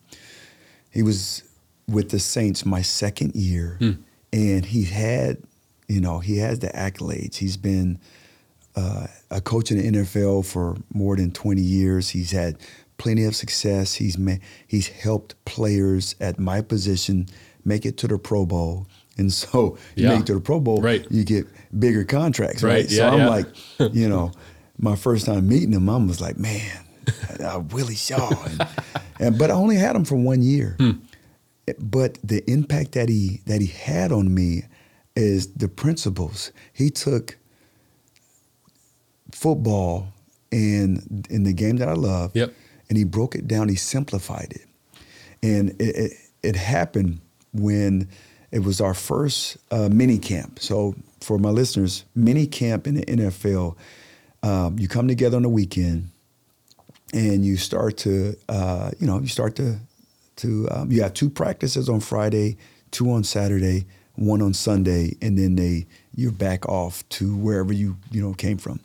He 0.91 1.03
was 1.03 1.43
with 1.87 2.11
the 2.11 2.19
Saints 2.19 2.65
my 2.65 2.83
second 2.83 3.35
year, 3.35 3.77
mm. 3.81 3.99
and 4.33 4.65
he 4.65 4.85
had, 4.85 5.39
you 5.89 6.01
know, 6.01 6.19
he 6.19 6.39
has 6.39 6.61
the 6.61 6.69
accolades. 6.69 7.37
He's 7.37 7.57
been 7.57 7.99
uh, 8.77 9.07
a 9.31 9.41
coach 9.41 9.71
in 9.71 9.79
the 9.79 10.01
NFL 10.01 10.47
for 10.47 10.77
more 10.93 11.17
than 11.17 11.33
20 11.33 11.61
years. 11.61 12.11
He's 12.11 12.31
had 12.31 12.57
plenty 13.01 13.25
of 13.25 13.35
success. 13.35 13.95
He's 13.95 14.19
ma- 14.19 14.37
he's 14.67 14.89
helped 14.89 15.43
players 15.47 16.15
at 16.21 16.39
my 16.39 16.61
position 16.61 17.27
make 17.65 17.87
it 17.87 17.97
to 17.99 18.07
the 18.07 18.19
Pro 18.19 18.45
Bowl. 18.45 18.87
And 19.17 19.33
so 19.33 19.79
you 19.97 20.05
yeah. 20.05 20.11
make 20.11 20.21
it 20.21 20.27
to 20.27 20.35
the 20.35 20.41
Pro 20.41 20.61
Bowl, 20.61 20.83
right. 20.83 21.07
you 21.11 21.25
get 21.25 21.47
bigger 21.79 22.05
contracts, 22.05 22.63
right? 22.63 22.83
right? 22.83 22.91
Yeah, 22.91 22.97
so 22.97 23.09
I'm 23.09 23.19
yeah. 23.19 23.29
like, 23.29 23.47
you 23.95 24.09
know, 24.09 24.33
my 24.79 24.97
first 24.97 25.27
time 25.27 25.49
meeting 25.49 25.73
him, 25.73 25.89
I 25.89 25.97
was 25.97 26.21
like, 26.21 26.39
man, 26.39 26.85
uh, 27.43 27.61
Willie 27.71 27.95
Shaw. 27.95 28.31
And, 28.45 28.69
and, 29.19 29.39
but 29.39 29.51
I 29.51 29.55
only 29.55 29.77
had 29.77 29.97
him 29.97 30.05
for 30.05 30.17
one 30.17 30.43
year. 30.43 30.77
Hmm. 30.79 30.93
But 31.79 32.19
the 32.23 32.43
impact 32.51 32.93
that 32.93 33.09
he 33.09 33.41
that 33.47 33.61
he 33.61 33.69
had 33.69 34.13
on 34.13 34.35
me 34.35 34.65
is 35.15 35.53
the 35.53 35.69
principles. 35.69 36.53
He 36.73 36.91
took 36.91 37.39
football 39.33 40.09
and 40.51 41.27
in 41.31 41.45
the 41.45 41.53
game 41.53 41.77
that 41.77 41.89
I 41.89 41.93
love, 41.93 42.33
yep. 42.35 42.53
And 42.91 42.99
he 42.99 43.05
broke 43.05 43.35
it 43.35 43.49
down. 43.49 43.71
He 43.71 43.77
simplified 43.77 44.53
it, 44.53 44.67
and 45.43 45.71
it, 45.81 45.97
it, 45.97 46.13
it 46.43 46.57
happened 46.57 47.21
when 47.55 48.09
it 48.51 48.59
was 48.59 48.83
our 48.83 48.95
first 48.95 49.57
uh, 49.71 49.89
mini 49.91 50.19
camp. 50.19 50.59
So 50.59 50.95
for 51.21 51.39
my 51.39 51.51
listeners, 51.51 52.05
mini 52.15 52.47
camp 52.47 52.87
in 52.87 52.97
the 52.97 53.07
NFL, 53.07 53.77
um, 54.43 54.79
you 54.79 54.89
come 54.89 55.09
together 55.09 55.37
on 55.37 55.43
the 55.43 55.49
weekend 55.49 56.11
and 57.13 57.45
you 57.45 57.57
start 57.57 57.97
to 57.99 58.37
uh, 58.49 58.91
you 58.99 59.07
know 59.07 59.21
you 59.21 59.29
start 59.29 59.57
to 59.57 59.79
to 60.37 60.69
um, 60.71 60.91
you 60.91 61.03
have 61.03 61.15
two 61.15 61.31
practices 61.31 61.89
on 61.89 62.01
Friday, 62.01 62.57
two 62.91 63.11
on 63.11 63.25
Saturday, 63.25 63.85
one 64.17 64.43
on 64.43 64.55
Sunday, 64.55 65.17
and 65.21 65.39
then 65.39 65.57
they 65.57 65.87
you're 66.15 66.33
back 66.33 66.69
off 66.69 67.09
to 67.11 67.37
wherever 67.37 67.73
you 67.73 67.97
you 68.11 68.23
know 68.23 68.35
came 68.35 68.59
from. 68.59 68.81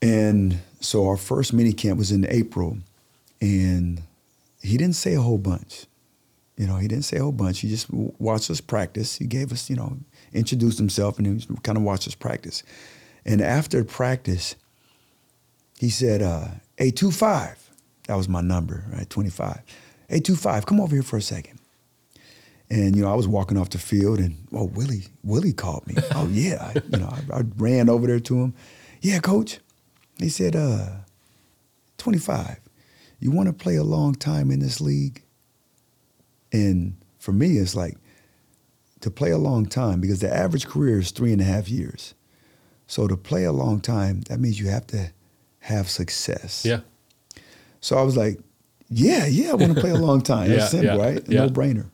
And 0.00 0.60
so 0.80 1.06
our 1.08 1.16
first 1.16 1.52
mini 1.52 1.72
camp 1.72 1.98
was 1.98 2.12
in 2.12 2.26
April, 2.28 2.78
and 3.40 4.02
he 4.62 4.76
didn't 4.76 4.96
say 4.96 5.14
a 5.14 5.20
whole 5.20 5.38
bunch. 5.38 5.86
You 6.56 6.66
know, 6.66 6.76
he 6.76 6.88
didn't 6.88 7.04
say 7.04 7.18
a 7.18 7.22
whole 7.22 7.32
bunch. 7.32 7.60
He 7.60 7.68
just 7.68 7.86
watched 7.90 8.50
us 8.50 8.60
practice. 8.60 9.16
He 9.16 9.26
gave 9.26 9.52
us, 9.52 9.70
you 9.70 9.76
know, 9.76 9.96
introduced 10.32 10.78
himself 10.78 11.18
and 11.18 11.40
he 11.40 11.54
kind 11.62 11.78
of 11.78 11.84
watched 11.84 12.08
us 12.08 12.16
practice. 12.16 12.64
And 13.24 13.40
after 13.40 13.84
practice, 13.84 14.56
he 15.78 15.88
said, 15.88 16.20
uh, 16.20 16.48
A25, 16.78 17.56
that 18.08 18.16
was 18.16 18.28
my 18.28 18.40
number, 18.40 18.84
right? 18.92 19.08
25. 19.08 19.60
A25, 20.10 20.66
come 20.66 20.80
over 20.80 20.96
here 20.96 21.02
for 21.04 21.16
a 21.16 21.22
second. 21.22 21.60
And, 22.70 22.96
you 22.96 23.02
know, 23.02 23.10
I 23.10 23.14
was 23.14 23.28
walking 23.28 23.56
off 23.56 23.70
the 23.70 23.78
field 23.78 24.18
and, 24.18 24.36
oh, 24.52 24.64
Willie, 24.64 25.04
Willie 25.22 25.52
called 25.52 25.86
me. 25.86 25.94
oh, 26.14 26.28
yeah. 26.30 26.72
I, 26.74 26.82
you 26.90 26.98
know, 26.98 27.08
I, 27.08 27.38
I, 27.38 27.42
ran 27.56 27.88
over 27.88 28.06
there 28.06 28.20
to 28.20 28.34
him. 28.34 28.54
Yeah, 29.00 29.20
coach. 29.20 29.60
He 30.18 30.28
said, 30.28 30.56
uh, 30.56 30.88
25, 31.98 32.58
you 33.20 33.30
want 33.30 33.48
to 33.48 33.52
play 33.52 33.76
a 33.76 33.84
long 33.84 34.14
time 34.14 34.50
in 34.50 34.60
this 34.60 34.80
league? 34.80 35.22
And 36.52 36.96
for 37.18 37.32
me, 37.32 37.58
it's 37.58 37.74
like 37.74 37.96
to 39.00 39.10
play 39.10 39.30
a 39.30 39.38
long 39.38 39.66
time 39.66 40.00
because 40.00 40.20
the 40.20 40.34
average 40.34 40.66
career 40.66 40.98
is 40.98 41.10
three 41.10 41.32
and 41.32 41.40
a 41.40 41.44
half 41.44 41.68
years. 41.68 42.14
So 42.86 43.06
to 43.06 43.16
play 43.16 43.44
a 43.44 43.52
long 43.52 43.80
time, 43.80 44.22
that 44.22 44.40
means 44.40 44.58
you 44.58 44.68
have 44.68 44.86
to 44.88 45.12
have 45.60 45.88
success. 45.90 46.64
Yeah. 46.64 46.80
So 47.80 47.98
I 47.98 48.02
was 48.02 48.16
like, 48.16 48.40
yeah, 48.88 49.26
yeah, 49.26 49.50
I 49.50 49.54
want 49.54 49.74
to 49.74 49.80
play 49.80 49.90
a 49.90 49.96
long 49.96 50.22
time. 50.22 50.50
yeah, 50.50 50.56
It's 50.56 50.70
simple, 50.70 50.96
yeah, 50.96 51.04
right? 51.04 51.22
Yeah. 51.28 51.40
No 51.44 51.48
brainer. 51.50 51.86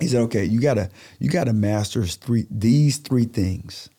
He 0.00 0.06
said, 0.06 0.22
okay, 0.22 0.44
you 0.44 0.60
gotta 0.60 0.90
you 1.18 1.28
gotta 1.28 1.52
master 1.52 2.06
three 2.06 2.46
these 2.50 2.98
three 2.98 3.24
things. 3.24 3.90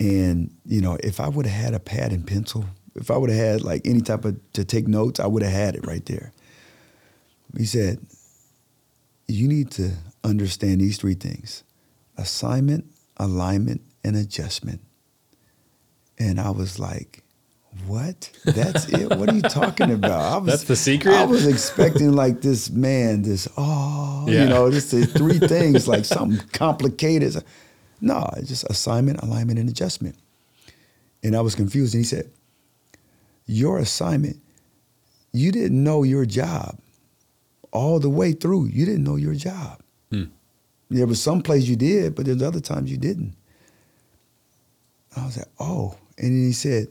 And, 0.00 0.54
you 0.66 0.80
know, 0.80 0.98
if 1.02 1.20
I 1.20 1.28
would 1.28 1.46
have 1.46 1.64
had 1.64 1.74
a 1.74 1.80
pad 1.80 2.12
and 2.12 2.26
pencil, 2.26 2.64
if 2.94 3.10
I 3.10 3.16
would 3.16 3.30
have 3.30 3.38
had 3.38 3.62
like 3.62 3.82
any 3.86 4.00
type 4.00 4.24
of 4.24 4.36
to 4.52 4.64
take 4.64 4.86
notes, 4.88 5.20
I 5.20 5.26
would 5.26 5.42
have 5.42 5.52
had 5.52 5.74
it 5.76 5.86
right 5.86 6.04
there. 6.06 6.32
He 7.56 7.64
said, 7.64 7.98
you 9.28 9.48
need 9.48 9.70
to 9.72 9.92
understand 10.22 10.80
these 10.80 10.98
three 10.98 11.14
things 11.14 11.62
assignment, 12.16 12.84
alignment, 13.16 13.80
and 14.04 14.16
adjustment. 14.16 14.80
And 16.18 16.40
I 16.40 16.50
was 16.50 16.78
like, 16.78 17.22
what? 17.86 18.30
That's 18.44 18.88
it? 18.88 19.10
What 19.16 19.28
are 19.30 19.34
you 19.34 19.42
talking 19.42 19.90
about? 19.90 20.20
I 20.20 20.36
was, 20.38 20.46
That's 20.46 20.64
the 20.64 20.76
secret? 20.76 21.12
I 21.14 21.24
was 21.24 21.46
expecting 21.46 22.12
like 22.12 22.40
this 22.40 22.70
man, 22.70 23.22
this, 23.22 23.48
oh, 23.56 24.26
Yeah. 24.28 24.44
you 24.44 24.48
know, 24.48 24.70
just 24.70 24.92
the 24.92 25.06
three 25.06 25.38
things, 25.40 25.88
like 25.88 26.04
something 26.04 26.46
complicated. 26.52 27.42
No, 28.00 28.28
it's 28.36 28.48
just 28.48 28.64
assignment, 28.64 29.22
alignment, 29.22 29.58
and 29.58 29.68
adjustment. 29.68 30.16
And 31.22 31.34
I 31.36 31.40
was 31.40 31.54
confused. 31.54 31.94
And 31.94 32.00
he 32.00 32.06
said, 32.06 32.30
Your 33.46 33.78
assignment, 33.78 34.36
you 35.32 35.50
didn't 35.52 35.82
know 35.82 36.02
your 36.02 36.26
job 36.26 36.78
all 37.72 37.98
the 37.98 38.10
way 38.10 38.32
through. 38.32 38.66
You 38.66 38.86
didn't 38.86 39.04
know 39.04 39.16
your 39.16 39.34
job. 39.34 39.80
Hmm. 40.10 40.24
There 40.90 41.06
was 41.06 41.20
some 41.20 41.42
place 41.42 41.64
you 41.64 41.76
did, 41.76 42.14
but 42.14 42.26
there's 42.26 42.42
other 42.42 42.60
times 42.60 42.90
you 42.90 42.98
didn't. 42.98 43.34
I 45.16 45.26
was 45.26 45.36
like, 45.36 45.48
oh. 45.58 45.96
And 46.18 46.28
then 46.28 46.46
he 46.46 46.52
said, 46.52 46.88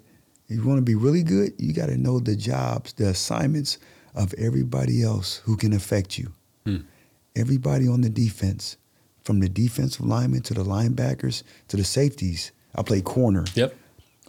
if 0.49 0.57
you 0.57 0.67
want 0.67 0.77
to 0.77 0.83
be 0.83 0.95
really 0.95 1.23
good, 1.23 1.53
you 1.57 1.73
got 1.73 1.87
to 1.87 1.97
know 1.97 2.19
the 2.19 2.35
jobs, 2.35 2.93
the 2.93 3.07
assignments 3.07 3.77
of 4.15 4.33
everybody 4.37 5.03
else 5.03 5.37
who 5.37 5.55
can 5.55 5.73
affect 5.73 6.17
you. 6.17 6.33
Hmm. 6.65 6.77
Everybody 7.35 7.87
on 7.87 8.01
the 8.01 8.09
defense, 8.09 8.77
from 9.23 9.39
the 9.39 9.49
defensive 9.49 10.05
linemen 10.05 10.41
to 10.43 10.53
the 10.53 10.63
linebackers 10.63 11.43
to 11.69 11.77
the 11.77 11.83
safeties. 11.83 12.51
I 12.75 12.83
play 12.83 13.01
corner. 13.01 13.45
Yep. 13.55 13.75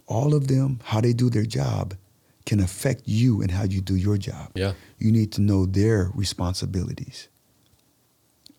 All 0.07 0.33
of 0.35 0.47
them, 0.47 0.79
how 0.83 1.01
they 1.01 1.13
do 1.13 1.29
their 1.29 1.45
job, 1.45 1.95
can 2.45 2.59
affect 2.59 3.03
you 3.05 3.41
and 3.41 3.49
how 3.49 3.63
you 3.63 3.81
do 3.81 3.95
your 3.95 4.17
job. 4.17 4.51
Yeah. 4.53 4.73
You 4.99 5.11
need 5.11 5.31
to 5.33 5.41
know 5.41 5.65
their 5.65 6.11
responsibilities. 6.13 7.27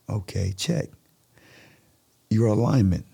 Okay, 0.09 0.53
check. 0.57 0.87
Your 2.31 2.49
alignment. 2.49 3.07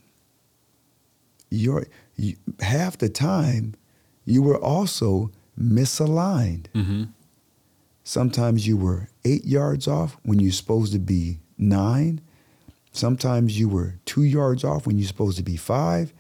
Your 1.51 1.87
you, 2.17 2.37
half 2.61 2.97
the 2.99 3.09
time, 3.11 3.75
you 4.25 4.43
were 4.43 4.57
also 4.57 5.31
misaligned. 5.59 6.67
Mm-hmm. 6.75 7.05
Sometimes 8.05 8.67
you 8.67 8.77
were 8.77 9.09
eight 9.25 9.45
yards 9.45 9.87
off 9.87 10.17
when 10.23 10.39
you're 10.39 10.53
supposed 10.53 10.93
to 10.93 10.99
be 10.99 11.39
nine. 11.59 12.21
Sometimes 12.93 13.59
you 13.59 13.69
were 13.69 13.95
two 14.05 14.23
yards 14.23 14.65
off 14.65 14.87
when 14.87 14.99
you're 14.99 15.09
supposed 15.09 15.37
to 15.39 15.43
be 15.43 15.57
five. 15.57 16.13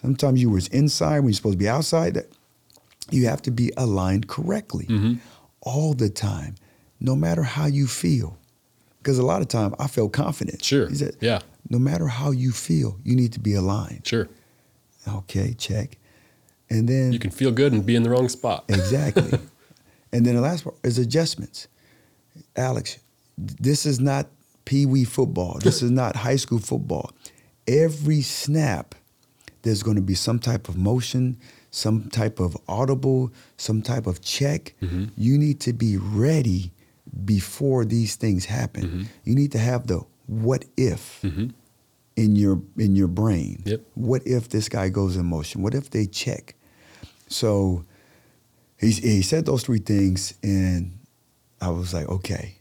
Sometimes 0.00 0.40
you 0.40 0.50
was 0.50 0.68
inside 0.68 1.20
when 1.20 1.28
you're 1.28 1.34
supposed 1.34 1.54
to 1.54 1.58
be 1.64 1.68
outside. 1.68 2.18
You 3.10 3.26
have 3.26 3.42
to 3.42 3.50
be 3.50 3.72
aligned 3.76 4.28
correctly 4.28 4.86
Mm-hmm. 4.86 5.14
all 5.62 5.94
the 5.94 6.08
time, 6.10 6.54
no 7.00 7.16
matter 7.16 7.42
how 7.42 7.66
you 7.66 7.86
feel. 7.86 8.36
because 9.02 9.18
a 9.18 9.24
lot 9.24 9.40
of 9.40 9.48
time 9.48 9.74
I 9.78 9.86
felt 9.86 10.12
confident. 10.12 10.62
Sure. 10.62 10.86
He 10.88 10.94
said, 10.94 11.16
Yeah. 11.20 11.40
no 11.70 11.78
matter 11.78 12.06
how 12.06 12.30
you 12.32 12.52
feel, 12.52 12.98
you 13.02 13.16
need 13.16 13.32
to 13.32 13.40
be 13.40 13.54
aligned. 13.54 14.06
Sure. 14.06 14.28
Okay, 15.08 15.54
check. 15.54 15.96
And 16.68 16.86
then 16.86 17.10
You 17.12 17.18
can 17.18 17.30
feel 17.30 17.50
good 17.50 17.72
and 17.72 17.84
be 17.84 17.96
in 17.96 18.02
the 18.02 18.10
wrong 18.10 18.28
spot. 18.28 18.64
Exactly. 18.68 19.38
and 20.12 20.26
then 20.26 20.34
the 20.34 20.42
last 20.42 20.64
part 20.64 20.76
is 20.84 20.98
adjustments. 20.98 21.66
Alex, 22.56 22.98
this 23.38 23.86
is 23.86 23.98
not 24.00 24.26
pee 24.70 24.86
wee 24.86 25.04
football. 25.04 25.58
This 25.58 25.82
is 25.82 25.90
not 25.90 26.14
high 26.14 26.36
school 26.36 26.60
football. 26.60 27.10
Every 27.66 28.20
snap, 28.20 28.94
there's 29.62 29.82
going 29.82 29.96
to 29.96 30.02
be 30.02 30.14
some 30.14 30.38
type 30.38 30.68
of 30.68 30.76
motion, 30.76 31.38
some 31.72 32.08
type 32.08 32.38
of 32.38 32.56
audible, 32.68 33.32
some 33.56 33.82
type 33.82 34.06
of 34.06 34.22
check. 34.22 34.74
Mm-hmm. 34.80 35.06
You 35.16 35.36
need 35.38 35.58
to 35.62 35.72
be 35.72 35.96
ready 35.96 36.70
before 37.24 37.84
these 37.84 38.14
things 38.14 38.44
happen. 38.44 38.82
Mm-hmm. 38.82 39.02
You 39.24 39.34
need 39.34 39.50
to 39.52 39.58
have 39.58 39.88
the 39.88 40.04
what 40.26 40.66
if 40.76 41.20
mm-hmm. 41.22 41.48
in 42.14 42.36
your 42.36 42.62
in 42.78 42.94
your 42.94 43.08
brain. 43.08 43.64
Yep. 43.66 43.80
What 43.94 44.22
if 44.24 44.50
this 44.50 44.68
guy 44.68 44.88
goes 44.88 45.16
in 45.16 45.26
motion? 45.26 45.62
What 45.62 45.74
if 45.74 45.90
they 45.90 46.06
check? 46.06 46.54
So 47.26 47.84
he, 48.78 48.92
he 48.92 49.22
said 49.22 49.46
those 49.46 49.64
three 49.64 49.80
things, 49.80 50.34
and 50.44 50.96
I 51.60 51.70
was 51.70 51.92
like, 51.92 52.08
okay. 52.08 52.59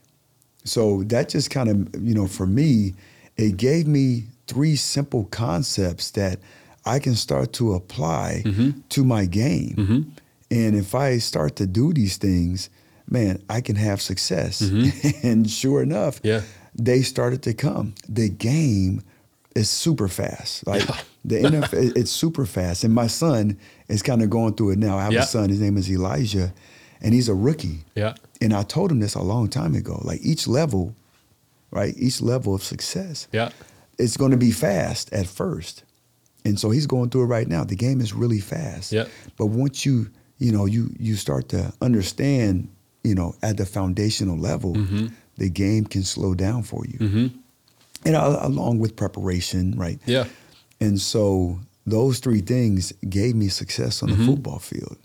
So 0.69 1.03
that 1.03 1.29
just 1.29 1.49
kind 1.49 1.69
of, 1.69 2.01
you 2.01 2.13
know, 2.13 2.27
for 2.27 2.45
me, 2.45 2.93
it 3.37 3.57
gave 3.57 3.87
me 3.87 4.25
three 4.47 4.75
simple 4.75 5.25
concepts 5.25 6.11
that 6.11 6.39
I 6.85 6.99
can 6.99 7.15
start 7.15 7.53
to 7.53 7.73
apply 7.73 8.43
mm-hmm. 8.45 8.79
to 8.89 9.03
my 9.03 9.25
game. 9.25 9.75
Mm-hmm. 9.77 10.01
And 10.51 10.75
if 10.75 10.95
I 10.95 11.17
start 11.19 11.55
to 11.57 11.67
do 11.67 11.93
these 11.93 12.17
things, 12.17 12.69
man, 13.09 13.41
I 13.49 13.61
can 13.61 13.75
have 13.75 14.01
success. 14.01 14.61
Mm-hmm. 14.61 15.27
and 15.27 15.49
sure 15.49 15.81
enough, 15.81 16.19
Yeah. 16.23 16.41
they 16.75 17.01
started 17.01 17.41
to 17.43 17.53
come. 17.53 17.93
The 18.07 18.29
game 18.29 19.01
is 19.55 19.69
super 19.69 20.07
fast. 20.07 20.65
Like 20.67 20.87
Yeah. 20.87 20.97
the 21.25 21.35
NFL, 21.41 21.93
it's 21.97 22.11
super 22.11 22.45
fast. 22.45 22.83
And 22.83 22.93
my 22.93 23.07
son 23.07 23.57
is 23.87 24.01
kind 24.01 24.21
of 24.21 24.29
going 24.29 24.53
through 24.53 24.71
it 24.71 24.79
now. 24.79 24.97
I 24.97 25.03
have 25.03 25.13
Yeah. 25.13 25.23
a 25.23 25.27
son. 25.27 25.49
His 25.49 25.59
name 25.59 25.77
is 25.77 25.89
Elijah, 25.89 26.53
and 27.01 27.13
he's 27.13 27.29
a 27.29 27.35
rookie. 27.35 27.85
Yeah. 27.95 28.13
And 28.41 28.53
I 28.53 28.63
told 28.63 28.91
him 28.91 28.99
this 28.99 29.15
a 29.15 29.21
long 29.21 29.49
time 29.49 29.75
ago. 29.75 29.99
Like 30.03 30.21
each 30.23 30.47
level, 30.47 30.95
right? 31.71 31.93
Each 31.97 32.21
level 32.21 32.55
of 32.55 32.63
success, 32.63 33.27
Yeah. 33.31 33.49
it's 33.97 34.17
going 34.17 34.31
to 34.31 34.37
be 34.37 34.51
fast 34.51 35.11
at 35.13 35.27
first. 35.27 35.83
And 36.45 36.57
so 36.59 36.69
he's 36.69 36.87
going 36.87 37.09
through 37.09 37.23
it 37.23 37.27
right 37.27 37.47
now. 37.47 37.63
The 37.65 37.75
game 37.75 37.99
is 37.99 38.13
really 38.13 38.39
fast. 38.39 38.91
Yeah. 38.93 39.05
But 39.37 39.47
once 39.47 39.85
you, 39.85 40.09
you 40.37 40.51
know, 40.53 40.65
you 40.65 40.89
you 40.97 41.15
start 41.15 41.49
to 41.49 41.73
understand, 41.81 42.69
you 43.03 43.13
know, 43.13 43.35
at 43.43 43.57
the 43.57 43.65
foundational 43.65 44.37
level, 44.37 44.73
Mm-hmm. 44.73 45.07
the 45.37 45.49
game 45.49 45.85
can 45.85 46.03
slow 46.03 46.33
down 46.33 46.63
for 46.63 46.85
you. 46.85 47.31
And 48.05 48.15
uh, 48.15 48.39
along 48.41 48.79
with 48.79 48.95
preparation, 48.95 49.73
right? 49.77 49.99
Yeah. 50.05 50.25
And 50.79 50.99
so 51.01 51.59
those 51.85 52.19
three 52.19 52.39
things 52.41 52.93
gave 53.09 53.35
me 53.35 53.49
success 53.49 54.01
on 54.01 54.09
the 54.09 54.25
football 54.25 54.59
field. 54.59 54.97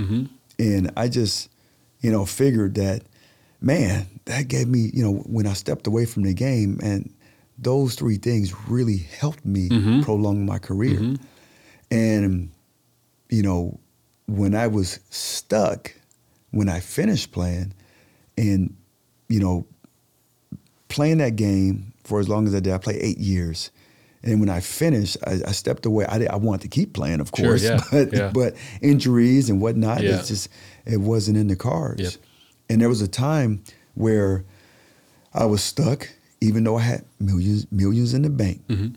And 0.58 0.92
I 0.96 1.08
just, 1.08 1.48
you 2.00 2.12
know, 2.12 2.24
figured 2.24 2.76
that, 2.76 3.02
man, 3.64 4.06
that 4.26 4.48
gave 4.48 4.68
me, 4.68 4.90
you 4.92 5.02
know, 5.02 5.14
when 5.26 5.46
I 5.46 5.54
stepped 5.54 5.86
away 5.86 6.04
from 6.04 6.22
the 6.22 6.34
game, 6.34 6.78
and 6.82 7.12
those 7.58 7.94
three 7.94 8.16
things 8.16 8.54
really 8.68 8.98
helped 8.98 9.44
me 9.44 9.68
mm-hmm. 9.68 10.02
prolong 10.02 10.44
my 10.44 10.58
career. 10.58 10.98
Mm-hmm. 10.98 11.24
And, 11.90 12.50
you 13.30 13.42
know, 13.42 13.80
when 14.26 14.54
I 14.54 14.66
was 14.66 15.00
stuck, 15.10 15.94
when 16.50 16.68
I 16.68 16.80
finished 16.80 17.32
playing, 17.32 17.72
and, 18.36 18.76
you 19.28 19.40
know, 19.40 19.66
playing 20.88 21.18
that 21.18 21.36
game 21.36 21.92
for 22.04 22.20
as 22.20 22.28
long 22.28 22.46
as 22.46 22.54
I 22.54 22.60
did. 22.60 22.72
I 22.72 22.78
played 22.78 23.00
eight 23.00 23.18
years. 23.18 23.70
And 24.22 24.40
when 24.40 24.48
I 24.48 24.60
finished, 24.60 25.16
I, 25.26 25.40
I 25.46 25.52
stepped 25.52 25.86
away. 25.86 26.06
I, 26.06 26.18
did, 26.18 26.28
I 26.28 26.36
wanted 26.36 26.62
to 26.62 26.68
keep 26.68 26.94
playing, 26.94 27.20
of 27.20 27.30
Sure, 27.36 27.46
course, 27.46 27.62
yeah, 27.64 27.80
but 27.90 28.12
yeah. 28.12 28.30
but 28.32 28.54
injuries 28.80 29.50
and 29.50 29.60
whatnot, 29.60 30.02
Yeah. 30.02 30.18
it's 30.18 30.28
just 30.28 30.48
it 30.86 30.98
wasn't 30.98 31.36
in 31.36 31.48
the 31.48 31.56
cards. 31.56 32.00
Yep. 32.02 32.12
And 32.68 32.80
there 32.80 32.88
was 32.88 33.02
a 33.02 33.08
time 33.08 33.62
where 33.94 34.44
I 35.32 35.44
was 35.44 35.62
stuck, 35.62 36.08
even 36.40 36.64
though 36.64 36.76
I 36.76 36.82
had 36.82 37.04
millions 37.20 37.66
millions 37.70 38.14
in 38.14 38.22
the 38.22 38.30
bank, 38.30 38.62
Mm-hmm. 38.68 38.94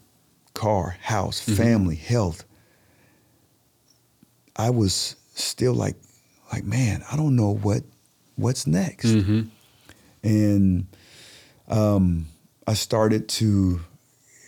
car, 0.53 0.95
house, 1.01 1.39
family, 1.39 1.95
health. 1.95 2.43
I 4.55 4.69
was 4.71 5.15
still 5.35 5.73
like, 5.73 5.95
like 6.51 6.63
man, 6.63 7.03
I 7.11 7.15
don't 7.17 7.35
know 7.35 7.53
what 7.53 7.83
what's 8.35 8.67
next 8.67 9.05
Mm-hmm. 9.07 9.41
and 10.23 10.87
um, 11.69 12.27
I 12.65 12.73
started 12.75 13.27
to, 13.29 13.81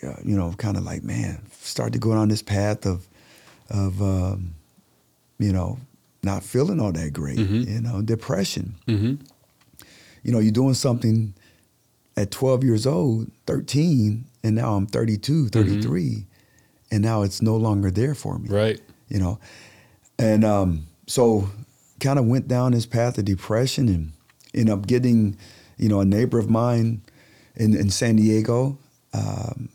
uh, 0.04 0.16
you 0.24 0.36
know, 0.38 0.54
kind 0.58 0.78
of 0.78 0.84
like, 0.84 1.04
man, 1.04 1.42
started 1.60 1.94
to 1.94 2.00
go 2.00 2.14
down 2.14 2.30
this 2.30 2.42
path 2.42 2.86
of, 2.86 3.08
of, 3.70 4.02
um, 4.02 4.56
you 5.38 5.52
know, 5.52 5.78
not 6.24 6.44
feeling 6.44 6.80
all 6.80 6.92
that 6.92 7.14
great, 7.14 7.38
Mhm. 7.38 7.68
you 7.68 7.82
know, 7.82 8.02
depression. 8.02 8.76
Mm-hmm. 8.88 9.16
You 10.24 10.32
know, 10.32 10.40
you're 10.40 10.52
doing 10.52 10.74
something 10.74 11.34
at 12.18 12.32
12 12.32 12.64
years 12.64 12.86
old, 12.86 13.32
13, 13.48 14.26
and 14.44 14.56
now 14.56 14.76
I'm 14.76 14.86
32, 14.86 15.48
33, 15.50 16.26
and 16.92 17.02
now 17.02 17.22
it's 17.22 17.42
no 17.42 17.56
longer 17.56 17.90
there 17.92 18.14
for 18.16 18.38
me 18.40 18.50
Right. 18.50 18.82
you 19.08 19.20
know. 19.20 19.40
And 20.18 20.44
um, 20.44 20.88
so 21.08 21.50
kind 22.02 22.20
of 22.20 22.26
went 22.26 22.48
down 22.48 22.74
this 22.74 22.86
path 22.86 23.18
of 23.18 23.26
depression 23.26 23.88
and 23.88 24.12
ended 24.54 24.74
up 24.74 24.88
getting, 24.88 25.38
you 25.78 25.88
know, 25.88 26.02
a 26.02 26.06
neighbor 26.06 26.38
of 26.40 26.50
mine 26.50 27.02
in, 27.56 27.76
in 27.76 27.90
San 27.90 28.18
Diego, 28.18 28.78
um, 29.14 29.70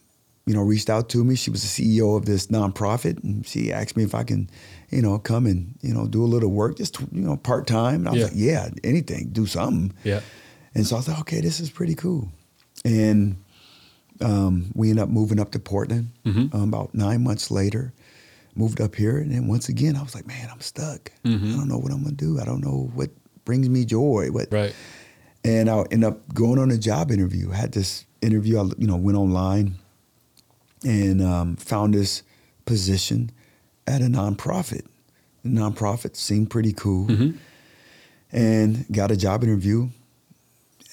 you 0.47 0.53
know, 0.53 0.61
reached 0.62 0.90
out 0.90 1.09
to 1.11 1.24
me. 1.24 1.34
She 1.36 1.51
was 1.51 1.62
the 1.62 1.68
CEO 1.99 2.16
of 2.18 2.26
this 2.26 2.49
nonprofit 2.49 3.22
and 3.24 3.47
she 3.47 3.72
asked 3.72 3.97
me 3.97 4.03
if 4.05 4.14
I 4.14 4.24
can, 4.24 4.51
you 4.95 5.03
know, 5.03 5.18
come 5.18 5.47
and, 5.47 5.74
you 5.82 5.92
know, 5.92 6.07
do 6.07 6.22
a 6.22 6.30
little 6.34 6.51
work, 6.51 6.76
just, 6.76 7.01
you 7.01 7.22
know, 7.26 7.36
part 7.36 7.66
time. 7.66 8.07
And 8.07 8.09
I 8.09 8.12
was 8.12 8.20
Yeah. 8.20 8.24
like, 8.26 8.34
yeah, 8.36 8.68
anything, 8.84 9.30
do 9.32 9.45
something. 9.47 9.92
Yeah. 10.05 10.20
And 10.74 10.86
so 10.86 10.97
I 10.97 11.01
thought, 11.01 11.20
okay, 11.20 11.40
this 11.40 11.59
is 11.61 11.68
pretty 11.70 11.95
cool. 11.95 12.28
And 12.84 13.36
um, 14.20 14.70
we 14.74 14.90
ended 14.90 15.03
up 15.03 15.09
moving 15.09 15.40
up 15.40 15.51
to 15.53 15.59
Portland 15.59 16.11
Mhm. 16.24 16.55
um, 16.55 16.68
about 16.72 16.95
nine 16.95 17.22
months 17.24 17.51
later. 17.51 17.92
Moved 18.57 18.80
up 18.80 18.95
here, 18.95 19.18
and 19.18 19.32
then 19.32 19.49
once 19.49 19.68
again, 19.68 19.97
I 19.97 20.03
was 20.03 20.14
like, 20.14 20.28
man, 20.28 20.49
I'm 20.53 20.61
stuck. 20.61 21.11
Mhm. 21.24 21.55
I 21.55 21.57
don't 21.57 21.66
know 21.68 21.78
what 21.78 21.90
I'm 21.92 22.05
gonna 22.05 22.14
do. 22.14 22.38
I 22.38 22.45
don't 22.45 22.61
know 22.64 22.88
what 22.95 23.11
brings 23.45 23.68
me 23.68 23.84
joy. 23.84 24.28
What 24.30 24.53
Right. 24.53 24.72
and 25.42 25.68
I 25.68 25.78
ended 25.90 26.05
up 26.05 26.32
going 26.32 26.61
on 26.61 26.70
a 26.70 26.78
job 26.78 27.11
interview. 27.11 27.51
I 27.51 27.57
had 27.57 27.72
this 27.72 28.05
interview. 28.22 28.61
I 28.61 28.70
you 28.78 28.86
know 28.86 28.95
went 28.97 29.18
online 29.18 29.74
and 30.84 31.20
um, 31.20 31.57
found 31.57 31.95
this 31.95 32.22
position 32.64 33.32
at 33.87 34.01
a 34.01 34.05
nonprofit. 34.07 34.85
The 35.43 35.51
nonprofit 35.51 36.16
seemed 36.16 36.51
pretty 36.51 36.72
cool, 36.72 37.07
Mhm. 37.09 37.37
and 38.32 38.87
got 38.91 39.11
a 39.11 39.16
job 39.16 39.43
interview, 39.45 39.89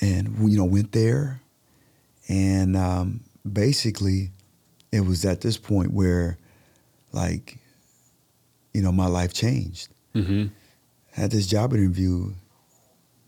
and 0.01 0.37
you 0.51 0.57
know 0.57 0.65
went 0.65 0.91
there, 0.91 1.39
and 2.27 2.75
um, 2.75 3.21
basically, 3.51 4.31
it 4.91 5.01
was 5.05 5.23
at 5.25 5.41
this 5.41 5.57
point 5.57 5.91
where, 5.93 6.37
like, 7.13 7.57
you 8.73 8.81
know, 8.81 8.91
my 8.91 9.07
life 9.07 9.33
changed 9.33 9.87
Mm-hmm. 10.13 10.47
had 11.11 11.31
this 11.31 11.47
job 11.47 11.73
interview 11.73 12.33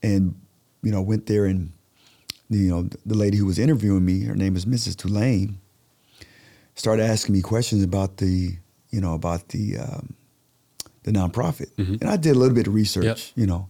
and 0.01 0.35
you 0.81 0.91
know 0.91 1.01
went 1.01 1.27
there 1.27 1.45
and 1.45 1.71
you 2.49 2.67
know 2.69 2.89
the 3.05 3.15
lady 3.15 3.37
who 3.37 3.45
was 3.45 3.57
interviewing 3.57 4.03
me 4.03 4.23
her 4.25 4.35
name 4.35 4.57
is 4.57 4.65
mrs 4.65 4.97
tulane 4.97 5.57
started 6.75 7.03
asking 7.03 7.33
me 7.35 7.41
questions 7.41 7.81
about 7.83 8.17
the 8.17 8.57
you 8.93 9.01
know 9.01 9.13
about 9.13 9.49
the 9.49 9.77
um, 9.85 10.13
the 11.03 11.11
nonprofit 11.11 11.69
Mhm. 11.77 11.99
and 12.01 12.09
i 12.09 12.15
did 12.17 12.35
a 12.35 12.39
little 12.39 12.55
bit 12.55 12.67
of 12.67 12.73
research 12.73 13.05
Yep. 13.05 13.17
you 13.41 13.47
know 13.51 13.67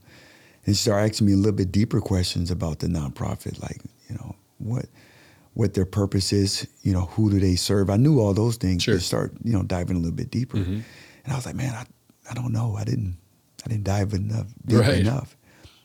and 0.66 0.76
she 0.76 0.82
started 0.84 1.06
asking 1.12 1.28
me 1.28 1.34
a 1.34 1.38
little 1.44 1.60
bit 1.64 1.72
deeper 1.72 2.00
questions 2.02 2.52
about 2.52 2.80
the 2.80 2.88
nonprofit 2.88 3.56
like 3.62 3.82
you 4.10 4.16
know 4.16 4.36
what 4.60 4.86
what 5.56 5.74
their 5.76 5.86
purpose 5.86 6.34
is 6.44 6.68
you 6.84 6.94
know 6.94 7.06
who 7.16 7.30
do 7.32 7.40
they 7.40 7.56
serve 7.56 7.90
i 7.90 7.98
knew 7.98 8.20
all 8.20 8.34
those 8.34 8.58
things 8.58 8.84
Sure. 8.84 8.96
to 8.96 9.02
start 9.02 9.34
you 9.44 9.54
know 9.54 9.64
diving 9.64 9.96
a 9.98 10.00
little 10.00 10.16
bit 10.24 10.30
deeper 10.32 10.58
Mhm. 10.58 10.84
and 11.24 11.30
i 11.34 11.36
was 11.36 11.46
like 11.46 11.56
man 11.56 11.74
i, 11.74 11.86
I 12.30 12.34
don't 12.34 12.52
know 12.54 12.76
i 12.76 12.84
didn't 12.84 13.18
i 13.66 13.70
didn't 13.70 13.86
dive 13.86 14.14
enough 14.14 14.48
deep 14.66 14.80
Right. 14.80 15.00
enough 15.00 15.36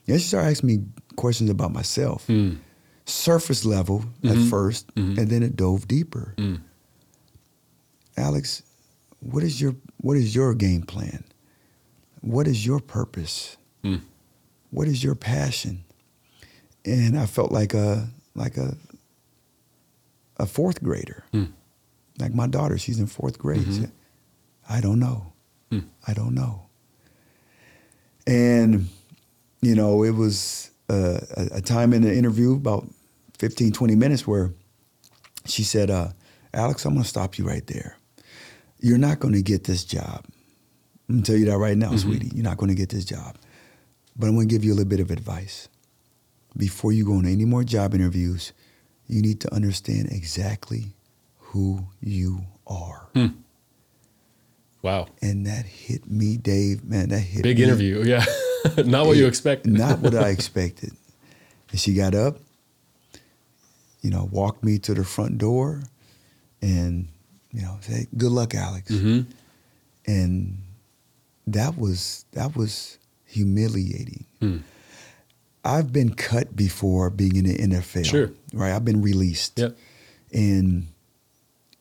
and 0.09 0.20
she 0.20 0.26
started 0.28 0.51
asking 0.51 0.66
me 0.72 0.76
questions 1.16 1.49
about 1.51 1.72
myself 1.72 2.26
Mm. 2.26 2.59
surface 3.07 3.64
level 3.64 4.05
at 4.24 4.36
Mhm. 4.36 4.51
1st 4.51 4.84
Mhm. 4.97 5.18
and 5.18 5.26
then 5.30 5.43
it 5.43 5.57
dove 5.57 5.86
deeper 5.89 6.34
Mm. 6.36 6.61
alex 8.16 8.62
what 9.20 9.42
is 9.42 9.60
your 9.60 9.74
what 9.98 10.16
is 10.16 10.34
your 10.34 10.54
game 10.54 10.82
plan 10.82 11.24
what 12.20 12.46
is 12.46 12.64
your 12.66 12.80
purpose 12.80 13.56
Mm. 13.84 14.00
what 14.70 14.88
is 14.88 15.04
your 15.04 15.14
passion 15.14 15.84
and 16.84 17.18
i 17.18 17.26
felt 17.26 17.52
like 17.52 17.74
a 17.74 18.08
like 18.34 18.56
a 18.56 18.76
a 20.36 20.46
fourth 20.46 20.82
grader 20.82 21.24
Mm. 21.32 21.52
like 22.18 22.34
my 22.34 22.46
daughter 22.46 22.76
she's 22.78 22.98
in 22.98 23.06
fourth 23.06 23.38
grade 23.38 23.64
She 23.64 23.70
Mhm. 23.70 23.80
said, 23.80 23.92
i 24.68 24.80
don't 24.80 24.98
know 24.98 25.32
Mm. 25.70 25.84
i 26.06 26.12
don't 26.14 26.34
know 26.34 26.62
and 28.26 28.88
you 29.60 29.74
know 29.74 30.02
it 30.04 30.14
was 30.14 30.70
uh, 30.90 31.20
a, 31.36 31.48
a 31.58 31.60
time 31.60 31.92
in 31.92 32.02
the 32.02 32.14
interview 32.14 32.54
about 32.54 32.88
15, 33.38 33.72
20 33.72 33.94
minutes 33.94 34.26
where 34.26 34.54
she 35.44 35.62
said, 35.62 35.90
uh, 35.90 36.08
Alex, 36.54 36.84
I'm 36.86 36.94
going 36.94 37.02
to 37.02 37.08
stop 37.08 37.36
you 37.38 37.46
right 37.46 37.66
there. 37.66 37.97
You're 38.81 38.99
not 38.99 39.18
going 39.18 39.35
to 39.35 39.43
get 39.43 39.64
this 39.64 39.85
job. 39.85 40.24
I'm 41.09 41.16
going 41.16 41.22
to 41.22 41.33
tell 41.33 41.39
you 41.39 41.47
that 41.47 41.59
right 41.59 41.76
now, 41.76 41.89
mm-hmm. 41.89 41.97
sweetie. 41.97 42.31
You're 42.35 42.45
not 42.45 42.59
going 42.59 42.68
to 42.68 42.74
get 42.74 42.91
this 42.91 43.05
job. 43.05 43.37
But 44.16 44.26
I'm 44.26 44.35
going 44.35 44.49
to 44.49 44.55
give 44.55 44.64
you 44.64 44.72
a 44.72 44.74
little 44.74 44.89
bit 44.89 45.01
of 45.01 45.11
advice. 45.11 45.68
Before 46.57 46.93
you 46.93 47.05
go 47.05 47.14
on 47.14 47.26
any 47.26 47.45
more 47.45 47.64
job 47.64 47.95
interviews, 47.95 48.53
you 49.07 49.22
need 49.22 49.41
to 49.41 49.55
understand 49.55 50.09
exactly 50.11 50.93
who 51.39 51.87
you 52.01 52.43
are. 52.66 53.09
Hmm. 53.14 53.26
Wow. 54.83 55.09
And 55.22 55.47
that 55.47 55.66
hit 55.66 56.11
me, 56.11 56.37
Dave. 56.37 56.85
Man, 56.85 57.09
that 57.09 57.20
hit 57.20 57.37
me. 57.37 57.43
Big 57.43 57.59
me. 57.59 57.64
interview. 57.64 58.05
Yeah. 58.05 58.24
Not 58.85 59.07
what 59.07 59.16
you 59.16 59.26
expected. 59.26 59.72
Not 59.72 60.01
what 60.01 60.14
I 60.14 60.29
expected. 60.37 60.93
And 61.70 61.81
she 61.81 61.95
got 61.95 62.14
up, 62.14 62.39
you 64.03 64.11
know, 64.11 64.29
walked 64.31 64.64
me 64.64 64.79
to 64.81 64.95
the 64.95 65.05
front 65.05 65.39
door 65.39 65.83
and, 66.62 67.09
you 67.59 67.64
know, 67.64 67.76
say 67.80 68.06
Good 68.16 68.30
luck, 68.30 68.54
Alex. 68.54 68.88
hmm 68.88 69.20
And 70.06 70.59
that 71.46 71.76
was 71.76 72.24
that 72.32 72.56
was 72.56 72.98
humiliating. 73.24 74.24
Hmm. 74.40 74.59
I've 75.64 75.92
been 75.92 76.14
cut 76.14 76.54
before 76.56 77.11
being 77.11 77.36
in 77.36 77.44
the 77.44 77.56
NFL. 77.56 78.06
Sure. 78.06 78.30
Right. 78.54 78.72
I've 78.72 78.84
been 78.84 79.02
released. 79.02 79.59
Yep. 79.59 79.76
And, 80.32 80.86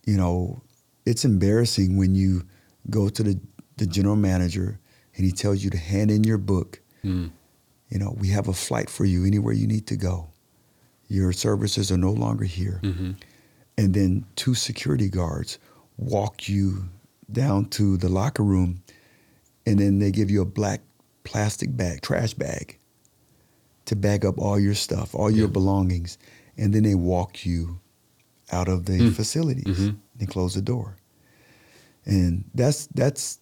you 0.06 0.18
know, 0.18 0.62
it's 1.06 1.24
embarrassing 1.24 1.96
when 1.96 2.16
you 2.16 2.44
go 2.90 3.08
to 3.08 3.24
the, 3.24 3.40
the 3.78 3.86
general 3.86 4.16
manager 4.16 4.80
and 5.16 5.26
he 5.26 5.32
tells 5.32 5.64
you 5.64 5.70
to 5.70 5.78
hand 5.78 6.12
in 6.12 6.24
your 6.24 6.38
book. 6.38 6.82
Mm. 7.06 7.30
You 7.90 8.00
know, 8.00 8.16
we 8.20 8.30
have 8.30 8.48
a 8.50 8.54
flight 8.54 8.90
for 8.90 9.06
you 9.06 9.26
anywhere 9.26 9.54
you 9.54 9.68
need 9.68 9.88
to 9.88 9.96
go. 9.96 10.32
Your 11.08 11.32
services 11.32 11.90
are 11.92 11.98
no 11.98 12.12
longer 12.12 12.44
here. 12.46 12.80
hmm 12.84 13.12
And 13.78 13.94
then 13.94 14.26
two 14.36 14.56
security 14.56 15.08
guards 15.08 15.60
walk 15.98 16.48
you 16.48 16.90
down 17.32 17.66
to 17.66 17.98
the 17.98 18.10
locker 18.10 18.44
room 18.44 18.82
and 19.66 19.80
then 19.80 20.00
they 20.00 20.12
give 20.12 20.30
you 20.32 20.42
a 20.42 20.46
black 20.46 20.82
plastic 21.24 21.76
bag, 21.76 22.02
trash 22.02 22.34
bag, 22.34 22.78
to 23.86 23.96
bag 23.96 24.26
up 24.26 24.38
all 24.38 24.60
your 24.60 24.74
stuff, 24.76 25.14
all 25.14 25.30
your 25.30 25.48
Yeah. 25.48 25.54
belongings. 25.54 26.18
And 26.58 26.74
then 26.74 26.84
they 26.84 26.96
walk 26.96 27.46
you 27.46 27.80
out 28.52 28.68
of 28.70 28.86
the 28.86 28.94
Mm. 29.00 29.14
facilities 29.14 29.66
Mhm. 29.66 29.98
and 30.20 30.28
close 30.30 30.54
the 30.54 30.62
door. 30.62 30.96
And 32.06 32.46
that's 32.56 32.88
that's 32.96 33.40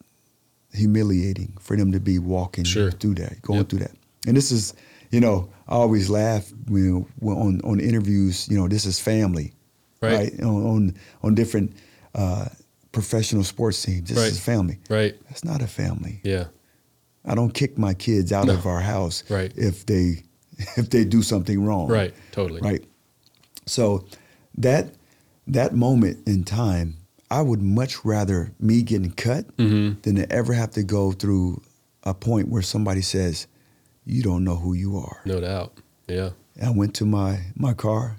humiliating 0.74 1.54
for 1.60 1.78
them 1.78 1.92
to 1.92 2.00
be 2.00 2.20
walking 2.20 2.66
Sure. 2.66 2.92
through 2.92 3.16
that, 3.16 3.42
going 3.42 3.60
Yep. 3.60 3.70
through 3.70 3.80
that. 3.80 3.96
And 4.28 4.36
this 4.36 4.52
is, 4.52 4.74
you 5.12 5.20
know, 5.20 5.50
I 5.68 5.76
always 5.76 6.10
laugh 6.10 6.52
when, 6.68 7.06
when 7.20 7.38
on 7.38 7.62
on 7.64 7.80
interviews. 7.80 8.48
You 8.50 8.58
know, 8.58 8.68
this 8.68 8.86
is 8.86 9.00
family, 9.00 9.54
Right. 10.02 10.40
On 10.42 10.66
on, 10.66 10.94
on 11.24 11.36
different 11.36 11.74
uh, 12.16 12.46
professional 12.92 13.44
sports 13.44 13.82
teams, 13.84 14.10
this 14.10 14.18
Right. 14.18 14.32
is 14.32 14.40
family. 14.40 14.80
Right. 14.90 15.16
That's 15.28 15.44
not 15.44 15.62
a 15.62 15.68
family. 15.68 16.22
Yeah. 16.24 16.46
I 17.26 17.36
don't 17.36 17.54
kick 17.54 17.78
my 17.78 17.94
kids 17.94 18.32
out 18.32 18.48
No. 18.48 18.54
of 18.54 18.66
our 18.66 18.80
house 18.82 19.24
Right. 19.30 19.52
if 19.58 19.86
they 19.86 20.24
if 20.78 20.90
they 20.90 21.04
do 21.04 21.22
something 21.22 21.64
wrong. 21.66 21.88
Right. 21.90 22.14
Totally. 22.32 22.62
Right. 22.62 22.84
So 23.66 24.06
that 24.58 24.94
that 25.48 25.76
moment 25.76 26.28
in 26.28 26.44
time, 26.44 26.96
I 27.30 27.42
would 27.42 27.62
much 27.62 28.04
rather 28.06 28.52
me 28.60 28.82
getting 28.82 29.12
cut 29.12 29.46
hmm 29.58 29.94
than 30.04 30.16
to 30.16 30.32
ever 30.32 30.54
have 30.54 30.72
to 30.72 30.84
go 30.84 31.12
through 31.12 31.62
a 32.04 32.14
point 32.14 32.48
where 32.50 32.62
somebody 32.62 33.02
says, 33.02 33.48
"You 34.06 34.22
don't 34.24 34.44
know 34.44 34.56
who 34.56 34.74
you 34.74 34.98
are." 34.98 35.20
No 35.26 35.40
doubt. 35.42 35.80
Yeah. 36.08 36.30
I 36.64 36.70
went 36.70 36.94
to 36.96 37.06
my 37.06 37.40
my 37.56 37.74
car, 37.74 38.18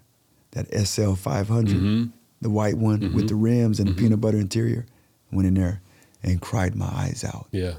that 0.51 0.67
SL 0.87 1.15
500, 1.15 1.79
hmm 1.79 2.05
the 2.41 2.51
white 2.51 2.77
one 2.77 3.01
Mhm. 3.01 3.15
with 3.15 3.29
the 3.29 3.35
rims 3.35 3.81
and 3.81 3.89
Mhm. 3.89 3.95
the 3.97 4.03
peanut 4.03 4.21
butter 4.21 4.39
interior. 4.39 4.87
Went 5.33 5.49
in 5.49 5.55
there 5.55 5.81
and 6.23 6.41
cried 6.41 6.75
my 6.77 6.87
eyes 6.87 7.25
out, 7.25 7.49
Yeah. 7.51 7.75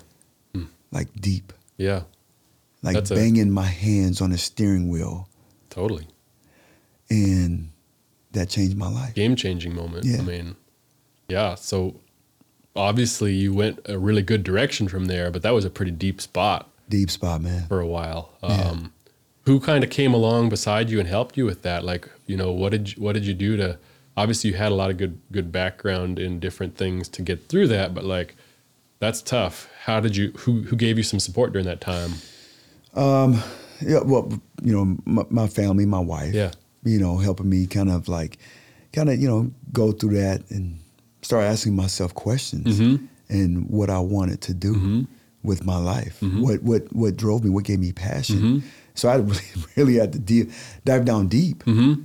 like 0.92 1.08
deep, 1.20 1.54
Yeah. 1.78 2.04
like 2.82 2.96
That's 2.96 3.12
a- 3.12 3.16
banging 3.16 3.52
my 3.52 3.66
hands 3.66 4.22
on 4.22 4.32
the 4.32 4.38
steering 4.38 4.90
wheel, 4.90 5.28
Totally. 5.70 6.08
and 7.10 7.70
that 8.34 8.50
changed 8.50 8.78
my 8.78 8.90
life. 8.90 9.14
Game 9.16 9.36
changing 9.36 9.74
moment. 9.76 10.06
Yeah. 10.06 10.20
I 10.20 10.22
mean, 10.22 10.56
yeah. 11.28 11.56
So 11.56 11.96
obviously 12.76 13.34
you 13.34 13.54
went 13.54 13.80
a 13.86 13.98
really 13.98 14.22
good 14.22 14.44
direction 14.44 14.88
from 14.88 15.06
there, 15.06 15.32
but 15.32 15.42
that 15.44 15.54
was 15.54 15.66
a 15.66 15.70
pretty 15.70 15.92
deep 15.92 16.22
spot 16.22 16.70
Deep 16.90 17.10
spot, 17.10 17.42
man. 17.42 17.68
for 17.68 17.80
a 17.80 17.88
while. 17.88 18.34
Yeah. 18.44 18.50
Um, 18.70 18.94
who 19.46 19.60
kind 19.60 19.84
of 19.84 19.90
came 19.90 20.14
along 20.14 20.50
beside 20.50 20.90
you 20.90 21.00
and 21.00 21.08
helped 21.08 21.38
you 21.38 21.46
with 21.46 21.62
that? 21.64 21.84
Like, 21.86 22.10
you 22.26 22.36
know, 22.38 22.52
what 22.52 22.70
did 22.72 22.96
you, 22.96 23.02
what 23.02 23.14
did 23.14 23.26
you 23.26 23.34
do 23.34 23.56
to? 23.58 23.80
Obviously, 24.18 24.50
you 24.50 24.56
had 24.58 24.72
a 24.72 24.76
lot 24.76 24.90
of 24.90 24.98
good 24.98 25.20
good 25.32 25.52
background 25.52 26.18
in 26.20 26.40
different 26.40 26.76
things 26.76 27.08
to 27.10 27.22
get 27.22 27.48
through 27.48 27.68
that, 27.68 27.94
but 27.94 28.04
like, 28.04 28.36
that's 29.00 29.22
tough. 29.22 29.70
How 29.84 30.00
did 30.00 30.16
you? 30.18 30.32
Who 30.40 30.64
who 30.64 30.76
gave 30.76 30.98
you 30.98 31.04
some 31.04 31.20
support 31.20 31.54
during 31.54 31.68
that 31.68 31.80
time? 31.82 32.14
Um, 32.96 33.42
yeah, 33.80 34.00
well, 34.04 34.32
you 34.64 34.74
know, 34.76 34.98
my, 35.06 35.24
my 35.30 35.48
family, 35.48 35.86
my 35.86 36.00
wife, 36.00 36.34
Yeah. 36.34 36.52
you 36.84 37.00
know, 37.00 37.18
helping 37.18 37.48
me 37.48 37.68
kind 37.68 37.92
of 37.92 38.08
like, 38.08 38.40
kind 38.92 39.08
of, 39.08 39.22
you 39.22 39.28
know, 39.28 39.52
go 39.72 39.92
through 39.92 40.16
that 40.20 40.50
and 40.50 40.80
start 41.22 41.44
asking 41.44 41.76
myself 41.76 42.16
questions 42.16 42.80
Mhm. 42.80 43.08
and 43.30 43.70
what 43.70 43.92
I 43.92 44.00
wanted 44.00 44.42
to 44.42 44.54
do 44.56 44.74
Mhm. 44.74 45.08
with 45.44 45.64
my 45.64 45.78
life. 45.78 46.18
Mhm. 46.22 46.42
What 46.42 46.64
what 46.64 46.92
what 46.96 47.18
drove 47.18 47.44
me? 47.44 47.52
What 47.52 47.66
gave 47.66 47.80
me 47.80 47.92
passion? 47.92 48.40
Mhm. 48.42 48.64
So 48.96 49.10
I 49.10 49.18
really 49.18 49.42
really 49.76 49.96
had 49.96 50.12
to 50.14 50.20
deep, 50.20 50.50
dive 50.86 51.06
down 51.06 51.28
deep, 51.28 51.64
Mm-hmm. 51.66 52.02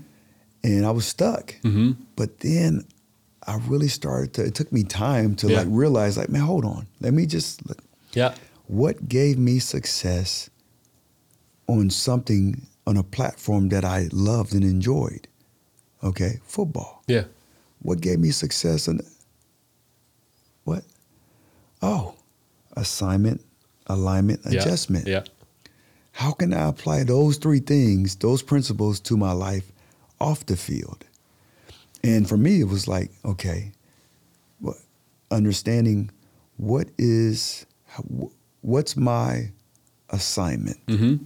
And 0.65 0.87
I 0.87 0.91
was 0.91 1.07
stuck. 1.07 1.55
Mm-hmm. 1.63 1.93
But 2.17 2.41
then 2.41 2.85
I 3.47 3.57
really 3.67 3.89
started 3.89 4.35
to. 4.35 4.45
It 4.45 4.55
took 4.55 4.73
me 4.73 4.85
time 4.85 5.35
to 5.37 5.49
Yeah. 5.49 5.59
like 5.59 5.69
realize, 5.71 6.17
like, 6.17 6.29
man, 6.29 6.43
hold 6.43 6.65
on, 6.65 6.87
let 7.01 7.13
me 7.15 7.27
just. 7.27 7.67
Look. 7.69 7.79
Yeah. 8.13 8.35
What 8.69 9.09
gave 9.09 9.39
me 9.39 9.59
success 9.59 10.49
on 11.67 11.91
something 11.91 12.67
on 12.87 12.97
a 12.97 13.03
platform 13.03 13.69
that 13.71 13.85
I 13.85 14.09
loved 14.13 14.55
and 14.55 14.65
enjoyed? 14.65 15.29
Okay, 16.03 16.41
football. 16.45 17.03
Yeah. 17.07 17.25
What 17.81 18.01
gave 18.01 18.19
me 18.21 18.31
success 18.31 18.87
in 18.89 19.01
what? 20.65 20.85
Oh, 21.81 22.15
assignment, 22.77 23.41
alignment, 23.87 24.41
Yeah. 24.49 24.61
adjustment. 24.61 25.07
Yeah. 25.07 25.25
How 26.13 26.33
can 26.33 26.53
I 26.53 26.69
apply 26.69 27.05
those 27.05 27.39
three 27.39 27.61
things, 27.61 28.17
those 28.17 28.43
principles 28.43 29.01
to 29.01 29.17
my 29.17 29.33
life 29.33 29.72
off 30.23 30.47
the 30.47 30.57
field? 30.57 31.05
And 32.05 32.29
for 32.29 32.37
me, 32.37 32.61
it 32.61 32.69
was 32.69 32.89
like, 32.89 33.11
okay, 33.25 33.73
what, 34.61 34.77
understanding 35.31 36.11
what 36.57 36.89
is, 36.99 37.67
what's 38.61 38.97
my 38.97 39.51
assignment? 40.11 40.85
Mm-hmm. 40.87 41.25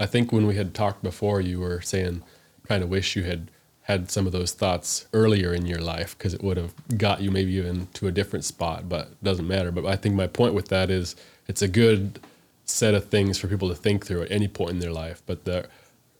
I 0.00 0.06
think 0.06 0.32
when 0.32 0.46
we 0.46 0.54
had 0.54 0.74
talked 0.74 1.02
before, 1.02 1.40
you 1.40 1.60
were 1.60 1.80
saying 1.80 2.22
kind 2.68 2.82
of 2.82 2.88
wish 2.88 3.16
you 3.16 3.24
had 3.24 3.50
had 3.82 4.10
some 4.10 4.26
of 4.26 4.32
those 4.32 4.52
thoughts 4.52 5.06
earlier 5.14 5.54
in 5.54 5.64
your 5.64 5.80
life 5.80 6.16
because 6.16 6.34
it 6.34 6.42
would 6.42 6.58
have 6.58 6.74
got 6.98 7.22
you 7.22 7.30
maybe 7.30 7.54
even 7.54 7.86
to 7.94 8.06
a 8.06 8.12
different 8.12 8.44
spot, 8.44 8.86
but 8.88 9.06
it 9.06 9.24
doesn't 9.24 9.48
matter. 9.48 9.72
But 9.72 9.86
I 9.86 9.96
think 9.96 10.14
my 10.14 10.26
point 10.26 10.52
with 10.52 10.68
that 10.68 10.90
is 10.90 11.16
it's 11.46 11.62
a 11.62 11.68
good 11.68 12.20
set 12.66 12.94
of 12.94 13.08
things 13.08 13.38
for 13.38 13.48
people 13.48 13.68
to 13.70 13.74
think 13.74 14.04
through 14.04 14.22
at 14.22 14.30
any 14.30 14.46
point 14.46 14.72
in 14.72 14.78
their 14.78 14.92
life, 14.92 15.22
but 15.24 15.46
the 15.46 15.66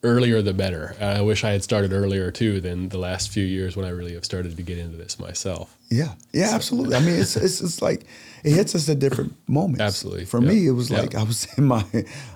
earlier 0.02 0.40
the 0.42 0.52
better. 0.54 0.94
I 1.00 1.20
wish 1.22 1.42
I 1.44 1.50
had 1.50 1.62
started 1.62 1.92
earlier 1.92 2.30
too 2.30 2.60
than 2.60 2.88
the 2.88 2.98
last 2.98 3.30
few 3.30 3.44
years 3.44 3.76
when 3.76 3.84
I 3.84 3.90
really 3.90 4.14
have 4.14 4.24
started 4.24 4.56
to 4.56 4.62
get 4.62 4.78
into 4.78 4.96
this 4.96 5.18
myself. 5.18 5.76
Yeah, 5.90 6.14
yeah, 6.32 6.50
absolutely. 6.54 6.94
I 6.96 7.00
mean, 7.00 7.18
it's 7.20 7.36
it's 7.36 7.60
it's 7.60 7.82
like 7.82 8.04
it 8.44 8.52
hits 8.52 8.74
us 8.74 8.88
at 8.88 8.98
different 8.98 9.34
moments. 9.48 9.80
Absolutely. 9.80 10.24
For 10.24 10.40
Yeah. 10.40 10.48
me, 10.48 10.66
it 10.66 10.72
was 10.72 10.90
Yeah. 10.90 11.00
like 11.00 11.14
I 11.14 11.22
was 11.24 11.46
in 11.58 11.64
my 11.64 11.84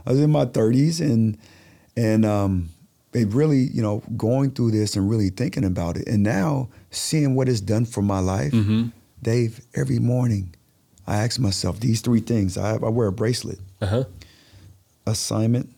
I 0.07 0.11
was 0.11 0.21
in 0.21 0.31
my 0.31 0.45
thirties 0.47 1.01
and 1.01 1.39
and 1.97 2.25
um, 2.25 2.71
it 3.13 3.29
really 3.29 3.69
you 3.73 3.83
know 3.83 4.03
going 4.17 4.51
through 4.53 4.71
this 4.73 4.97
and 4.97 5.09
really 5.09 5.31
thinking 5.31 5.65
about 5.65 5.97
it, 5.97 6.09
and 6.09 6.23
now 6.23 6.69
seeing 6.91 7.35
what 7.35 7.49
it's 7.49 7.61
done 7.61 7.85
for 7.85 8.03
my 8.03 8.19
life, 8.21 8.53
Mm-hmm. 8.53 8.89
Dave. 9.23 9.61
Every 9.75 9.99
morning, 10.01 10.55
I 11.07 11.17
ask 11.23 11.39
myself 11.39 11.79
these 11.79 12.01
three 12.01 12.21
things. 12.21 12.57
I, 12.59 12.73
I 12.75 12.89
wear 12.89 13.07
a 13.09 13.13
bracelet: 13.13 13.61
Uh 13.81 13.87
huh. 13.87 14.05
assignment, 15.07 15.69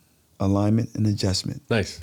alignment, 0.40 0.90
and 0.94 1.06
adjustment. 1.06 1.62
Nice. 1.70 2.00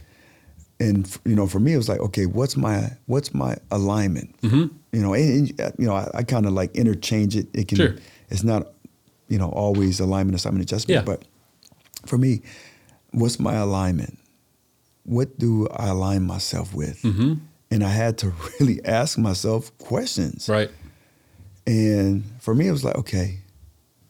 And 0.80 1.08
you 1.26 1.36
know, 1.36 1.46
for 1.48 1.60
me, 1.60 1.74
it 1.74 1.78
was 1.78 1.88
like, 1.90 2.00
okay, 2.00 2.26
what's 2.26 2.58
my 2.58 2.90
what's 3.06 3.34
my 3.34 3.56
alignment? 3.70 4.36
Mm-hmm. 4.42 4.76
you 4.92 5.02
know, 5.02 5.14
and, 5.14 5.54
and, 5.60 5.74
you 5.78 5.86
know, 5.88 5.94
I, 5.96 6.10
I 6.16 6.24
kind 6.24 6.46
of 6.46 6.54
like 6.54 6.76
interchange 6.76 7.36
it. 7.36 7.48
It 7.54 7.68
can, 7.68 7.78
Sure. 7.78 7.96
it's 8.30 8.44
not, 8.44 8.68
you 9.28 9.38
know, 9.38 9.50
always 9.50 10.00
alignment, 10.00 10.36
assignment, 10.36 10.64
adjustment. 10.64 10.96
Yeah. 11.00 11.04
But 11.06 11.24
for 12.08 12.18
me, 12.18 12.42
what's 13.12 13.40
my 13.40 13.56
alignment? 13.56 14.18
What 15.04 15.38
do 15.38 15.68
I 15.70 15.88
align 15.90 16.24
myself 16.24 16.74
with? 16.74 17.02
Mm-hmm. 17.04 17.34
And 17.70 17.84
I 17.84 17.90
had 17.90 18.18
to 18.20 18.34
really 18.60 18.84
ask 18.84 19.18
myself 19.18 19.76
questions. 19.78 20.50
Right. 20.50 20.72
And 21.68 22.24
for 22.40 22.56
me, 22.56 22.68
it 22.68 22.72
was 22.72 22.84
like, 22.84 22.96
okay, 22.98 23.40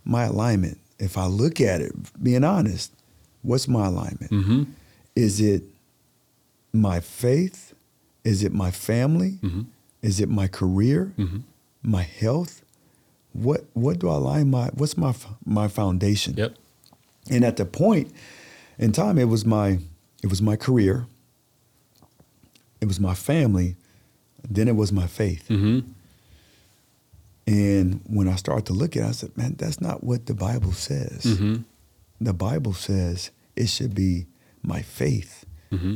my 0.06 0.24
alignment. 0.24 0.80
If 1.00 1.18
I 1.18 1.26
look 1.26 1.60
at 1.60 1.82
it, 1.82 1.92
being 2.24 2.44
honest, 2.44 2.94
what's 3.42 3.68
my 3.68 3.88
alignment? 3.88 4.32
Mm-hmm. 4.32 4.64
Is 5.16 5.42
it 5.42 5.64
my 6.74 7.00
faith? 7.00 7.74
Is 8.24 8.44
it 8.44 8.54
my 8.54 8.72
family? 8.72 9.40
Mm-hmm. 9.42 9.62
Is 10.02 10.20
it 10.20 10.30
my 10.30 10.48
career? 10.48 11.14
Mm-hmm. 11.18 11.40
My 11.84 12.04
health? 12.04 12.64
What 13.34 13.66
what 13.74 14.00
do 14.00 14.10
I 14.10 14.16
lie 14.16 14.44
my 14.44 14.68
what's 14.74 14.98
my 14.98 15.14
my 15.46 15.68
foundation? 15.68 16.36
Yep. 16.38 16.56
And 17.30 17.46
at 17.46 17.58
the 17.58 17.66
point 17.66 18.12
in 18.78 18.92
time, 18.92 19.18
it 19.18 19.26
was 19.26 19.46
my 19.46 19.80
it 20.24 20.28
was 20.28 20.42
my 20.42 20.56
career. 20.56 21.06
It 22.82 22.88
was 22.88 23.00
my 23.00 23.14
family. 23.14 23.76
Then 24.50 24.68
it 24.68 24.76
was 24.76 24.92
my 24.92 25.08
faith. 25.08 25.48
Mm-hmm. 25.50 25.92
And 27.48 28.02
when 28.08 28.28
I 28.28 28.36
started 28.36 28.66
to 28.68 28.74
look 28.74 28.96
at 28.96 29.04
it, 29.04 29.08
I 29.08 29.12
said, 29.12 29.38
man, 29.38 29.56
that's 29.58 29.82
not 29.82 30.04
what 30.04 30.26
the 30.26 30.34
Bible 30.34 30.72
says. 30.72 31.26
Mm-hmm. 32.22 32.26
The 32.28 32.34
Bible 32.34 32.74
says 32.74 33.32
it 33.56 33.68
should 33.70 33.94
be 33.96 34.28
my 34.64 34.82
faith. 34.82 35.46
Mm-hmm. 35.72 35.96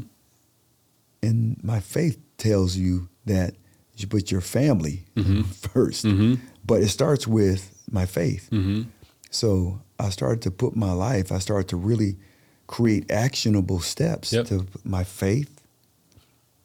And 1.23 1.63
my 1.63 1.79
faith 1.79 2.17
tells 2.37 2.75
you 2.75 3.09
that 3.25 3.55
you 3.97 4.07
put 4.07 4.31
your 4.31 4.41
family 4.41 5.05
Mhm. 5.15 5.45
1st 5.45 6.05
Mhm. 6.05 6.39
But 6.65 6.81
it 6.81 6.89
starts 6.89 7.27
with 7.27 7.71
my 7.91 8.05
faith. 8.05 8.49
Mm-hmm. 8.51 8.83
So 9.31 9.81
I 9.99 10.09
started 10.09 10.41
to 10.43 10.51
put 10.51 10.75
my 10.75 10.91
life, 10.91 11.31
I 11.31 11.39
started 11.39 11.67
to 11.69 11.77
really 11.77 12.17
create 12.67 13.09
actionable 13.11 13.79
steps 13.79 14.33
Yep. 14.33 14.47
to 14.47 14.65
my 14.83 15.03
faith, 15.03 15.61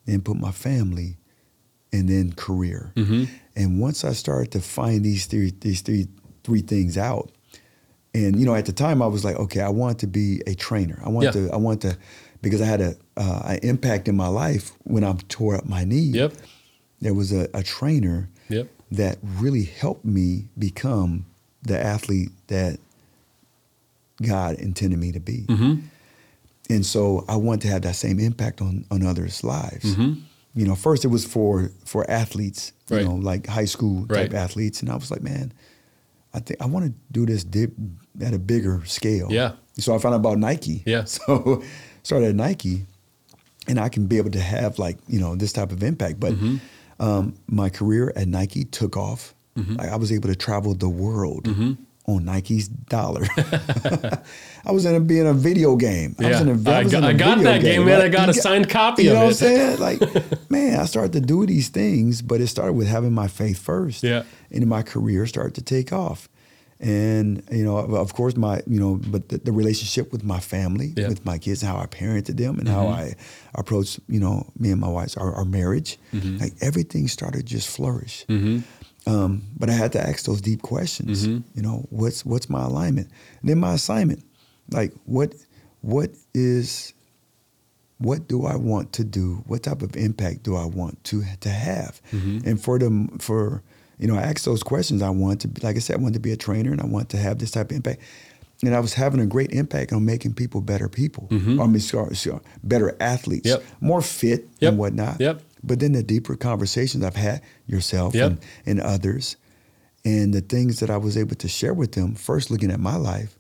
then 0.06 0.20
put 0.22 0.36
my 0.38 0.50
family, 0.52 1.18
and 1.92 2.08
then 2.08 2.32
career. 2.32 2.92
Mm-hmm. 2.96 3.24
And 3.56 3.80
once 3.80 4.04
I 4.04 4.12
started 4.14 4.50
to 4.52 4.60
find 4.60 5.04
these 5.04 5.26
three 5.26 5.52
these 5.60 5.82
three 5.82 6.08
three 6.44 6.62
things 6.62 6.96
out, 6.96 7.30
and 8.14 8.38
you 8.38 8.44
know, 8.46 8.54
at 8.54 8.66
the 8.66 8.72
time 8.72 9.02
I 9.02 9.06
was 9.06 9.24
like, 9.24 9.36
okay, 9.36 9.60
I 9.60 9.68
want 9.68 9.98
to 10.00 10.06
be 10.06 10.42
a 10.46 10.54
trainer. 10.54 11.00
I 11.04 11.08
want 11.10 11.24
Yeah. 11.26 11.30
to 11.32 11.50
I 11.52 11.56
want 11.56 11.82
to 11.82 11.96
because 12.42 12.60
I 12.60 12.66
had 12.66 12.80
a 12.80 12.96
uh, 13.16 13.42
an 13.46 13.58
impact 13.62 14.08
in 14.08 14.16
my 14.16 14.28
life 14.28 14.72
when 14.84 15.04
I 15.04 15.14
tore 15.28 15.56
up 15.56 15.66
my 15.66 15.84
knee. 15.84 16.10
Yep. 16.14 16.32
There 17.00 17.14
was 17.14 17.32
a, 17.32 17.48
a 17.54 17.62
trainer 17.62 18.28
Yep. 18.48 18.68
that 18.92 19.18
really 19.22 19.64
helped 19.64 20.04
me 20.04 20.48
become 20.58 21.26
the 21.62 21.78
athlete 21.78 22.30
that 22.48 22.78
God 24.22 24.56
intended 24.56 24.98
me 24.98 25.12
to 25.12 25.20
be. 25.20 25.44
Mm-hmm. 25.48 25.80
And 26.68 26.86
so 26.86 27.24
I 27.28 27.36
want 27.36 27.62
to 27.62 27.68
have 27.68 27.82
that 27.82 27.96
same 27.96 28.20
impact 28.20 28.60
on, 28.60 28.84
on 28.90 29.04
others' 29.04 29.42
lives. 29.42 29.84
Mm-hmm. 29.96 30.20
You 30.54 30.66
know, 30.66 30.74
first 30.74 31.04
it 31.04 31.08
was 31.08 31.24
for 31.24 31.70
for 31.84 32.08
athletes, 32.10 32.72
you 32.90 32.96
Right. 32.96 33.04
know, 33.06 33.14
like 33.14 33.46
high 33.46 33.64
school 33.66 34.00
type 34.08 34.32
Right. 34.32 34.34
athletes, 34.34 34.80
and 34.82 34.90
I 34.90 34.94
was 34.96 35.10
like, 35.10 35.22
man, 35.22 35.52
I 36.34 36.40
think 36.40 36.60
I 36.60 36.66
want 36.66 36.86
to 36.86 36.92
do 37.12 37.24
this 37.24 37.44
dip 37.44 37.72
at 38.24 38.34
a 38.34 38.38
bigger 38.38 38.82
scale. 38.86 39.28
Yeah. 39.30 39.52
So 39.78 39.94
I 39.94 39.98
found 39.98 40.14
out 40.14 40.18
about 40.20 40.38
Nike. 40.38 40.82
Yeah. 40.86 41.04
So 41.16 41.62
started 42.02 42.30
at 42.30 42.34
Nike, 42.34 42.86
and 43.68 43.78
I 43.78 43.88
can 43.90 44.06
be 44.06 44.16
able 44.18 44.30
to 44.30 44.40
have 44.40 44.78
like 44.78 44.96
you 45.08 45.20
know 45.20 45.36
this 45.36 45.52
type 45.52 45.70
of 45.72 45.82
impact. 45.82 46.18
But 46.20 46.32
Mm-hmm. 46.32 46.56
um, 47.02 47.34
my 47.46 47.68
career 47.70 48.12
at 48.16 48.26
Nike 48.28 48.64
took 48.64 48.96
off. 48.96 49.34
Like 49.56 49.90
I 49.90 49.96
was 49.96 50.10
able 50.10 50.28
to 50.30 50.34
travel 50.36 50.74
the 50.74 50.88
world 50.88 51.44
Mm-hmm. 51.44 51.72
on 52.06 52.24
Nike's 52.24 52.68
dollar. 52.68 53.26
I 54.64 54.72
was 54.72 54.84
in 54.86 54.94
a, 54.94 55.00
being 55.00 55.26
a 55.26 55.34
video 55.34 55.76
game. 55.76 56.16
I 56.18 56.28
was 56.28 56.36
Yeah. 56.36 56.42
in 56.42 56.48
a, 56.66 56.70
I 56.70 56.82
was 56.82 56.92
got- 56.92 56.98
in 56.98 57.04
a 57.04 57.08
I 57.08 57.12
got 57.12 57.38
video 57.38 57.52
that 57.52 57.60
game, 57.62 57.84
man. 57.84 58.00
I 58.00 58.08
got 58.08 58.26
You 58.26 58.30
a 58.30 58.34
signed 58.34 58.68
copy 58.70 59.04
you 59.04 59.10
know 59.10 59.16
it. 59.16 59.18
what 59.18 59.26
I'm 59.28 59.34
saying? 59.34 59.78
Like, 59.80 60.50
man, 60.50 60.80
I 60.80 60.84
started 60.86 61.12
to 61.12 61.20
do 61.20 61.44
these 61.46 61.68
things, 61.68 62.22
but 62.22 62.40
it 62.40 62.46
started 62.48 62.72
with 62.72 62.88
having 62.88 63.12
my 63.12 63.28
faith 63.28 63.58
first. 63.58 64.02
Yeah. 64.02 64.22
And 64.50 64.66
my 64.66 64.82
career 64.82 65.26
started 65.26 65.54
to 65.56 65.62
take 65.62 65.92
off. 65.92 66.28
And, 66.80 67.42
you 67.52 67.62
know, 67.62 67.76
of 67.76 68.14
course, 68.14 68.36
my, 68.36 68.62
you 68.66 68.80
know, 68.80 68.98
but 69.06 69.28
the, 69.28 69.36
the 69.38 69.52
relationship 69.52 70.10
with 70.12 70.24
my 70.24 70.40
family, 70.40 70.94
Yeah. 70.96 71.08
with 71.08 71.24
my 71.26 71.36
kids, 71.36 71.60
how 71.60 71.76
I 71.76 71.84
parented 71.86 72.38
them 72.38 72.58
and 72.58 72.66
how 72.66 72.88
I 72.88 73.14
approached, 73.54 74.00
you 74.08 74.18
know, 74.18 74.50
me 74.58 74.70
and 74.70 74.80
my 74.80 74.88
wife's, 74.88 75.14
our, 75.18 75.32
our 75.34 75.44
marriage, 75.44 75.98
like 76.12 76.54
everything 76.62 77.06
started 77.08 77.44
just 77.44 77.68
flourish. 77.68 78.24
Mm-hmm. 78.28 78.60
Um, 79.06 79.42
but 79.58 79.68
I 79.68 79.72
had 79.74 79.92
to 79.92 80.00
ask 80.00 80.24
those 80.24 80.40
deep 80.40 80.62
questions. 80.62 81.26
Mhm. 81.26 81.42
You 81.54 81.62
know, 81.62 81.86
what's 81.90 82.24
what's 82.24 82.48
my 82.50 82.64
alignment? 82.64 83.08
And 83.40 83.48
then 83.50 83.58
my 83.58 83.72
assignment, 83.74 84.22
like 84.70 84.92
what 85.04 85.34
what 85.80 86.10
is 86.34 86.92
what 87.98 88.28
do 88.28 88.44
I 88.46 88.56
want 88.56 88.92
to 88.94 89.04
do? 89.04 89.42
What 89.46 89.62
type 89.62 89.82
of 89.82 89.96
impact 89.96 90.42
do 90.42 90.54
I 90.56 90.64
want 90.66 91.02
to 91.04 91.24
to 91.40 91.48
have? 91.48 92.00
Mhm. 92.12 92.46
And 92.46 92.62
for 92.62 92.78
them 92.78 93.18
for 93.18 93.62
you 94.00 94.08
know, 94.08 94.16
I 94.16 94.22
asked 94.22 94.44
those 94.46 94.62
questions. 94.62 95.02
I 95.02 95.10
wanted 95.10 95.40
to 95.40 95.48
be, 95.48 95.60
like 95.60 95.76
I 95.76 95.78
said, 95.78 95.96
I 95.96 95.98
want 96.00 96.14
to 96.14 96.20
be 96.20 96.32
a 96.32 96.36
trainer 96.36 96.72
and 96.72 96.80
I 96.80 96.86
wanted 96.86 97.10
to 97.10 97.16
have 97.18 97.38
this 97.38 97.50
type 97.50 97.70
of 97.70 97.76
impact. 97.76 98.00
And 98.62 98.74
I 98.74 98.80
was 98.80 98.94
having 98.94 99.20
a 99.20 99.26
great 99.26 99.52
impact 99.52 99.92
on 99.92 100.04
making 100.04 100.34
people 100.34 100.60
better 100.60 100.88
people. 100.88 101.28
Mhm. 101.30 101.62
I 101.62 101.66
mean, 101.66 101.80
sorry, 101.80 102.16
sorry, 102.16 102.40
better 102.64 102.96
athletes, 103.00 103.46
Yep. 103.46 103.62
more 103.80 104.02
fit 104.02 104.48
Yep. 104.60 104.68
and 104.70 104.78
whatnot. 104.78 105.20
Yep. 105.20 105.42
But 105.62 105.80
then 105.80 105.92
the 105.92 106.02
deeper 106.02 106.34
conversations 106.36 107.04
I've 107.04 107.16
had 107.16 107.42
yourself 107.66 108.14
and, 108.14 108.38
and 108.66 108.80
others, 108.80 109.36
and 110.04 110.32
the 110.34 110.40
things 110.40 110.80
that 110.80 110.88
I 110.90 110.96
was 110.96 111.16
able 111.16 111.36
to 111.36 111.48
share 111.48 111.74
with 111.74 111.92
them, 111.92 112.14
first 112.14 112.50
looking 112.50 112.70
at 112.70 112.80
my 112.80 112.96
life, 112.96 113.38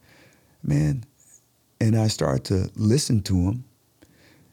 man, 0.62 1.04
and 1.80 1.96
I 1.96 2.08
started 2.08 2.44
to 2.44 2.70
listen 2.76 3.22
to 3.22 3.32
them, 3.32 3.64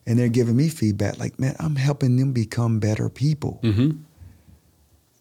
and 0.05 0.18
they're 0.18 0.30
giving 0.30 0.55
me 0.55 0.70
feedback 0.70 1.20
like, 1.20 1.38
man, 1.39 1.55
I'm 1.60 1.76
helping 1.76 2.16
them 2.16 2.32
become 2.32 2.80
better 2.80 3.10
people. 3.10 3.60
Mm-hmm. 3.64 3.97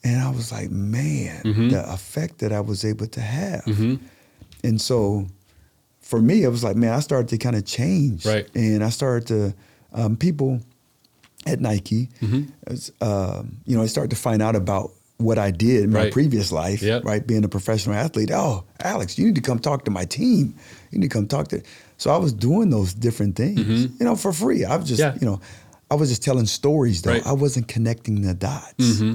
And 0.07 0.21
I 0.23 0.31
was 0.31 0.53
like, 0.53 0.71
man, 0.71 1.43
Mhm. 1.45 1.71
the 1.73 1.93
effect 1.93 2.39
that 2.39 2.53
I 2.53 2.61
was 2.61 2.85
able 2.85 3.09
to 3.09 3.21
have. 3.21 3.65
Mm-hmm. 3.65 3.95
And 4.63 4.81
so 4.81 5.27
for 6.01 6.21
me, 6.23 6.45
it 6.45 6.49
was 6.49 6.63
like, 6.63 6.77
man, 6.77 6.93
I 6.93 7.01
started 7.01 7.29
to 7.31 7.39
kind 7.39 7.57
of 7.57 7.65
change. 7.65 8.25
Right. 8.25 8.47
And 8.55 8.85
I 8.85 8.91
started 8.91 9.27
to, 9.29 9.55
um, 9.93 10.17
people 10.17 10.61
at 11.45 11.61
Nike, 11.61 12.09
Mhm. 12.23 12.49
as, 12.69 12.93
um, 13.01 13.57
you 13.67 13.77
know, 13.77 13.83
I 13.83 13.87
started 13.87 14.11
to 14.11 14.17
find 14.17 14.41
out 14.43 14.55
about 14.55 14.93
what 15.19 15.39
I 15.39 15.51
did 15.51 15.83
in 15.85 15.91
my 15.93 16.05
Right. 16.05 16.13
previous 16.13 16.53
life, 16.53 16.83
Yep. 16.83 17.05
right? 17.05 17.27
Being 17.27 17.43
a 17.43 17.49
professional 17.49 17.97
athlete. 17.97 18.31
Oh, 18.33 18.63
Alex, 18.85 19.19
you 19.19 19.27
need 19.27 19.35
to 19.37 19.41
come 19.41 19.59
talk 19.59 19.85
to 19.87 19.91
my 19.91 20.05
team. 20.05 20.55
You 20.93 20.99
need 21.01 21.11
to 21.11 21.15
come 21.19 21.27
talk 21.27 21.49
to. 21.49 21.63
So 21.99 22.11
I 22.11 22.17
was 22.19 22.33
doing 22.33 22.71
those 22.71 22.95
different 22.95 23.35
things, 23.35 23.59
Mhm. 23.61 23.99
you 23.99 24.05
know, 24.07 24.15
for 24.15 24.33
free. 24.33 24.65
I 24.65 24.77
was 24.77 24.87
just, 24.87 25.01
Yeah. 25.01 25.15
you 25.21 25.27
know, 25.27 25.41
I 25.91 25.95
was 25.95 26.11
just 26.11 26.23
telling 26.23 26.47
stories 26.47 27.03
though. 27.03 27.13
Right. 27.13 27.27
I 27.27 27.33
wasn't 27.33 27.67
connecting 27.67 28.23
the 28.23 28.35
dots. 28.35 28.75
Mm-hmm. 28.79 29.15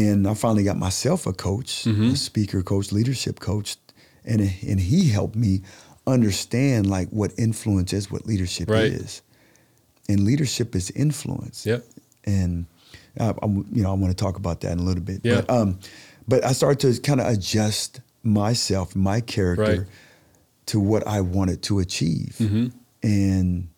And 0.00 0.26
I 0.26 0.32
finally 0.34 0.64
got 0.64 0.78
myself 0.78 1.26
a 1.26 1.32
coach, 1.34 1.84
Mhm. 1.84 2.12
a 2.12 2.16
speaker 2.16 2.62
coach, 2.62 2.92
leadership 2.92 3.40
coach, 3.40 3.76
and 4.24 4.40
and 4.40 4.80
he 4.80 5.08
helped 5.10 5.36
me 5.36 5.60
understand 6.06 6.86
like 6.88 7.08
what 7.10 7.32
influence 7.36 7.92
is, 7.92 8.10
what 8.10 8.26
leadership 8.26 8.68
Right. 8.70 8.90
is, 8.92 9.22
and 10.08 10.20
leadership 10.24 10.74
is 10.74 10.90
influence. 10.92 11.66
Yep. 11.66 11.84
And 12.24 12.66
uh, 13.20 13.34
I'm, 13.42 13.66
you 13.72 13.82
know, 13.82 13.90
I 13.90 13.94
want 13.94 14.16
to 14.16 14.24
talk 14.24 14.36
about 14.36 14.60
that 14.62 14.72
in 14.72 14.78
a 14.78 14.82
little 14.82 15.02
bit. 15.02 15.20
Yeah. 15.22 15.42
But, 15.42 15.50
um, 15.50 15.78
but 16.26 16.44
I 16.44 16.52
started 16.52 16.80
to 16.94 17.00
kind 17.02 17.20
of 17.20 17.26
adjust 17.26 18.00
myself, 18.22 18.96
my 18.96 19.20
character, 19.20 19.62
Right. 19.80 19.86
to 20.66 20.80
what 20.80 21.06
I 21.06 21.20
wanted 21.20 21.60
to 21.64 21.78
achieve. 21.80 22.36
Mm-hmm. 22.40 22.66
And 23.02 23.68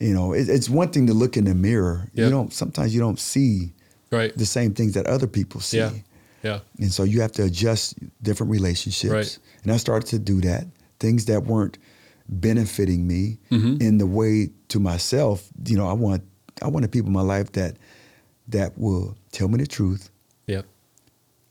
you 0.00 0.12
know, 0.14 0.32
it, 0.32 0.48
it's 0.48 0.68
one 0.68 0.88
thing 0.90 1.06
to 1.06 1.14
look 1.14 1.36
in 1.36 1.44
the 1.44 1.54
mirror. 1.54 2.10
You 2.14 2.28
don't. 2.28 2.52
Sometimes 2.52 2.92
you 2.92 2.98
don't 3.00 3.20
see 3.20 3.72
Right. 4.12 4.36
the 4.36 4.46
same 4.46 4.74
things 4.74 4.92
that 4.94 5.06
other 5.06 5.26
people 5.26 5.60
see. 5.60 5.78
Yeah. 5.78 5.90
Yeah. 6.44 6.58
And 6.78 6.92
so 6.92 7.02
you 7.04 7.20
have 7.22 7.32
to 7.32 7.44
adjust 7.44 7.94
different 8.22 8.50
relationships. 8.52 9.12
Right. 9.12 9.38
And 9.62 9.72
I 9.72 9.76
started 9.78 10.08
to 10.10 10.18
do 10.18 10.40
that. 10.42 10.66
Things 11.00 11.24
that 11.26 11.44
weren't 11.44 11.78
benefiting 12.28 13.06
me 13.06 13.38
Mhm. 13.50 13.80
in 13.82 13.98
the 13.98 14.06
way 14.06 14.50
to 14.68 14.80
myself, 14.80 15.48
you 15.66 15.76
know, 15.76 15.86
I 15.88 15.92
want 15.94 16.22
I 16.60 16.68
wanted 16.68 16.92
people 16.92 17.08
in 17.08 17.12
my 17.14 17.22
life 17.22 17.50
that 17.52 17.76
that 18.48 18.76
will 18.78 19.16
tell 19.32 19.48
me 19.48 19.58
the 19.58 19.66
truth 19.66 20.10
Yep. 20.46 20.66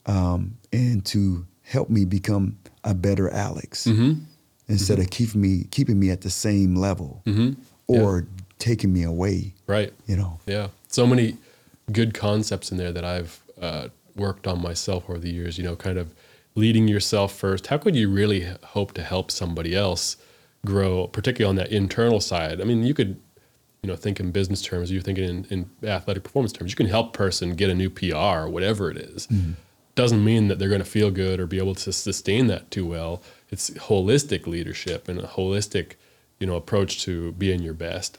um, 0.06 0.56
and 0.72 1.04
to 1.06 1.44
help 1.62 1.90
me 1.90 2.04
become 2.04 2.56
a 2.84 2.94
better 2.94 3.28
Alex 3.30 3.86
Mm-hmm. 3.86 4.20
instead 4.68 4.98
of 4.98 5.10
keeping 5.10 5.40
me 5.40 5.64
keeping 5.70 5.98
me 5.98 6.10
at 6.10 6.20
the 6.22 6.30
same 6.30 6.74
level 6.76 7.22
Mm-hmm. 7.26 7.60
or 7.88 8.26
taking 8.58 8.92
me 8.92 9.02
away, 9.02 9.54
Right. 9.66 9.92
you 10.06 10.16
know. 10.16 10.38
Yeah. 10.46 10.68
So 10.88 11.06
many 11.06 11.36
good 11.90 12.14
concepts 12.14 12.70
in 12.70 12.78
there 12.78 12.92
that 12.92 13.04
I've 13.04 13.42
uh, 13.60 13.88
worked 14.14 14.46
on 14.46 14.60
myself 14.60 15.08
over 15.08 15.18
the 15.18 15.30
years, 15.30 15.58
you 15.58 15.64
know, 15.64 15.76
kind 15.76 15.98
of 15.98 16.14
leading 16.54 16.88
yourself 16.88 17.34
first. 17.34 17.68
How 17.68 17.78
could 17.78 17.96
you 17.96 18.10
really 18.10 18.46
hope 18.62 18.92
to 18.94 19.02
help 19.02 19.30
somebody 19.30 19.74
else 19.74 20.16
grow, 20.64 21.06
particularly 21.06 21.48
on 21.48 21.56
that 21.56 21.72
internal 21.72 22.20
side? 22.20 22.60
I 22.60 22.64
mean, 22.64 22.84
you 22.84 22.94
could, 22.94 23.20
you 23.82 23.88
know, 23.88 23.96
think 23.96 24.20
in 24.20 24.30
business 24.30 24.62
terms, 24.62 24.92
you're 24.92 25.02
thinking 25.02 25.24
in, 25.28 25.44
in 25.50 25.88
athletic 25.88 26.22
performance 26.22 26.52
terms. 26.52 26.70
You 26.70 26.76
can 26.76 26.86
help 26.86 27.08
a 27.08 27.18
person 27.18 27.54
get 27.54 27.70
a 27.70 27.74
new 27.74 27.90
PR 27.90 28.14
or 28.16 28.48
whatever 28.48 28.90
it 28.90 28.96
is. 28.96 29.26
Doesn't 29.94 30.24
mean 30.24 30.48
that 30.48 30.58
they're 30.58 30.68
going 30.68 30.82
to 30.82 30.88
feel 30.88 31.10
good 31.10 31.40
or 31.40 31.46
be 31.46 31.58
able 31.58 31.74
to 31.74 31.92
sustain 31.92 32.46
that 32.46 32.70
too 32.70 32.86
well. 32.86 33.22
It's 33.50 33.70
holistic 33.70 34.46
leadership 34.46 35.08
and 35.08 35.18
a 35.18 35.26
holistic, 35.26 35.94
you 36.38 36.46
know, 36.46 36.56
approach 36.56 37.02
to 37.04 37.32
being 37.32 37.62
your 37.62 37.74
best. 37.74 38.18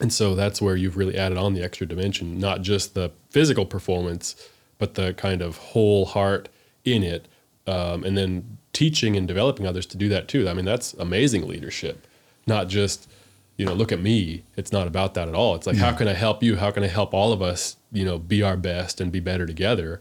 And 0.00 0.12
so 0.12 0.34
that's 0.34 0.62
where 0.62 0.76
you've 0.76 0.96
really 0.96 1.16
added 1.16 1.36
on 1.36 1.52
the 1.54 1.62
extra 1.62 1.86
dimension, 1.86 2.38
not 2.38 2.62
just 2.62 2.94
the 2.94 3.12
physical 3.28 3.66
performance, 3.66 4.48
but 4.78 4.94
the 4.94 5.12
kind 5.14 5.42
of 5.42 5.58
whole 5.58 6.06
heart 6.06 6.48
in 6.84 7.02
it. 7.02 7.28
Um, 7.66 8.02
and 8.04 8.16
then 8.16 8.58
teaching 8.72 9.16
and 9.16 9.28
developing 9.28 9.66
others 9.66 9.86
to 9.86 9.96
do 9.96 10.08
that 10.08 10.26
too. 10.26 10.48
I 10.48 10.54
mean, 10.54 10.64
that's 10.64 10.94
amazing 10.94 11.46
leadership, 11.46 12.06
not 12.46 12.68
just, 12.68 13.08
you 13.56 13.66
know, 13.66 13.74
look 13.74 13.92
at 13.92 14.00
me. 14.00 14.44
It's 14.56 14.72
not 14.72 14.86
about 14.86 15.14
that 15.14 15.28
at 15.28 15.34
all. 15.34 15.54
It's 15.54 15.66
like, 15.66 15.76
how 15.76 15.92
can 15.92 16.08
I 16.08 16.14
help 16.14 16.42
you? 16.42 16.56
How 16.56 16.70
can 16.70 16.82
I 16.82 16.86
help 16.86 17.12
all 17.12 17.32
of 17.32 17.42
us, 17.42 17.76
you 17.92 18.04
know, 18.04 18.18
be 18.18 18.42
our 18.42 18.56
best 18.56 19.00
and 19.00 19.12
be 19.12 19.20
better 19.20 19.44
together? 19.44 20.00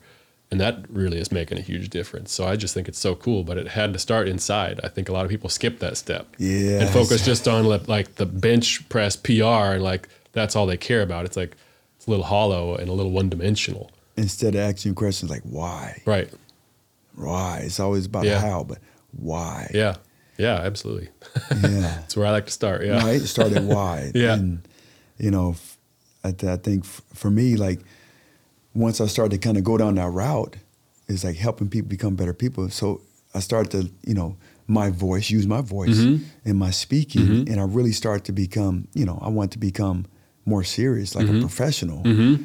And 0.51 0.59
that 0.59 0.85
really 0.89 1.19
is 1.19 1.31
making 1.31 1.59
a 1.59 1.61
huge 1.61 1.89
difference. 1.89 2.31
So 2.31 2.45
I 2.47 2.55
just 2.55 2.73
think 2.73 2.87
it's 2.87 2.97
so 2.97 3.13
cool, 3.15 3.43
but 3.43 3.57
it 3.59 3.67
had 3.67 3.93
to 3.93 3.99
start 3.99 4.27
inside. 4.27 4.79
I 4.83 4.87
think 4.87 5.07
a 5.07 5.11
lot 5.13 5.23
of 5.23 5.29
people 5.29 5.47
skip 5.49 5.77
that 5.79 5.95
step 5.95 6.25
Yeah. 6.39 6.81
and 6.81 6.89
focus 6.89 7.23
just 7.23 7.47
on 7.47 7.65
like 7.65 8.15
the 8.15 8.25
bench 8.25 8.89
press 8.89 9.15
PR 9.15 9.75
and 9.75 9.83
like 9.83 10.09
that's 10.31 10.55
all 10.55 10.65
they 10.65 10.77
care 10.77 11.03
about. 11.03 11.25
It's 11.25 11.37
like 11.37 11.55
it's 11.97 12.07
a 12.07 12.09
little 12.09 12.25
hollow 12.25 12.75
and 12.75 12.89
a 12.89 12.93
little 12.93 13.11
one 13.11 13.29
dimensional. 13.29 13.91
Instead 14.17 14.55
of 14.55 14.61
asking 14.61 14.95
questions 14.95 15.29
like 15.29 15.43
why, 15.43 16.01
Right. 16.05 16.29
why? 17.15 17.61
It's 17.63 17.79
always 17.79 18.05
about 18.05 18.25
Yeah. 18.25 18.39
how, 18.39 18.63
but 18.63 18.79
why? 19.11 19.69
Yeah. 19.73 19.95
Yeah, 20.37 20.55
absolutely. 20.55 21.09
Yeah. 21.51 21.79
That's 21.99 22.15
where 22.15 22.25
I 22.25 22.31
like 22.31 22.45
to 22.45 22.51
start. 22.51 22.85
Yeah. 22.85 23.03
right? 23.03 23.21
Start 23.21 23.51
at 23.53 23.63
why. 23.75 24.11
Yeah. 24.15 24.33
And, 24.33 24.67
you 25.17 25.31
know, 25.31 25.55
I, 26.23 26.31
th- 26.31 26.51
I 26.51 26.55
think 26.57 26.85
f- 26.85 27.01
for 27.13 27.29
me, 27.29 27.55
like, 27.57 27.81
once 28.79 29.01
I 29.01 29.07
started 29.07 29.31
to 29.41 29.47
kind 29.47 29.57
of 29.57 29.63
go 29.63 29.77
down 29.77 29.95
that 29.95 30.09
route, 30.09 30.55
is 31.07 31.23
like 31.23 31.35
helping 31.37 31.69
people 31.69 31.89
become 31.89 32.15
better 32.15 32.33
people. 32.33 32.69
So 32.69 33.01
I 33.33 33.39
started 33.39 33.71
to, 33.71 33.91
you 34.07 34.13
know, 34.13 34.37
my 34.67 34.89
voice, 34.91 35.29
use 35.31 35.47
my 35.47 35.61
voice 35.61 35.97
Mhm. 35.97 36.21
in 36.45 36.55
my 36.55 36.71
speaking. 36.71 37.25
Mhm. 37.27 37.49
And 37.49 37.59
I 37.59 37.63
really 37.63 37.91
start 37.91 38.23
to 38.25 38.31
become, 38.31 38.87
you 38.93 39.05
know, 39.05 39.17
I 39.21 39.29
want 39.29 39.51
to 39.51 39.59
become 39.59 40.05
more 40.45 40.63
serious, 40.63 41.15
like 41.15 41.27
a 41.27 41.31
Mhm. 41.31 41.41
professional. 41.41 42.03
Mm-hmm. 42.03 42.43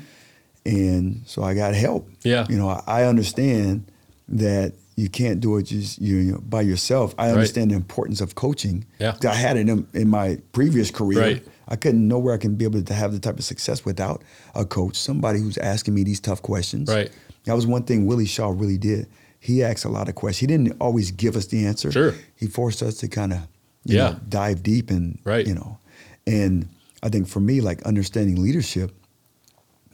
And 0.66 1.22
so 1.26 1.42
I 1.42 1.54
got 1.54 1.74
help. 1.74 2.08
Yeah. 2.22 2.46
You 2.48 2.56
know, 2.56 2.68
I, 2.68 2.82
I 2.86 3.04
understand 3.04 3.84
that 4.28 4.72
you 4.96 5.08
can't 5.10 5.40
do 5.40 5.56
it 5.58 5.64
just 5.64 6.00
you 6.00 6.32
know, 6.32 6.38
by 6.48 6.62
yourself. 6.62 7.14
I 7.18 7.26
Right. 7.26 7.32
understand 7.32 7.70
the 7.70 7.74
importance 7.76 8.20
of 8.22 8.34
coaching. 8.34 8.86
Yeah. 8.98 9.16
I 9.28 9.34
had 9.34 9.56
it 9.56 9.68
in, 9.68 9.86
in 9.92 10.08
my 10.08 10.38
previous 10.52 10.90
career. 10.90 11.20
Right. 11.20 11.42
I 11.68 11.76
couldn't 11.76 12.06
know 12.06 12.18
where 12.18 12.34
I 12.34 12.38
can 12.38 12.54
be 12.56 12.64
able 12.64 12.82
to 12.82 12.94
have 12.94 13.12
the 13.12 13.18
type 13.18 13.38
of 13.38 13.44
success 13.44 13.84
without 13.84 14.22
a 14.54 14.64
coach, 14.64 14.96
somebody 14.96 15.40
who's 15.40 15.58
asking 15.58 15.94
me 15.94 16.04
these 16.04 16.20
tough 16.20 16.42
questions. 16.42 16.88
Right. 16.88 17.10
That 17.44 17.54
was 17.54 17.66
one 17.66 17.84
thing 17.84 18.06
Willie 18.06 18.26
Shaw 18.26 18.50
really 18.50 18.78
did. 18.78 19.06
He 19.40 19.62
asked 19.62 19.84
a 19.84 19.88
lot 19.90 20.08
of 20.08 20.14
questions. 20.14 20.40
He 20.40 20.46
didn't 20.46 20.76
always 20.80 21.10
give 21.10 21.36
us 21.36 21.46
the 21.46 21.66
answer. 21.66 21.92
Sure. 21.92 22.14
He 22.36 22.46
forced 22.46 22.82
us 22.82 22.96
to 22.98 23.08
kind 23.08 23.32
of, 23.32 23.40
Yeah. 23.84 24.10
know, 24.10 24.20
dive 24.28 24.62
deep 24.62 24.90
and, 24.90 25.18
Right. 25.24 25.46
you 25.46 25.54
know, 25.54 25.78
and 26.26 26.68
I 27.02 27.10
think 27.10 27.28
for 27.28 27.40
me, 27.40 27.60
like 27.60 27.82
understanding 27.82 28.42
leadership, 28.42 28.92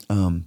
um, 0.09 0.45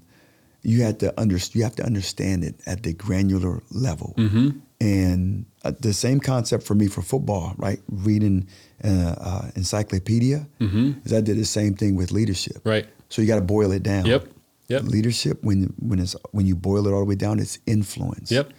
you 0.62 0.82
had 0.82 0.98
to 1.00 1.18
under, 1.20 1.36
you 1.52 1.62
have 1.62 1.76
to 1.76 1.84
understand 1.84 2.42
it 2.44 2.54
at 2.66 2.82
the 2.82 2.92
granular 2.94 3.62
level. 3.70 4.14
Mm-hmm. 4.16 4.50
And 4.80 5.44
uh, 5.62 5.72
the 5.78 5.92
same 5.92 6.20
concept 6.20 6.64
for 6.64 6.74
me 6.74 6.86
for 6.88 7.02
football, 7.02 7.54
right? 7.58 7.80
Reading 7.90 8.46
uh, 8.84 9.14
uh, 9.18 9.50
encyclopedia, 9.56 10.46
Mhm. 10.60 11.04
is 11.06 11.12
I 11.12 11.20
did 11.20 11.36
the 11.38 11.44
same 11.44 11.74
thing 11.74 11.96
with 11.96 12.12
leadership. 12.12 12.58
Right. 12.64 12.86
So 13.08 13.22
you 13.22 13.28
got 13.28 13.36
to 13.36 13.44
boil 13.56 13.72
it 13.72 13.82
down. 13.82 14.06
Yep. 14.06 14.28
Yep. 14.68 14.82
Leadership, 14.84 15.42
when 15.42 15.72
when 15.78 15.98
it's 15.98 16.16
when 16.32 16.46
you 16.46 16.54
boil 16.56 16.86
it 16.86 16.92
all 16.92 17.00
the 17.00 17.06
way 17.06 17.14
down, 17.16 17.38
it's 17.38 17.58
influence. 17.66 18.30
Yep. 18.30 18.52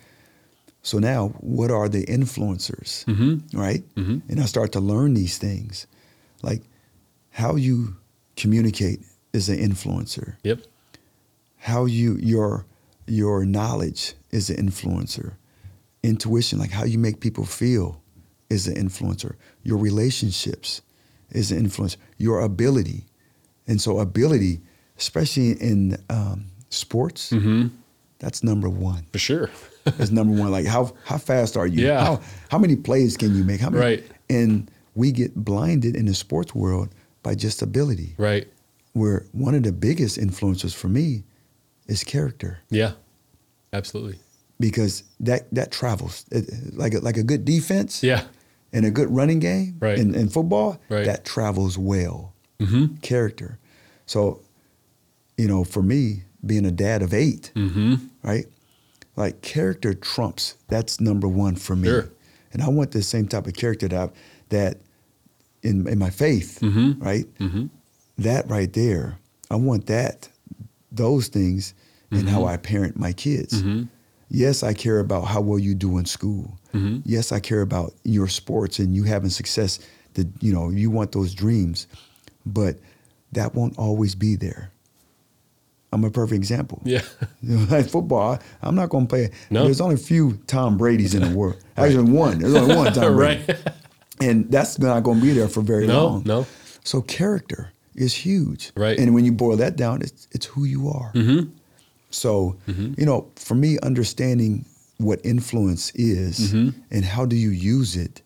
So 0.83 0.99
now, 0.99 1.29
what 1.41 1.71
are 1.71 1.89
the 1.89 2.05
influencers, 2.05 3.05
Mm-hmm. 3.05 3.57
right? 3.57 3.83
Mhm. 3.95 4.21
And 4.29 4.39
I 4.39 4.45
start 4.45 4.71
to 4.73 4.79
learn 4.79 5.13
these 5.15 5.37
things, 5.39 5.87
like 6.43 6.61
how 7.31 7.55
you 7.55 7.95
communicate 8.35 8.99
is 9.33 9.49
an 9.49 9.57
influencer. 9.57 10.35
Yep. 10.43 10.59
How 11.57 11.85
you 11.85 12.17
your 12.21 12.65
your 13.07 13.45
knowledge 13.45 14.13
is 14.31 14.49
an 14.49 14.57
influencer. 14.57 15.33
Intuition, 16.03 16.59
like 16.59 16.71
how 16.71 16.85
you 16.85 16.99
make 16.99 17.19
people 17.19 17.45
feel, 17.45 17.99
is 18.49 18.67
an 18.67 18.75
influencer. 18.75 19.35
Your 19.63 19.77
relationships 19.77 20.81
is 21.31 21.51
an 21.51 21.65
influencer. 21.67 21.97
Your 22.17 22.41
ability, 22.41 23.05
and 23.67 23.81
so 23.81 23.99
ability, 23.99 24.61
especially 24.97 25.51
in 25.53 25.97
um, 26.09 26.45
sports, 26.69 27.31
Mm-hmm. 27.31 27.67
that's 28.19 28.43
number 28.43 28.69
one. 28.69 29.05
For 29.11 29.19
sure. 29.19 29.49
is 29.99 30.11
number 30.11 30.33
one. 30.35 30.51
Like 30.51 30.65
how 30.65 30.93
how 31.05 31.17
fast 31.17 31.57
are 31.57 31.67
you? 31.67 31.85
Yeah. 31.85 32.03
How 32.05 32.21
how 32.49 32.57
many 32.57 32.75
plays 32.75 33.17
can 33.17 33.35
you 33.35 33.43
make? 33.43 33.61
How 33.61 33.69
many? 33.69 33.83
Right. 33.83 34.03
And 34.29 34.69
we 34.95 35.11
get 35.11 35.35
blinded 35.35 35.95
in 35.95 36.05
the 36.05 36.13
sports 36.13 36.55
world 36.55 36.89
by 37.23 37.35
just 37.35 37.61
ability. 37.61 38.15
right. 38.17 38.47
Where 38.93 39.25
one 39.33 39.53
of 39.55 39.63
the 39.63 39.73
biggest 39.73 40.17
influencers 40.17 40.73
for 40.73 40.87
me 40.87 41.23
is 41.87 42.03
character 42.03 42.59
Yeah. 42.69 42.93
Absolutely. 43.73 44.19
Because 44.59 45.03
that 45.19 45.47
that 45.53 45.71
travels 45.71 46.25
It- 46.31 46.75
like 46.77 46.93
a, 46.93 46.99
like 46.99 47.17
a 47.17 47.23
good 47.23 47.45
defense 47.45 48.01
Yeah. 48.03 48.23
and 48.73 48.85
a 48.85 48.91
good 48.91 49.09
running 49.09 49.39
game 49.39 49.75
Right. 49.79 49.97
in, 49.99 50.15
in 50.15 50.29
football 50.29 50.79
Right. 50.89 51.05
that 51.05 51.25
travels 51.25 51.77
well. 51.77 52.33
Mm-hmm. 52.59 52.95
Character. 53.01 53.57
So, 54.05 54.41
you 55.37 55.47
know, 55.47 55.63
for 55.63 55.81
me 55.83 56.23
being 56.45 56.65
a 56.65 56.71
dad 56.71 57.01
of 57.01 57.13
eight, 57.13 57.51
Mm-hmm. 57.55 57.95
right? 58.23 58.45
Like 59.17 59.41
character 59.41 59.93
trumps. 59.93 60.55
That's 60.67 60.99
number 60.99 61.27
one 61.27 61.55
for 61.55 61.75
me. 61.75 61.87
Sure. 61.87 62.09
And 62.53 62.61
I 62.61 62.69
want 62.69 62.91
the 62.91 63.01
same 63.03 63.27
type 63.27 63.47
of 63.47 63.53
character 63.53 63.87
that 63.89 64.09
I, 64.09 64.11
that 64.49 64.77
in 65.63 65.87
in 65.87 65.97
my 65.99 66.09
faith, 66.11 66.59
Mhm. 66.61 67.01
right? 67.01 67.25
Mm-hmm. 67.39 67.65
That 68.19 68.49
right 68.49 68.71
there, 68.71 69.17
I 69.51 69.55
want 69.55 69.87
that, 69.87 70.29
those 70.91 71.27
things, 71.27 71.73
and 72.11 72.29
how 72.29 72.41
Mhm. 72.43 72.47
I 72.53 72.57
parent 72.57 72.97
my 72.97 73.11
kids. 73.13 73.61
Mm-hmm. 74.31 74.43
Yes, 74.43 74.63
I 74.63 74.73
care 74.73 74.99
about 74.99 75.21
how 75.25 75.41
well 75.41 75.59
you 75.59 75.75
do 75.75 75.97
in 75.97 76.05
school. 76.05 76.57
Mhm. 76.73 77.01
Yes, 77.05 77.31
I 77.31 77.39
care 77.39 77.61
about 77.61 77.93
your 78.03 78.27
sports 78.27 78.79
and 78.79 78.95
you 78.95 79.03
having 79.03 79.29
success. 79.29 79.79
That 80.15 80.27
you 80.41 80.53
know 80.53 80.69
you 80.69 80.89
want 80.91 81.11
those 81.11 81.33
dreams, 81.33 81.87
but 82.45 82.77
that 83.33 83.53
won't 83.53 83.77
always 83.77 84.15
be 84.15 84.35
there. 84.37 84.71
I'm 85.91 86.03
a 86.03 86.09
perfect 86.09 86.37
example. 86.37 86.81
Yeah. 86.85 87.01
Like 87.69 87.87
football, 87.89 88.39
I'm 88.61 88.75
not 88.75 88.89
going 88.89 89.05
to 89.07 89.09
play. 89.09 89.29
No. 89.49 89.63
There's 89.65 89.79
only 89.81 89.95
a 89.95 89.97
few 89.99 90.39
Tom 90.47 90.77
Brady's 90.77 91.13
in 91.13 91.21
the 91.21 91.37
world. 91.37 91.57
Actually, 91.77 92.11
one. 92.11 92.39
There's 92.39 92.55
only 92.55 92.75
one 92.75 92.91
Tom 92.93 93.15
Brady, 93.17 93.43
right. 93.47 93.59
and 94.19 94.49
that's 94.51 94.79
not 94.79 95.03
going 95.03 95.19
to 95.19 95.25
be 95.25 95.33
there 95.33 95.47
for 95.47 95.61
very 95.61 95.85
no. 95.87 96.05
long. 96.07 96.23
No. 96.25 96.45
So 96.83 97.01
character 97.01 97.71
is 97.95 98.13
huge, 98.13 98.71
Right. 98.75 98.97
And 98.99 99.13
when 99.13 99.23
you 99.25 99.31
boil 99.31 99.55
that 99.57 99.75
down, 99.75 100.01
it's 100.01 100.27
it's 100.31 100.45
who 100.47 100.63
you 100.65 100.89
are. 100.89 101.11
Mm-hmm. 101.13 101.49
So 102.15 102.55
Mhm. 102.67 102.97
you 102.97 103.05
know, 103.05 103.27
for 103.35 103.55
me, 103.55 103.77
understanding 103.83 104.65
what 104.97 105.19
influence 105.25 105.91
is 105.95 106.51
Mhm. 106.53 106.73
and 106.89 107.03
how 107.05 107.25
do 107.25 107.35
you 107.35 107.49
use 107.49 107.95
it 107.97 108.21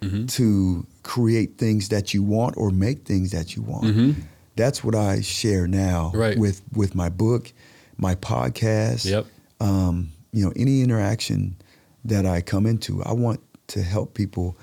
Mhm. 0.00 0.28
to 0.36 0.86
create 1.02 1.58
things 1.58 1.88
that 1.88 2.14
you 2.14 2.22
want 2.22 2.56
or 2.56 2.70
make 2.70 3.04
things 3.04 3.30
that 3.32 3.56
you 3.56 3.62
want. 3.62 3.84
Mhm. 3.86 4.14
That's 4.56 4.84
what 4.84 4.94
I 4.94 5.20
share 5.22 5.66
now 5.66 6.12
Right. 6.14 6.38
with 6.38 6.62
with 6.74 6.94
my 6.94 7.08
book, 7.08 7.52
my 7.98 8.14
podcast. 8.14 9.04
Yep. 9.04 9.26
Um, 9.60 10.10
you 10.32 10.44
know, 10.44 10.52
any 10.56 10.82
interaction 10.82 11.56
that 12.04 12.24
I 12.26 12.40
come 12.40 12.66
into, 12.66 13.02
I 13.02 13.12
want 13.12 13.40
to 13.68 13.82
help 13.82 14.14
people, 14.14 14.56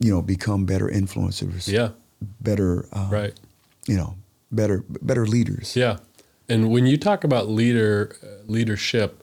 you 0.00 0.10
know, 0.10 0.22
become 0.22 0.64
better 0.64 0.88
influencers. 0.88 1.66
Yeah. 1.68 1.90
Better. 2.40 2.86
Um, 2.92 3.10
Right. 3.10 3.34
You 3.86 3.96
know, 3.96 4.14
better 4.50 4.84
better 5.02 5.26
leaders. 5.26 5.76
Yeah. 5.76 5.98
And 6.48 6.70
when 6.70 6.86
you 6.86 6.96
talk 6.98 7.24
about 7.24 7.48
leader 7.48 8.16
uh, 8.22 8.26
leadership, 8.46 9.22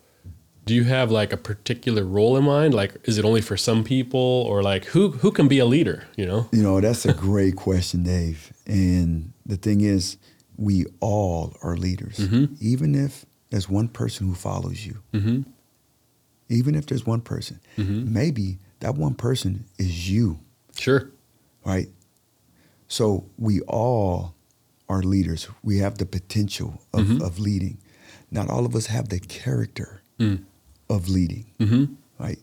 do 0.65 0.73
you 0.73 0.83
have 0.85 1.11
like 1.11 1.33
a 1.33 1.37
particular 1.37 2.03
role 2.03 2.37
in 2.37 2.43
mind? 2.43 2.73
Like, 2.73 2.95
is 3.07 3.17
it 3.17 3.25
only 3.25 3.41
for 3.41 3.57
some 3.57 3.83
people, 3.83 4.19
or 4.19 4.63
like 4.63 4.85
who 4.85 5.11
who 5.11 5.31
can 5.31 5.47
be 5.47 5.59
a 5.59 5.65
leader? 5.65 6.07
You 6.15 6.25
know. 6.25 6.47
You 6.51 6.63
know, 6.63 6.79
that's 6.81 7.05
a 7.05 7.13
great 7.13 7.55
question, 7.55 8.03
Dave. 8.03 8.51
And 8.65 9.33
the 9.45 9.57
thing 9.57 9.81
is, 9.81 10.17
we 10.57 10.85
all 10.99 11.55
are 11.61 11.75
leaders. 11.77 12.17
Mhm. 12.17 12.57
Even 12.61 12.95
if 12.95 13.25
there's 13.49 13.69
one 13.69 13.87
person 13.87 14.27
who 14.27 14.33
follows 14.35 14.85
you, 14.85 14.97
Mm-hmm. 15.13 15.41
even 16.49 16.75
if 16.75 16.85
there's 16.85 17.05
one 17.05 17.21
person, 17.21 17.59
Mhm. 17.77 18.07
maybe 18.11 18.57
that 18.79 18.95
one 18.95 19.13
person 19.13 19.65
is 19.77 20.09
you, 20.09 20.39
Sure. 20.75 21.09
right? 21.65 21.89
So 22.87 23.25
we 23.37 23.61
all 23.61 24.33
are 24.91 25.01
leaders. 25.15 25.47
We 25.63 25.75
have 25.83 25.95
the 25.97 26.05
potential 26.05 26.71
of, 26.93 27.05
Mhm. 27.07 27.21
of 27.27 27.39
leading. 27.39 27.77
Not 28.29 28.49
all 28.49 28.65
of 28.65 28.73
us 28.75 28.87
have 28.87 29.05
the 29.09 29.19
character 29.19 30.01
Mm. 30.19 30.37
of 30.89 31.07
leading, 31.09 31.45
Mm-hmm. 31.59 31.83
right? 32.23 32.39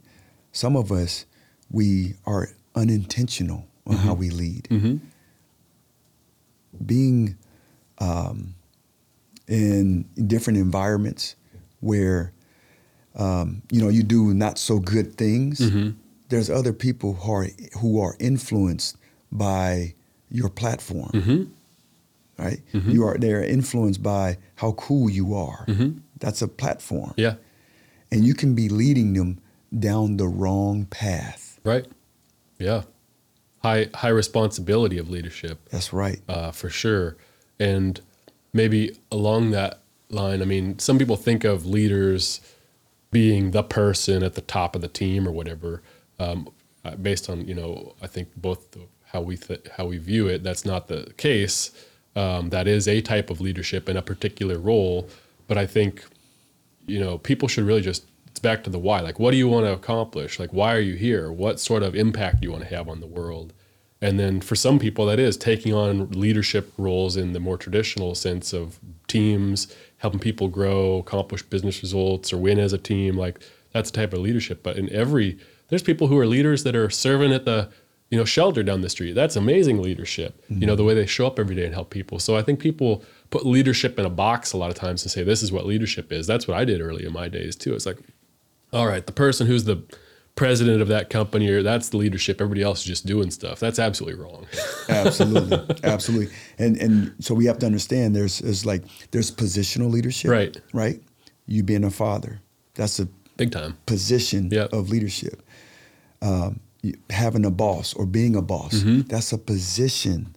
Some 0.52 0.74
of 0.82 0.90
us, 0.90 1.26
we 1.70 2.14
are 2.24 2.44
unintentional 2.74 3.60
on 3.86 3.96
how 4.06 4.14
we 4.22 4.30
lead. 4.30 4.64
Mm-hmm. 4.70 4.96
being 6.86 7.36
um, 7.98 8.54
in 9.48 10.04
different 10.26 10.58
environments 10.58 11.34
where 11.80 12.32
um, 13.16 13.62
you 13.72 13.80
know 13.82 13.88
you 13.88 14.02
do 14.04 14.32
not 14.34 14.58
so 14.58 14.78
good 14.78 15.16
things. 15.16 15.58
Mhm. 15.60 15.94
There's 16.28 16.50
other 16.50 16.72
people 16.72 17.14
who 17.14 17.32
are 17.32 17.48
who 17.80 18.00
are 18.00 18.14
influenced 18.20 18.96
by 19.32 19.94
your 20.30 20.50
platform, 20.50 21.10
Mm-hmm. 21.14 21.42
Right? 22.38 22.60
Mhm. 22.72 22.92
You 22.92 23.04
are 23.06 23.18
they're 23.18 23.42
influenced 23.42 24.02
by 24.02 24.38
how 24.56 24.72
cool 24.72 25.10
you 25.10 25.34
are. 25.34 25.64
Mm-hmm. 25.66 25.98
That's 26.18 26.42
a 26.42 26.48
platform, 26.48 27.14
Yeah. 27.16 27.34
and 28.10 28.24
you 28.24 28.34
can 28.34 28.54
be 28.54 28.68
leading 28.68 29.12
them 29.14 29.38
down 29.78 30.16
the 30.16 30.26
wrong 30.28 30.86
path. 30.86 31.60
Right. 31.64 31.86
Yeah. 32.58 32.82
high 33.62 33.88
high 33.94 34.08
responsibility 34.08 34.98
of 34.98 35.10
leadership 35.10 35.58
That's 35.70 35.92
right. 35.92 36.20
uh, 36.28 36.52
for 36.52 36.70
sure. 36.70 37.16
And 37.60 38.00
maybe 38.52 38.96
along 39.10 39.50
that 39.50 39.80
line, 40.10 40.40
I 40.42 40.44
mean, 40.44 40.78
some 40.78 40.96
people 40.98 41.16
think 41.16 41.44
of 41.44 41.66
leaders 41.66 42.40
being 43.10 43.50
the 43.50 43.62
person 43.64 44.22
at 44.22 44.34
the 44.34 44.40
top 44.42 44.76
of 44.76 44.80
the 44.82 44.88
team 44.88 45.26
or 45.26 45.32
whatever. 45.32 45.82
Um, 46.20 46.48
uh, 46.84 46.94
based 46.96 47.28
on 47.28 47.46
you 47.48 47.54
know, 47.54 47.94
I 48.00 48.06
think 48.06 48.28
both 48.36 48.70
the, 48.70 48.80
how 49.12 49.20
we 49.22 49.36
th- 49.36 49.66
how 49.76 49.86
we 49.86 49.98
view 49.98 50.28
it, 50.28 50.42
that's 50.44 50.64
not 50.64 50.86
the 50.88 51.12
case. 51.16 51.70
Um, 52.18 52.50
that 52.50 52.66
is 52.66 52.88
a 52.88 53.00
type 53.00 53.30
of 53.30 53.40
leadership 53.40 53.88
in 53.88 53.96
a 53.96 54.02
particular 54.02 54.58
role, 54.58 55.08
but 55.46 55.56
I 55.56 55.66
think 55.66 56.04
you 56.86 56.98
know 56.98 57.18
people 57.18 57.46
should 57.46 57.64
really 57.64 57.80
just 57.80 58.04
it's 58.26 58.40
back 58.40 58.64
to 58.64 58.70
the 58.70 58.78
why. 58.78 59.00
Like, 59.00 59.18
what 59.18 59.30
do 59.30 59.36
you 59.36 59.48
want 59.48 59.66
to 59.66 59.72
accomplish? 59.72 60.38
Like, 60.38 60.52
why 60.52 60.74
are 60.74 60.80
you 60.80 60.94
here? 60.94 61.30
What 61.30 61.60
sort 61.60 61.82
of 61.82 61.94
impact 61.94 62.40
do 62.40 62.46
you 62.46 62.52
want 62.52 62.64
to 62.64 62.74
have 62.74 62.88
on 62.88 63.00
the 63.00 63.06
world? 63.06 63.52
And 64.00 64.18
then 64.18 64.40
for 64.40 64.54
some 64.54 64.78
people, 64.78 65.06
that 65.06 65.18
is 65.18 65.36
taking 65.36 65.74
on 65.74 66.10
leadership 66.10 66.72
roles 66.76 67.16
in 67.16 67.32
the 67.32 67.40
more 67.40 67.56
traditional 67.56 68.14
sense 68.14 68.52
of 68.52 68.78
teams, 69.08 69.74
helping 69.98 70.20
people 70.20 70.48
grow, 70.48 70.98
accomplish 70.98 71.42
business 71.42 71.82
results, 71.82 72.32
or 72.32 72.38
win 72.38 72.58
as 72.58 72.72
a 72.72 72.78
team. 72.78 73.16
Like 73.16 73.40
that's 73.72 73.90
the 73.90 73.96
type 73.96 74.12
of 74.12 74.20
leadership. 74.20 74.62
But 74.62 74.76
in 74.76 74.92
every, 74.92 75.38
there's 75.68 75.82
people 75.82 76.06
who 76.06 76.18
are 76.18 76.26
leaders 76.26 76.62
that 76.64 76.76
are 76.76 76.90
serving 76.90 77.32
at 77.32 77.44
the, 77.44 77.70
you 78.10 78.18
know, 78.18 78.24
shelter 78.24 78.62
down 78.62 78.80
the 78.80 78.88
street. 78.88 79.12
That's 79.14 79.36
amazing 79.36 79.82
leadership. 79.82 80.42
You 80.48 80.66
know, 80.66 80.74
the 80.76 80.84
way 80.84 80.94
they 80.94 81.04
show 81.06 81.26
up 81.26 81.38
every 81.38 81.54
day 81.54 81.64
and 81.66 81.74
help 81.74 81.90
people. 81.90 82.18
So 82.18 82.36
I 82.36 82.42
think 82.42 82.58
people 82.58 83.04
put 83.30 83.44
leadership 83.44 83.98
in 83.98 84.06
a 84.06 84.10
box 84.10 84.52
a 84.52 84.56
lot 84.56 84.70
of 84.70 84.76
times 84.76 85.02
and 85.04 85.10
say, 85.10 85.22
this 85.22 85.42
is 85.42 85.52
what 85.52 85.66
leadership 85.66 86.10
is. 86.10 86.26
That's 86.26 86.48
what 86.48 86.56
I 86.56 86.64
did 86.64 86.80
early 86.80 87.04
in 87.04 87.12
my 87.12 87.28
days 87.28 87.54
too. 87.54 87.74
It's 87.74 87.84
like, 87.86 87.98
all 88.72 88.86
right, 88.86 89.04
the 89.04 89.12
person 89.12 89.46
who's 89.46 89.64
the 89.64 89.82
president 90.36 90.80
of 90.80 90.86
that 90.88 91.10
company 91.10 91.48
or 91.50 91.64
that's 91.64 91.88
the 91.88 91.96
leadership 91.96 92.40
everybody 92.40 92.62
else 92.62 92.78
is 92.78 92.84
just 92.84 93.04
doing 93.04 93.28
stuff 93.28 93.58
that's 93.58 93.80
absolutely 93.80 94.16
wrong 94.22 94.46
absolutely, 94.88 95.58
absolutely. 95.82 96.32
And 96.58 96.76
and 96.76 97.12
so 97.18 97.34
we 97.34 97.46
have 97.46 97.58
to 97.58 97.66
understand 97.66 98.14
there's 98.14 98.38
there's 98.38 98.64
like 98.64 98.84
there's 99.10 99.32
positional 99.32 99.90
leadership, 99.90 100.30
Right. 100.30 100.56
Right. 100.72 101.02
You 101.46 101.64
being 101.64 101.82
a 101.82 101.90
father, 101.90 102.40
that's 102.74 103.00
a 103.00 103.08
big 103.36 103.50
time 103.50 103.76
position 103.86 104.48
Yep. 104.52 104.72
of 104.72 104.90
leadership. 104.90 105.42
Um, 106.22 106.60
having 107.10 107.44
a 107.44 107.50
boss 107.50 107.94
or 107.94 108.06
being 108.06 108.36
a 108.36 108.42
boss, 108.42 108.74
Mm-hmm. 108.74 109.00
that's 109.08 109.32
a 109.32 109.38
position 109.38 110.34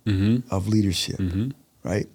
of 0.50 0.68
leadership, 0.68 1.20
right? 1.84 2.08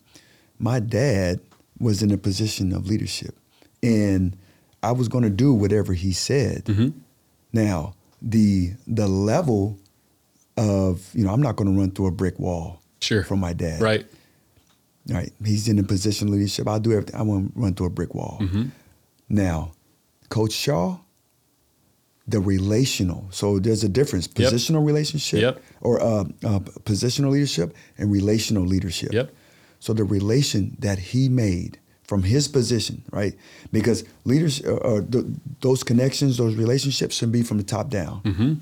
My 0.59 0.81
dad 0.81 1.41
was 1.79 2.03
in 2.03 2.11
a 2.11 2.17
position 2.19 2.73
of 2.73 2.87
leadership, 2.87 3.35
and 3.83 4.37
I 4.83 4.93
was 4.93 5.09
going 5.09 5.25
to 5.25 5.31
do 5.31 5.53
whatever 5.53 5.93
he 5.93 6.13
said. 6.13 6.65
Mm-hmm. 6.65 6.89
Now, 7.53 7.95
the 8.23 8.73
the 8.87 9.07
level 9.07 9.79
of 10.57 11.09
you 11.15 11.25
know, 11.25 11.33
I'm 11.33 11.43
not 11.43 11.57
going 11.57 11.73
to 11.73 11.79
run 11.79 11.91
through 11.91 12.07
a 12.07 12.11
brick 12.13 12.39
wall 12.39 12.81
sure 13.01 13.23
from 13.23 13.41
my 13.41 13.53
dad, 13.53 13.81
right 13.81 14.07
Right. 15.09 15.33
He's 15.45 15.69
in 15.69 15.79
a 15.79 15.85
position 15.85 16.27
of 16.27 16.35
leadership. 16.35 16.67
I'll 16.67 16.81
do 16.81 16.91
everything. 16.91 17.15
I 17.15 17.23
won't 17.23 17.53
run 17.55 17.75
through 17.75 17.87
a 17.87 17.91
brick 17.91 18.13
wall. 18.13 18.39
Mm-hmm. 18.41 18.65
Now, 19.29 19.71
Coach 20.31 20.51
Shaw, 20.51 20.99
the 22.29 22.41
relational. 22.41 23.29
So 23.31 23.59
there's 23.59 23.85
a 23.85 23.89
difference: 23.89 24.29
Yep. 24.37 24.53
positional 24.53 24.85
relationship, 24.87 25.41
Yep. 25.41 25.63
or 25.81 26.01
uh, 26.03 26.25
uh, 26.45 26.61
positional 26.85 27.31
leadership, 27.31 27.75
and 27.99 28.11
relational 28.11 28.65
leadership. 28.65 29.13
Yep. 29.13 29.33
So 29.79 29.93
the 29.93 30.05
relation 30.05 30.77
that 30.81 30.99
he 30.99 31.29
made 31.29 31.79
from 32.05 32.23
his 32.23 32.49
position, 32.49 33.03
right? 33.13 33.35
Because 33.73 34.05
leaders, 34.25 34.65
uh, 34.65 34.77
uh, 34.77 35.03
th- 35.11 35.25
those 35.61 35.83
connections, 35.83 36.37
those 36.39 36.55
relationships 36.55 37.17
should 37.17 37.33
be 37.33 37.43
from 37.43 37.59
the 37.59 37.65
top 37.65 37.91
down. 37.91 38.21
mm-hmm. 38.23 38.55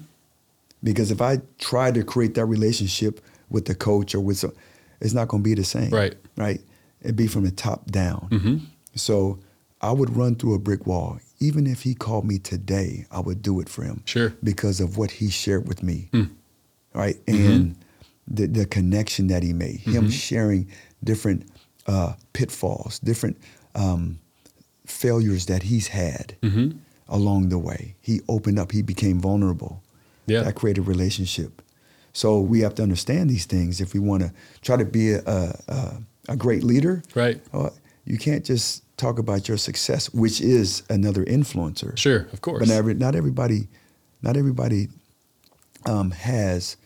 Because 0.83 1.11
if 1.11 1.23
I 1.23 1.41
try 1.59 1.91
to 1.91 2.03
create 2.05 2.35
that 2.35 2.45
relationship 2.47 3.21
with 3.49 3.65
the 3.67 3.75
coach 3.75 4.15
or 4.15 4.21
with, 4.21 4.39
some, 4.39 4.53
it's 5.01 5.15
not 5.15 5.29
going 5.29 5.43
to 5.43 5.45
be 5.45 5.55
the 5.55 5.65
same. 5.65 5.91
Right. 5.91 6.15
Right. 6.37 6.61
It'd 7.01 7.17
be 7.17 7.27
from 7.27 7.45
the 7.45 7.51
top 7.51 7.91
down. 7.91 8.29
Mm-hmm. 8.31 8.57
So 8.95 9.39
I 9.81 9.93
would 9.93 10.15
run 10.17 10.35
through 10.37 10.55
a 10.55 10.59
brick 10.59 10.87
wall. 10.87 11.19
Even 11.41 11.67
if 11.67 11.83
he 11.83 11.95
called 11.95 12.25
me 12.25 12.39
today, 12.39 13.07
I 13.11 13.21
would 13.21 13.43
do 13.43 13.61
it 13.61 13.69
for 13.69 13.83
him. 13.85 14.03
Sure. 14.07 14.33
Because 14.43 14.81
of 14.81 14.97
what 14.97 15.11
he 15.11 15.29
shared 15.31 15.67
with 15.69 15.83
me. 15.83 16.09
Mm. 16.13 16.31
Right. 16.95 17.17
And 17.27 17.75
the, 18.29 18.47
the 18.47 18.67
connection 18.67 19.27
that 19.27 19.43
he 19.43 19.53
made, 19.53 19.81
him 19.81 20.11
sharing 20.11 20.69
different 21.03 21.49
uh, 21.87 22.15
pitfalls, 22.33 22.99
different 23.01 23.37
um, 23.75 24.19
failures 24.87 25.47
that 25.47 25.65
he's 25.65 25.89
had 25.89 26.37
Mm-hmm. 26.43 26.79
along 27.09 27.49
the 27.49 27.59
way. 27.59 27.97
He 28.01 28.21
opened 28.29 28.59
up, 28.59 28.73
he 28.73 28.83
became 28.83 29.19
vulnerable. 29.21 29.83
yeah 30.27 30.43
That 30.45 30.55
created 30.55 30.87
relationship. 30.87 31.61
So 32.13 32.39
we 32.41 32.61
have 32.61 32.75
to 32.77 32.83
understand 32.83 33.29
these 33.29 33.45
things 33.45 33.81
if 33.81 33.93
we 33.93 33.99
want 34.01 34.23
to 34.23 34.33
try 34.63 34.77
to 34.77 34.85
be 34.85 35.13
a, 35.13 35.23
a, 35.69 35.97
a 36.29 36.37
great 36.37 36.63
leader. 36.63 37.03
right 37.15 37.41
Uh, 37.53 37.71
you 38.07 38.19
can't 38.19 38.45
just 38.45 38.84
talk 39.05 39.19
about 39.19 39.49
your 39.49 39.59
success, 39.59 40.03
which 40.23 40.41
is 40.41 40.83
another 40.89 41.25
influencer. 41.25 41.93
sure 42.07 42.21
of 42.33 42.41
course 42.41 42.61
But 42.61 42.69
not, 42.69 42.79
every, 42.83 42.95
not 42.95 43.15
everybody, 43.15 43.61
not 44.23 44.37
everybody 44.37 44.89
um, 45.93 46.11
has 46.13 46.77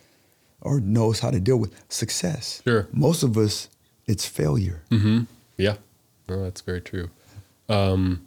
or 0.61 0.81
knows 0.81 1.21
how 1.21 1.31
to 1.31 1.41
deal 1.49 1.59
with 1.65 1.73
success. 1.89 2.63
Sure. 2.65 2.89
Most 2.93 3.23
of 3.23 3.37
us, 3.37 3.69
it's 4.07 4.27
failure. 4.27 4.83
Mm-hmm. 4.91 5.21
Yeah, 5.57 5.77
no, 6.29 6.43
that's 6.45 6.63
very 6.63 6.81
true. 6.81 7.11
Um, 7.69 8.27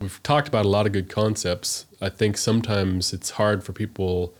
we've 0.00 0.20
talked 0.22 0.48
about 0.48 0.64
a 0.64 0.68
lot 0.68 0.86
of 0.86 0.92
good 0.92 1.08
concepts. 1.08 1.86
I 2.00 2.08
think 2.08 2.36
sometimes 2.36 3.12
it's 3.12 3.30
hard 3.30 3.62
for 3.64 3.72
people 3.72 4.34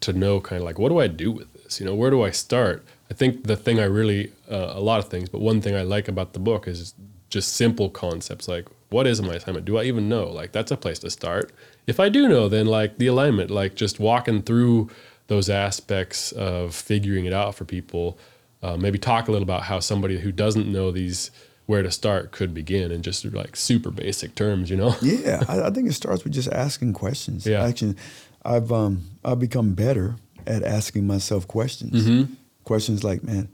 to 0.00 0.12
know 0.12 0.40
kind 0.40 0.60
of 0.60 0.64
like, 0.64 0.78
what 0.78 0.90
do 0.90 0.98
I 0.98 1.08
do 1.08 1.32
with 1.32 1.52
this? 1.54 1.80
You 1.80 1.86
know, 1.86 1.94
where 1.94 2.10
do 2.10 2.22
I 2.22 2.30
start? 2.30 2.84
I 3.10 3.14
think 3.14 3.44
the 3.44 3.56
thing 3.56 3.80
I 3.80 3.84
really, 3.84 4.32
uh, 4.50 4.72
a 4.74 4.80
lot 4.80 4.98
of 4.98 5.08
things, 5.08 5.28
but 5.28 5.40
one 5.40 5.60
thing 5.60 5.74
I 5.74 5.82
like 5.82 6.08
about 6.08 6.32
the 6.32 6.38
book 6.38 6.68
is 6.68 6.94
just 7.32 7.54
simple 7.54 7.88
concepts 7.88 8.46
like, 8.46 8.68
what 8.90 9.06
is 9.06 9.22
my 9.22 9.34
assignment? 9.34 9.64
Do 9.64 9.78
I 9.78 9.84
even 9.84 10.08
know? 10.08 10.28
Like, 10.28 10.52
that's 10.52 10.70
a 10.70 10.76
place 10.76 10.98
to 11.00 11.10
start. 11.10 11.50
If 11.86 11.98
I 11.98 12.10
do 12.10 12.28
know, 12.28 12.48
then 12.48 12.66
like 12.66 12.98
the 12.98 13.06
alignment, 13.06 13.50
like 13.50 13.74
just 13.74 13.98
walking 13.98 14.42
through 14.42 14.90
those 15.28 15.48
aspects 15.48 16.30
of 16.32 16.74
figuring 16.74 17.24
it 17.24 17.32
out 17.32 17.54
for 17.54 17.64
people. 17.64 18.18
Uh, 18.62 18.76
maybe 18.76 18.98
talk 18.98 19.26
a 19.26 19.32
little 19.32 19.42
about 19.42 19.62
how 19.62 19.80
somebody 19.80 20.18
who 20.18 20.30
doesn't 20.30 20.70
know 20.70 20.92
these 20.92 21.30
where 21.66 21.82
to 21.82 21.90
start 21.90 22.32
could 22.32 22.52
begin 22.52 22.92
in 22.92 23.02
just 23.02 23.24
like 23.24 23.56
super 23.56 23.90
basic 23.90 24.34
terms, 24.34 24.70
you 24.70 24.76
know? 24.76 24.94
Yeah, 25.02 25.42
I, 25.48 25.62
I 25.62 25.70
think 25.70 25.88
it 25.88 25.94
starts 25.94 26.22
with 26.22 26.32
just 26.32 26.52
asking 26.52 26.92
questions. 26.92 27.46
Yeah. 27.46 27.64
Actually, 27.64 27.96
I've 28.44 28.70
um 28.70 29.04
I've 29.24 29.40
become 29.40 29.72
better 29.74 30.16
at 30.46 30.62
asking 30.62 31.06
myself 31.06 31.48
questions. 31.48 32.06
Mm-hmm. 32.06 32.34
Questions 32.64 33.02
like, 33.02 33.24
man, 33.24 33.48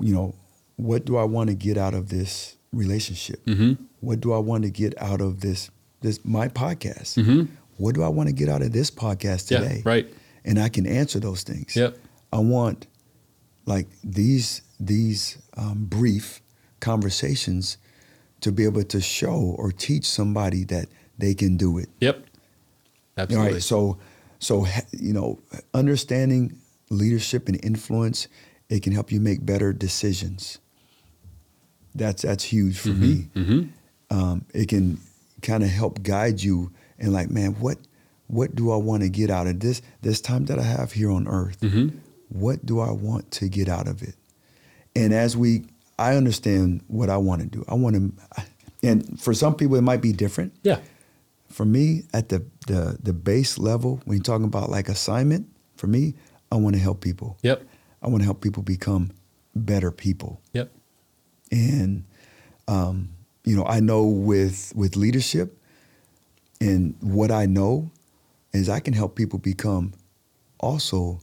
you 0.00 0.14
know, 0.14 0.34
what 0.76 1.04
do 1.04 1.16
I 1.16 1.24
want 1.24 1.50
to 1.50 1.54
get 1.54 1.76
out 1.76 1.94
of 1.94 2.08
this 2.08 2.56
relationship? 2.72 3.44
Mm-hmm. 3.46 3.82
What 4.00 4.20
do 4.20 4.32
I 4.32 4.38
want 4.38 4.64
to 4.64 4.70
get 4.70 5.00
out 5.00 5.20
of 5.20 5.40
this 5.40 5.70
this 6.00 6.24
my 6.24 6.48
podcast? 6.48 7.18
Mm-hmm. 7.22 7.52
What 7.76 7.94
do 7.94 8.02
I 8.02 8.08
want 8.08 8.28
to 8.28 8.34
get 8.34 8.48
out 8.48 8.62
of 8.62 8.72
this 8.72 8.90
podcast 8.90 9.50
Yeah, 9.50 9.60
today? 9.60 9.82
right. 9.84 10.12
And 10.44 10.58
I 10.58 10.68
can 10.68 10.86
answer 10.86 11.20
those 11.20 11.42
things. 11.42 11.76
Yep. 11.76 11.96
I 12.32 12.38
want 12.38 12.86
like 13.66 13.88
these 14.04 14.62
these 14.78 15.38
um, 15.56 15.84
brief 15.86 16.40
conversations 16.80 17.76
to 18.40 18.50
be 18.50 18.64
able 18.64 18.82
to 18.84 19.00
show 19.00 19.54
or 19.58 19.70
teach 19.70 20.06
somebody 20.06 20.64
that 20.64 20.88
they 21.18 21.34
can 21.34 21.56
do 21.58 21.76
it. 21.78 21.88
Yep. 22.00 22.16
All 22.16 23.22
Absolutely. 23.24 23.52
right. 23.54 23.62
So 23.62 23.98
so 24.38 24.66
you 24.92 25.12
know, 25.12 25.38
understanding 25.74 26.56
leadership 26.88 27.48
and 27.48 27.62
influence, 27.64 28.28
it 28.70 28.82
can 28.82 28.92
help 28.92 29.12
you 29.12 29.20
make 29.20 29.44
better 29.44 29.72
decisions. 29.72 30.58
That's 31.94 32.22
that's 32.22 32.44
huge 32.44 32.78
for 32.78 32.90
me. 32.90 33.28
mm-hmm. 33.34 33.62
Um, 34.10 34.44
it 34.52 34.68
can 34.68 34.98
kind 35.42 35.62
of 35.62 35.70
help 35.70 36.02
guide 36.02 36.42
you 36.42 36.72
and 36.98 37.12
like, 37.12 37.30
man, 37.30 37.52
what 37.60 37.78
what 38.26 38.54
do 38.54 38.70
I 38.70 38.76
want 38.76 39.02
to 39.02 39.08
get 39.08 39.30
out 39.30 39.46
of 39.46 39.60
this 39.60 39.82
this 40.02 40.20
time 40.20 40.46
that 40.46 40.58
I 40.58 40.62
have 40.62 40.92
here 40.92 41.10
on 41.10 41.26
earth? 41.26 41.60
Mm-hmm. 41.60 41.98
What 42.28 42.64
do 42.64 42.80
I 42.80 42.90
want 42.90 43.30
to 43.32 43.48
get 43.48 43.68
out 43.68 43.88
of 43.88 44.02
it? 44.02 44.14
And 44.94 45.12
as 45.12 45.36
we, 45.36 45.64
I 45.98 46.14
understand 46.14 46.82
what 46.86 47.10
I 47.10 47.16
want 47.16 47.42
to 47.42 47.46
do. 47.46 47.64
I 47.68 47.74
want 47.74 47.96
to, 47.96 48.44
and 48.82 49.20
for 49.20 49.34
some 49.34 49.54
people 49.54 49.76
it 49.76 49.82
might 49.82 50.00
be 50.00 50.12
different. 50.12 50.54
Yeah. 50.62 50.78
For 51.48 51.64
me, 51.64 52.04
at 52.14 52.28
the 52.28 52.44
the 52.68 52.98
the 53.02 53.12
base 53.12 53.58
level, 53.58 54.00
when 54.04 54.18
you're 54.18 54.22
talking 54.22 54.46
about 54.46 54.70
like 54.70 54.88
assignment, 54.88 55.48
for 55.76 55.88
me, 55.88 56.14
I 56.52 56.56
want 56.56 56.76
to 56.76 56.80
help 56.80 57.00
people. 57.00 57.36
Yep. 57.42 57.66
I 58.02 58.08
want 58.08 58.22
to 58.22 58.24
help 58.24 58.40
people 58.40 58.62
become 58.62 59.10
better 59.54 59.90
people. 59.90 60.40
Yep. 60.52 60.70
And 61.50 62.04
um, 62.68 63.10
you 63.44 63.56
know, 63.56 63.64
I 63.64 63.80
know 63.80 64.04
with 64.04 64.72
with 64.76 64.96
leadership 64.96 65.56
and 66.60 66.94
what 67.00 67.30
I 67.30 67.46
know 67.46 67.90
is 68.52 68.68
I 68.68 68.80
can 68.80 68.94
help 68.94 69.16
people 69.16 69.38
become 69.38 69.92
also 70.58 71.20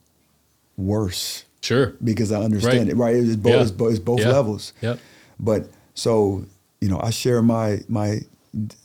worse 0.78 1.44
Sure. 1.62 1.94
because 2.04 2.32
I 2.32 2.42
understand 2.42 2.80
Right. 2.80 2.88
it. 2.90 2.96
Right? 2.96 3.16
It's 3.16 3.36
both, 3.36 3.54
Yeah. 3.54 3.62
it's 3.62 3.72
both, 3.72 3.92
it's 3.92 4.00
both 4.00 4.20
Yeah. 4.20 4.30
levels. 4.32 4.74
Yep. 4.82 5.00
But 5.40 5.70
so 5.94 6.46
you 6.82 6.90
know, 6.90 7.00
I 7.02 7.10
share 7.10 7.42
my 7.42 7.82
my 7.88 8.22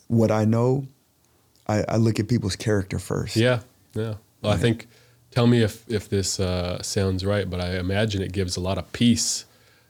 what 0.07 0.31
I 0.31 0.45
know. 0.45 0.87
I, 1.67 1.83
I 1.87 1.97
look 1.97 2.19
at 2.19 2.27
people's 2.27 2.55
character 2.55 2.99
first. 2.99 3.35
Yeah. 3.35 3.59
Yeah. 3.93 4.15
Well, 4.41 4.53
I 4.53 4.57
think 4.57 4.87
Tell 5.31 5.47
me 5.47 5.63
if 5.63 5.83
if 5.89 6.09
this 6.09 6.39
uh, 6.39 6.81
sounds 6.83 7.25
right, 7.25 7.49
but 7.49 7.59
I 7.59 7.79
imagine 7.79 8.21
it 8.21 8.31
gives 8.33 8.55
a 8.57 8.59
lot 8.59 8.77
of 8.77 8.91
peace. 8.93 9.45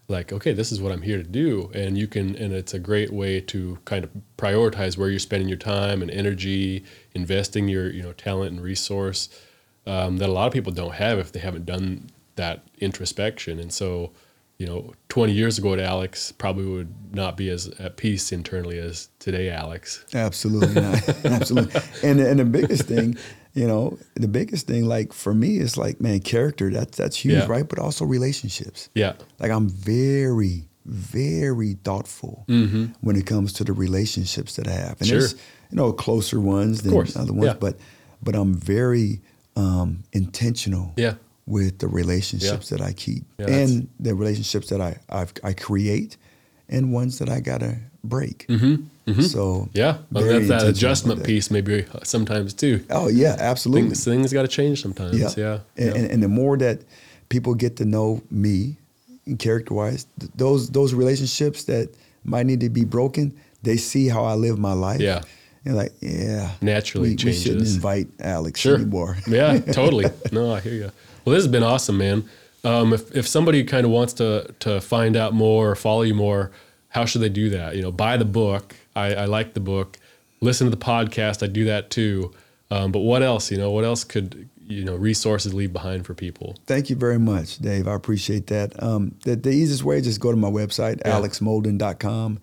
Like, 0.09 0.33
okay, 0.33 0.51
this 0.51 0.71
is 0.71 0.81
what 0.81 0.91
I'm 0.91 1.01
here 1.01 1.17
to 1.17 1.23
do, 1.23 1.71
and 1.73 1.97
you 1.97 2.07
can, 2.07 2.35
and 2.35 2.53
it's 2.53 2.73
a 2.73 2.79
great 2.79 3.11
way 3.11 3.39
to 3.39 3.79
kind 3.85 4.03
of 4.03 4.11
prioritize 4.37 4.97
where 4.97 5.09
you're 5.09 5.19
spending 5.19 5.47
your 5.47 5.57
time 5.57 6.01
and 6.01 6.11
energy, 6.11 6.83
investing 7.13 7.69
your 7.69 7.89
you 7.89 8.03
know 8.03 8.11
talent 8.11 8.51
and 8.51 8.61
resource 8.61 9.29
um, 9.87 10.17
that 10.17 10.29
a 10.29 10.31
lot 10.31 10.47
of 10.47 10.53
people 10.53 10.73
don't 10.73 10.95
have 10.95 11.19
if 11.19 11.31
they 11.31 11.39
haven't 11.39 11.65
done 11.65 12.09
that 12.35 12.63
introspection. 12.79 13.59
And 13.59 13.71
so, 13.71 14.11
you 14.63 14.69
know, 14.69 14.93
20 15.09 15.33
years 15.33 15.57
ago, 15.57 15.75
to 15.75 15.83
Alex 15.83 16.31
probably 16.31 16.63
would 16.65 16.93
not 17.13 17.35
be 17.35 17.49
as 17.49 17.67
at 17.79 17.97
peace 17.97 18.31
internally 18.31 18.79
as 18.79 19.09
today, 19.19 19.49
Alex. 19.49 20.05
Absolutely 20.13 20.81
not. 20.81 21.09
Absolutely. 21.25 21.81
And 22.01 22.19
and 22.21 22.39
the 22.39 22.45
biggest 22.45 22.83
thing, 22.83 23.17
you 23.53 23.67
know, 23.67 23.97
the 24.15 24.29
biggest 24.29 24.65
thing, 24.67 24.85
like 24.85 25.11
for 25.11 25.33
me, 25.33 25.57
is 25.57 25.75
like, 25.77 25.99
man, 25.99 26.19
character. 26.21 26.69
That's 26.71 26.97
that's 26.97 27.17
huge, 27.17 27.35
Yeah. 27.35 27.47
right? 27.47 27.67
But 27.67 27.77
also 27.79 28.05
relationships. 28.05 28.87
Yeah. 28.95 29.13
Like 29.39 29.51
I'm 29.51 29.67
very, 29.67 30.69
very 30.85 31.73
thoughtful 31.83 32.45
when 32.47 33.15
it 33.17 33.25
comes 33.25 33.51
to 33.53 33.63
the 33.65 33.73
relationships 33.73 34.55
that 34.55 34.67
I 34.67 34.71
have. 34.71 34.95
And 35.01 35.01
Mm-hmm. 35.01 35.05
Sure. 35.09 35.19
there's, 35.19 35.35
you 35.71 35.77
know, 35.77 35.91
closer 35.91 36.39
ones 36.39 36.83
than 36.83 36.93
other 37.17 37.33
ones, 37.33 37.45
Yeah. 37.47 37.53
but 37.59 37.75
but 38.21 38.35
I'm 38.35 38.53
very 38.53 39.21
um, 39.57 40.03
intentional 40.13 40.93
Yeah. 40.95 41.15
With 41.45 41.79
the 41.79 41.87
relationships 41.87 42.69
that 42.69 42.81
I 42.81 42.93
keep 42.93 43.23
Yeah, 43.37 43.47
and 43.49 43.89
the 43.99 44.15
relationships 44.15 44.69
that 44.69 44.79
I 44.81 44.97
I've, 45.09 45.33
I 45.43 45.53
create 45.53 46.17
and 46.69 46.93
ones 46.93 47.19
that 47.19 47.29
I 47.29 47.39
gotta 47.41 47.77
break. 48.03 48.45
So 48.49 48.55
Mm-hmm. 49.05 49.65
Yeah. 49.73 49.97
Well, 50.11 50.23
that's 50.23 50.47
that 50.47 50.63
adjustment 50.67 51.19
that. 51.19 51.25
piece, 51.27 51.51
maybe 51.51 51.85
sometimes 52.03 52.53
too. 52.53 52.85
Oh 52.89 53.09
yeah, 53.09 53.35
absolutely. 53.37 53.89
Things, 53.89 54.05
things 54.05 54.31
got 54.33 54.43
to 54.43 54.47
change 54.47 54.81
sometimes. 54.81 55.17
Yeah. 55.19 55.29
Yeah. 55.35 55.59
And, 55.75 55.95
and, 55.97 56.11
and 56.11 56.23
the 56.23 56.29
more 56.29 56.55
that 56.57 56.79
people 57.27 57.53
get 57.55 57.75
to 57.77 57.85
know 57.85 58.21
me, 58.31 58.77
character 59.39 59.73
wise, 59.73 60.05
th- 60.19 60.31
those 60.35 60.69
those 60.69 60.93
relationships 60.93 61.65
that 61.65 61.89
might 62.23 62.45
need 62.45 62.61
to 62.61 62.69
be 62.69 62.85
broken, 62.85 63.33
they 63.63 63.75
see 63.75 64.07
how 64.07 64.23
I 64.23 64.35
live 64.35 64.57
my 64.57 64.71
life. 64.73 65.01
Yeah. 65.01 65.21
And 65.65 65.75
like, 65.75 65.91
yeah, 66.01 66.51
Naturally 66.61 67.15
we, 67.17 67.25
we 67.25 67.33
shouldn't 67.33 67.61
invite 67.67 68.07
Alex 68.19 68.59
Sure. 68.61 68.75
anymore. 68.75 69.17
yeah, 69.27 69.59
totally. 69.73 70.05
No, 70.31 70.53
I 70.53 70.59
hear 70.61 70.73
you. 70.73 70.91
Well, 71.25 71.33
this 71.33 71.43
has 71.43 71.51
been 71.51 71.63
awesome, 71.63 71.97
man. 71.97 72.29
Um, 72.65 72.93
if, 72.93 73.13
if 73.15 73.27
somebody 73.27 73.63
kind 73.63 73.85
of 73.85 73.91
wants 73.91 74.13
to 74.13 74.53
to 74.59 74.79
find 74.81 75.15
out 75.17 75.33
more 75.33 75.71
or 75.71 75.75
follow 75.75 76.01
you 76.03 76.13
more, 76.15 76.51
how 76.89 77.05
should 77.05 77.21
they 77.21 77.29
do 77.29 77.49
that? 77.51 77.75
You 77.75 77.81
know, 77.81 77.91
buy 77.91 78.17
the 78.17 78.25
book. 78.25 78.75
I, 78.95 79.13
I 79.15 79.25
like 79.25 79.53
the 79.53 79.59
book. 79.59 79.97
Listen 80.41 80.65
to 80.69 80.71
the 80.71 80.83
podcast. 80.83 81.43
I 81.43 81.47
do 81.47 81.65
that 81.65 81.89
too. 81.89 82.33
Um, 82.71 82.91
but 82.91 82.99
what 82.99 83.21
else? 83.21 83.51
You 83.51 83.57
know, 83.57 83.71
what 83.71 83.83
else 83.83 84.03
could 84.03 84.47
you 84.65 84.85
know 84.85 84.95
resources 84.95 85.53
leave 85.53 85.73
behind 85.73 86.05
for 86.05 86.13
people? 86.13 86.55
Thank 86.65 86.89
you 86.89 86.95
very 86.95 87.19
much, 87.19 87.57
Dave. 87.59 87.87
I 87.87 87.93
appreciate 87.95 88.47
that. 88.47 88.81
Um, 88.81 89.15
the, 89.23 89.35
the 89.35 89.49
easiest 89.51 89.83
way 89.83 89.97
is 89.97 90.05
just 90.05 90.19
go 90.21 90.31
to 90.31 90.37
my 90.37 90.49
website, 90.49 91.01
Yeah. 91.05 91.19
alexmolden.com. 91.19 92.39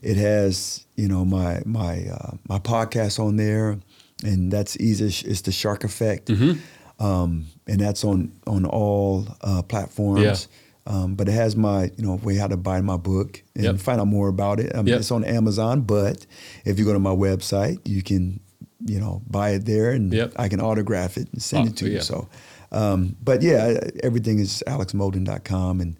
It 0.00 0.16
has, 0.16 0.86
you 0.96 1.08
know, 1.08 1.24
my 1.24 1.60
my 1.66 2.06
uh, 2.10 2.36
my 2.48 2.58
podcast 2.58 3.18
on 3.22 3.36
there, 3.36 3.78
and 4.24 4.50
that's 4.50 4.76
easy. 4.78 5.28
It's 5.28 5.42
the 5.42 5.52
Shark 5.52 5.84
Effect, 5.84 6.28
Mm-hmm. 6.28 6.60
Um, 6.98 7.46
and 7.66 7.80
that's 7.80 8.04
on 8.04 8.32
on 8.46 8.64
all 8.64 9.26
uh, 9.42 9.62
platforms. 9.62 10.22
Yeah. 10.48 10.54
Um, 10.94 11.16
but 11.16 11.28
it 11.28 11.32
has 11.32 11.54
my, 11.54 11.90
you 11.98 12.02
know, 12.06 12.14
way 12.14 12.36
how 12.36 12.46
to 12.46 12.56
buy 12.56 12.80
my 12.80 12.96
book 12.96 13.42
and 13.54 13.64
Yep. 13.64 13.78
find 13.80 14.00
out 14.00 14.06
more 14.06 14.28
about 14.28 14.58
it. 14.58 14.72
I 14.74 14.78
mean, 14.78 14.86
Yep. 14.86 15.00
It's 15.00 15.10
on 15.10 15.22
Amazon, 15.22 15.82
but 15.82 16.24
if 16.64 16.78
you 16.78 16.86
go 16.86 16.94
to 16.94 16.98
my 16.98 17.14
website, 17.14 17.78
you 17.84 18.02
can, 18.02 18.40
you 18.86 18.98
know, 18.98 19.20
buy 19.28 19.50
it 19.50 19.66
there, 19.66 19.90
and 19.90 20.10
Yep. 20.10 20.32
I 20.36 20.48
can 20.48 20.62
autograph 20.62 21.18
it 21.18 21.28
and 21.30 21.42
send 21.42 21.66
Oh, 21.66 21.70
it 21.72 21.76
to 21.76 21.90
you. 21.90 22.00
So, 22.00 22.26
um, 22.72 23.16
but 23.22 23.42
yeah, 23.42 23.78
everything 24.02 24.38
is 24.38 24.62
alexmolden.com. 24.66 25.82
And, 25.82 25.96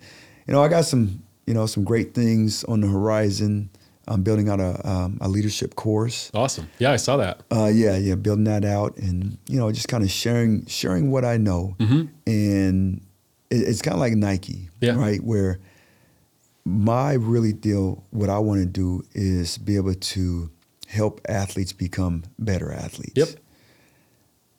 you 0.47 0.55
know, 0.55 0.63
I 0.63 0.69
got 0.69 0.87
some, 0.87 1.23
you 1.47 1.53
know, 1.53 1.67
some 1.67 1.85
great 1.85 2.15
things 2.15 2.65
on 2.65 2.81
the 2.81 2.87
horizon. 2.89 3.69
I'm 4.11 4.23
building 4.23 4.49
out 4.49 4.59
a, 4.59 4.89
um, 4.89 5.19
a 5.21 5.29
leadership 5.29 5.75
course. 5.77 6.31
Awesome. 6.35 6.69
Yeah, 6.79 6.93
I 6.93 6.97
saw 6.97 7.19
that. 7.19 7.43
Uh, 7.53 7.67
yeah, 7.73 7.97
yeah, 7.97 8.15
building 8.15 8.45
that 8.45 8.65
out 8.65 8.97
and, 8.97 9.37
you 9.49 9.59
know, 9.59 9.71
just 9.71 9.89
kind 9.89 10.03
of 10.03 10.11
sharing, 10.11 10.65
sharing 10.67 11.11
what 11.11 11.25
I 11.25 11.37
know. 11.37 11.77
And 12.27 13.01
it, 13.51 13.57
it's 13.57 13.83
kind 13.83 13.95
of 13.95 14.01
like 14.01 14.15
Nike, 14.15 14.71
Yeah. 14.81 14.97
right? 14.97 15.23
Where 15.23 15.61
my 16.65 17.13
really 17.15 17.53
deal, 17.53 18.05
what 18.11 18.29
I 18.31 18.39
want 18.39 18.61
to 18.61 18.67
do 18.67 19.05
is 19.15 19.59
be 19.59 19.77
able 19.77 19.95
to 19.95 20.51
help 20.87 21.21
athletes 21.29 21.73
become 21.73 22.25
better 22.39 22.73
athletes. 22.73 23.13
Yep. 23.17 23.29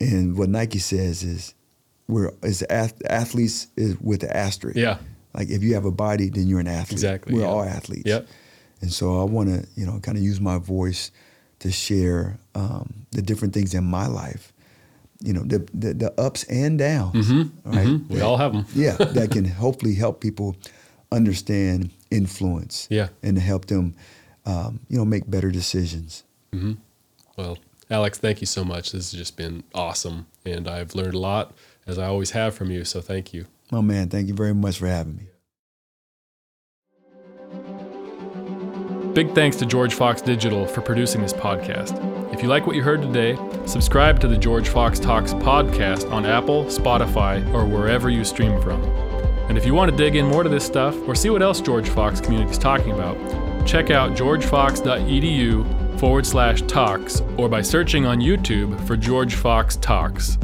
And 0.00 0.36
what 0.38 0.48
Nike 0.48 0.78
says 0.78 1.22
is, 1.22 1.54
we're 2.08 2.32
is 2.42 2.62
ath- 2.70 3.00
athletes 3.08 3.68
is 3.76 4.00
with 4.00 4.20
the 4.22 4.36
asterisk. 4.36 4.76
Yeah. 4.76 4.98
Like 5.34 5.48
if 5.50 5.62
you 5.62 5.74
have 5.74 5.84
a 5.84 5.92
body, 5.92 6.28
then 6.28 6.48
you're 6.48 6.58
an 6.58 6.66
athlete. 6.66 6.92
Exactly, 6.92 7.34
We're 7.34 7.42
yeah. 7.42 7.46
all 7.46 7.62
athletes. 7.62 8.06
Yep. 8.06 8.26
And 8.80 8.92
so 8.92 9.20
I 9.20 9.24
want 9.24 9.48
to, 9.48 9.66
you 9.76 9.84
know, 9.86 9.98
kind 10.00 10.16
of 10.16 10.24
use 10.24 10.40
my 10.40 10.58
voice 10.58 11.10
to 11.60 11.70
share 11.70 12.38
um, 12.54 13.06
the 13.12 13.20
different 13.22 13.52
things 13.54 13.74
in 13.74 13.84
my 13.84 14.06
life. 14.06 14.52
You 15.22 15.34
know, 15.34 15.42
the 15.42 15.58
the, 15.74 15.92
the 15.94 16.20
ups 16.20 16.44
and 16.44 16.78
downs. 16.78 17.30
Right. 17.64 17.86
Mhm. 17.86 18.08
We 18.08 18.16
That- 18.16 18.24
all 18.24 18.38
have 18.38 18.52
them. 18.54 18.64
yeah, 18.74 18.96
that 19.16 19.30
can 19.30 19.44
hopefully 19.44 19.94
help 19.94 20.20
people 20.20 20.56
understand 21.12 21.90
influence. 22.10 22.86
Yeah. 22.90 23.08
And 23.22 23.38
help 23.38 23.66
them, 23.66 23.94
um, 24.46 24.80
you 24.88 24.96
know, 24.98 25.04
make 25.04 25.28
better 25.30 25.50
decisions. 25.50 26.24
Well, 27.36 27.58
Alex, 27.90 28.18
thank 28.18 28.40
you 28.40 28.46
so 28.46 28.64
much. 28.64 28.92
This 28.92 29.10
has 29.12 29.18
just 29.18 29.36
been 29.36 29.62
awesome, 29.74 30.26
and 30.46 30.66
I've 30.68 30.94
learned 30.94 31.14
a 31.14 31.18
lot 31.18 31.52
as 31.86 31.98
I 31.98 32.06
always 32.06 32.30
have 32.30 32.54
from 32.54 32.70
you. 32.70 32.84
So 32.84 33.00
thank 33.00 33.32
you. 33.34 33.46
Oh 33.72 33.82
man, 33.82 34.08
thank 34.08 34.28
you 34.28 34.34
very 34.34 34.54
much 34.54 34.78
for 34.78 34.86
having 34.86 35.16
me. 35.16 35.24
Big 39.14 39.34
thanks 39.34 39.56
to 39.56 39.66
George 39.66 39.94
Fox 39.94 40.22
Digital 40.22 40.66
for 40.66 40.82
producing 40.82 41.20
this 41.20 41.32
podcast. 41.32 42.32
If 42.32 42.44
you 42.44 42.48
like 42.48 42.68
what 42.68 42.76
you 42.76 42.82
heard 42.82 43.02
today, 43.02 43.36
subscribe 43.66 44.20
to 44.20 44.28
the 44.28 44.36
George 44.36 44.68
Fox 44.68 45.00
Talks 45.00 45.34
podcast 45.34 46.08
on 46.12 46.24
Apple, 46.24 46.66
Spotify, 46.66 47.44
or 47.52 47.66
wherever 47.66 48.08
you 48.08 48.22
stream 48.24 48.62
from. 48.62 48.80
And 49.48 49.58
if 49.58 49.66
you 49.66 49.74
want 49.74 49.90
to 49.90 49.96
dig 49.96 50.14
in 50.14 50.26
more 50.26 50.44
to 50.44 50.48
this 50.48 50.64
stuff 50.64 50.96
or 51.08 51.16
see 51.16 51.28
what 51.28 51.42
else 51.42 51.60
George 51.60 51.88
Fox 51.88 52.20
community 52.20 52.52
is 52.52 52.58
talking 52.58 52.92
about, 52.92 53.16
check 53.66 53.90
out 53.90 54.12
georgefox.edu 54.12 55.98
forward 55.98 56.24
slash 56.24 56.62
talks 56.62 57.20
or 57.36 57.48
by 57.48 57.62
searching 57.62 58.06
on 58.06 58.20
YouTube 58.20 58.80
for 58.86 58.96
George 58.96 59.34
Fox 59.34 59.74
Talks. 59.74 60.38